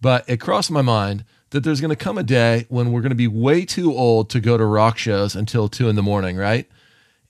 But 0.01 0.29
it 0.29 0.41
crossed 0.41 0.71
my 0.71 0.83
mind 0.83 1.25
that 1.51 1.65
there's 1.65 1.81
going 1.81 1.91
to 1.91 1.97
come 1.97 2.19
a 2.19 2.23
day 2.23 2.67
when 2.69 2.93
we're 2.93 3.01
going 3.01 3.11
to 3.11 3.17
be 3.17 3.27
way 3.27 3.65
too 3.65 3.93
old 3.93 4.31
to 4.31 4.41
go 4.41 4.57
to 4.57 4.65
rock 4.65 4.99
shows 4.99 5.35
until 5.35 5.69
two 5.69 5.89
in 5.89 5.97
the 5.97 6.03
morning, 6.03 6.37
right? 6.37 6.69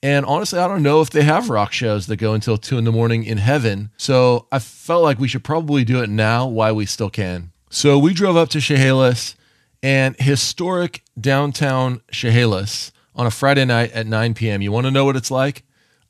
And 0.02 0.26
honestly, 0.26 0.58
I 0.58 0.68
don't 0.68 0.82
know 0.82 1.00
if 1.00 1.10
they 1.10 1.22
have 1.22 1.48
rock 1.48 1.72
shows 1.72 2.06
that 2.06 2.16
go 2.16 2.34
until 2.34 2.58
two 2.58 2.76
in 2.76 2.84
the 2.84 2.92
morning 2.92 3.24
in 3.24 3.38
heaven. 3.38 3.90
So 3.96 4.46
I 4.52 4.58
felt 4.58 5.02
like 5.02 5.18
we 5.18 5.28
should 5.28 5.42
probably 5.42 5.84
do 5.84 6.02
it 6.02 6.10
now 6.10 6.46
while 6.46 6.74
we 6.74 6.84
still 6.86 7.10
can. 7.10 7.52
So 7.70 7.98
we 7.98 8.14
drove 8.14 8.36
up 8.36 8.48
to 8.50 8.60
Chehalis 8.60 9.36
and 9.82 10.16
historic 10.18 11.02
downtown 11.20 12.00
Chehalis 12.10 12.92
on 13.14 13.26
a 13.26 13.30
Friday 13.30 13.64
night 13.64 13.92
at 13.92 14.06
9 14.06 14.34
p.m. 14.34 14.62
You 14.62 14.72
want 14.72 14.86
to 14.86 14.90
know 14.90 15.04
what 15.04 15.16
it's 15.16 15.30
like? 15.30 15.64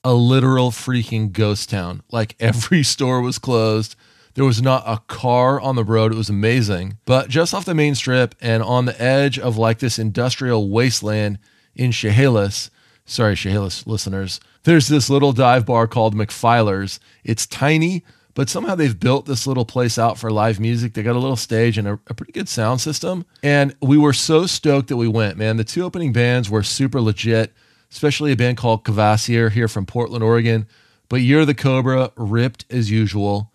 A 0.04 0.14
literal 0.14 0.70
freaking 0.70 1.32
ghost 1.32 1.70
town. 1.70 2.02
Like 2.10 2.36
every 2.40 2.82
store 2.82 3.20
was 3.20 3.38
closed. 3.38 3.96
There 4.34 4.44
was 4.44 4.62
not 4.62 4.84
a 4.86 5.02
car 5.08 5.60
on 5.60 5.74
the 5.74 5.82
road. 5.82 6.12
It 6.12 6.16
was 6.16 6.28
amazing. 6.30 6.98
But 7.04 7.28
just 7.28 7.52
off 7.52 7.64
the 7.64 7.74
main 7.74 7.96
strip 7.96 8.36
and 8.40 8.62
on 8.62 8.84
the 8.84 9.00
edge 9.02 9.36
of 9.36 9.56
like 9.56 9.80
this 9.80 9.98
industrial 9.98 10.70
wasteland 10.70 11.40
in 11.74 11.90
Chehalis, 11.90 12.70
sorry, 13.04 13.34
Chehalis 13.34 13.84
listeners, 13.84 14.38
there's 14.62 14.86
this 14.86 15.10
little 15.10 15.32
dive 15.32 15.66
bar 15.66 15.88
called 15.88 16.14
McFiler's. 16.14 17.00
It's 17.24 17.46
tiny, 17.46 18.04
but 18.38 18.48
somehow 18.48 18.76
they've 18.76 19.00
built 19.00 19.26
this 19.26 19.48
little 19.48 19.64
place 19.64 19.98
out 19.98 20.16
for 20.16 20.30
live 20.30 20.60
music. 20.60 20.94
They 20.94 21.02
got 21.02 21.16
a 21.16 21.18
little 21.18 21.34
stage 21.34 21.76
and 21.76 21.88
a, 21.88 21.94
a, 22.06 22.14
pretty 22.14 22.30
good 22.30 22.48
sound 22.48 22.80
system. 22.80 23.26
And 23.42 23.74
we 23.82 23.98
were 23.98 24.12
so 24.12 24.46
stoked 24.46 24.86
that 24.90 24.96
we 24.96 25.08
went, 25.08 25.36
man. 25.36 25.56
The 25.56 25.64
two 25.64 25.82
opening 25.82 26.12
bands 26.12 26.48
were 26.48 26.62
super 26.62 27.00
legit, 27.00 27.52
especially 27.90 28.30
a 28.30 28.36
band 28.36 28.56
called 28.56 28.84
Cavassier 28.84 29.50
here 29.50 29.66
from 29.66 29.86
Portland, 29.86 30.22
Oregon. 30.22 30.68
But 31.08 31.22
Year 31.22 31.40
of 31.40 31.48
the 31.48 31.54
Cobra 31.54 32.12
ripped 32.14 32.64
as 32.70 32.92
usual. 32.92 33.50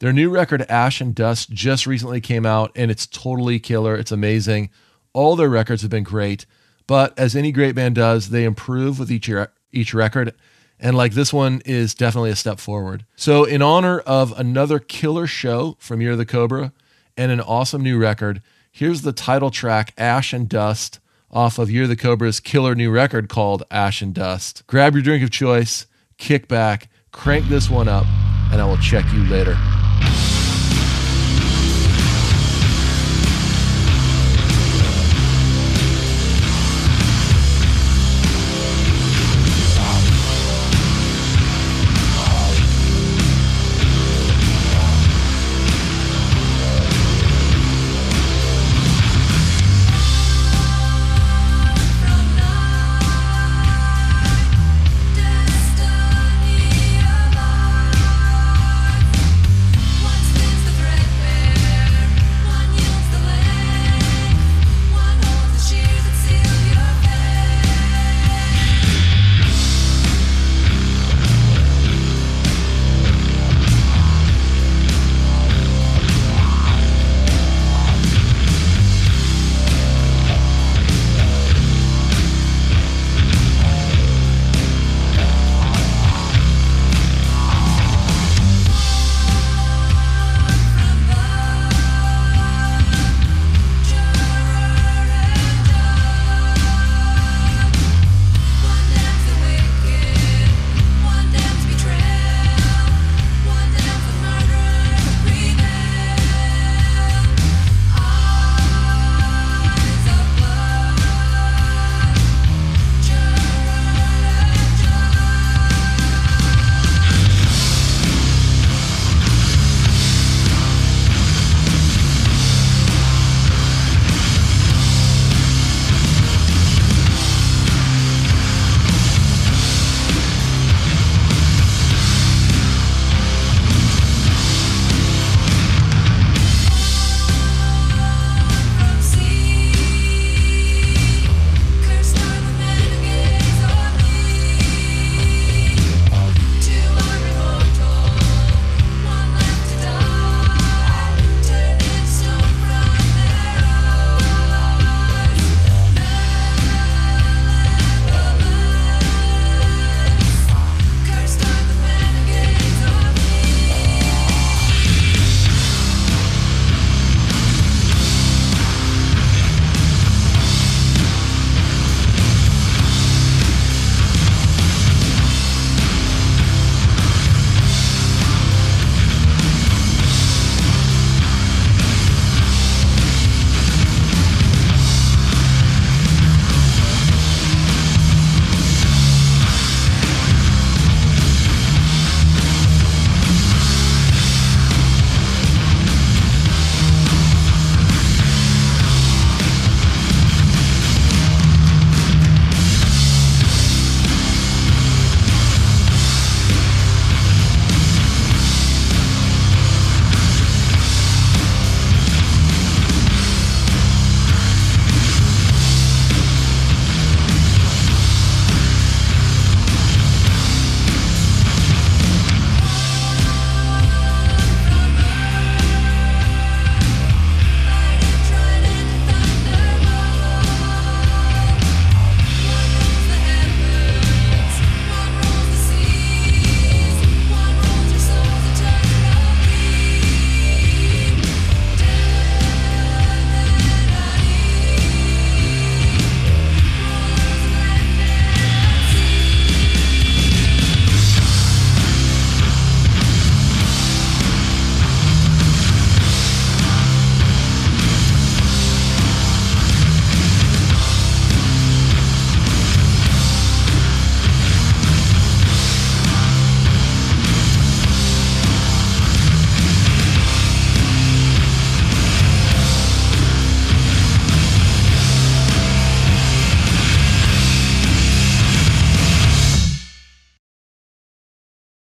Their 0.00 0.12
new 0.12 0.28
record, 0.28 0.66
Ash 0.68 1.00
and 1.00 1.14
Dust, 1.14 1.48
just 1.48 1.86
recently 1.86 2.20
came 2.20 2.44
out 2.44 2.72
and 2.76 2.90
it's 2.90 3.06
totally 3.06 3.58
killer. 3.58 3.96
It's 3.96 4.12
amazing. 4.12 4.68
All 5.14 5.36
their 5.36 5.48
records 5.48 5.80
have 5.80 5.90
been 5.90 6.04
great. 6.04 6.44
But 6.86 7.18
as 7.18 7.34
any 7.34 7.52
great 7.52 7.74
band 7.74 7.94
does, 7.94 8.28
they 8.28 8.44
improve 8.44 8.98
with 8.98 9.10
each, 9.10 9.30
each 9.72 9.94
record. 9.94 10.34
And 10.78 10.96
like 10.96 11.12
this 11.12 11.32
one 11.32 11.62
is 11.64 11.94
definitely 11.94 12.30
a 12.30 12.36
step 12.36 12.58
forward. 12.58 13.04
So, 13.16 13.44
in 13.44 13.62
honor 13.62 14.00
of 14.00 14.38
another 14.38 14.78
killer 14.78 15.26
show 15.26 15.76
from 15.78 16.00
Year 16.00 16.12
of 16.12 16.18
the 16.18 16.26
Cobra 16.26 16.72
and 17.16 17.32
an 17.32 17.40
awesome 17.40 17.82
new 17.82 17.98
record, 17.98 18.42
here's 18.70 19.02
the 19.02 19.12
title 19.12 19.50
track, 19.50 19.94
Ash 19.96 20.32
and 20.32 20.48
Dust, 20.48 21.00
off 21.30 21.58
of 21.58 21.70
Year 21.70 21.84
of 21.84 21.88
the 21.88 21.96
Cobra's 21.96 22.40
killer 22.40 22.74
new 22.74 22.90
record 22.90 23.28
called 23.28 23.62
Ash 23.70 24.02
and 24.02 24.14
Dust. 24.14 24.64
Grab 24.66 24.94
your 24.94 25.02
drink 25.02 25.22
of 25.24 25.30
choice, 25.30 25.86
kick 26.18 26.46
back, 26.46 26.88
crank 27.12 27.48
this 27.48 27.70
one 27.70 27.88
up, 27.88 28.06
and 28.52 28.60
I 28.60 28.66
will 28.66 28.78
check 28.78 29.04
you 29.12 29.24
later. 29.24 29.56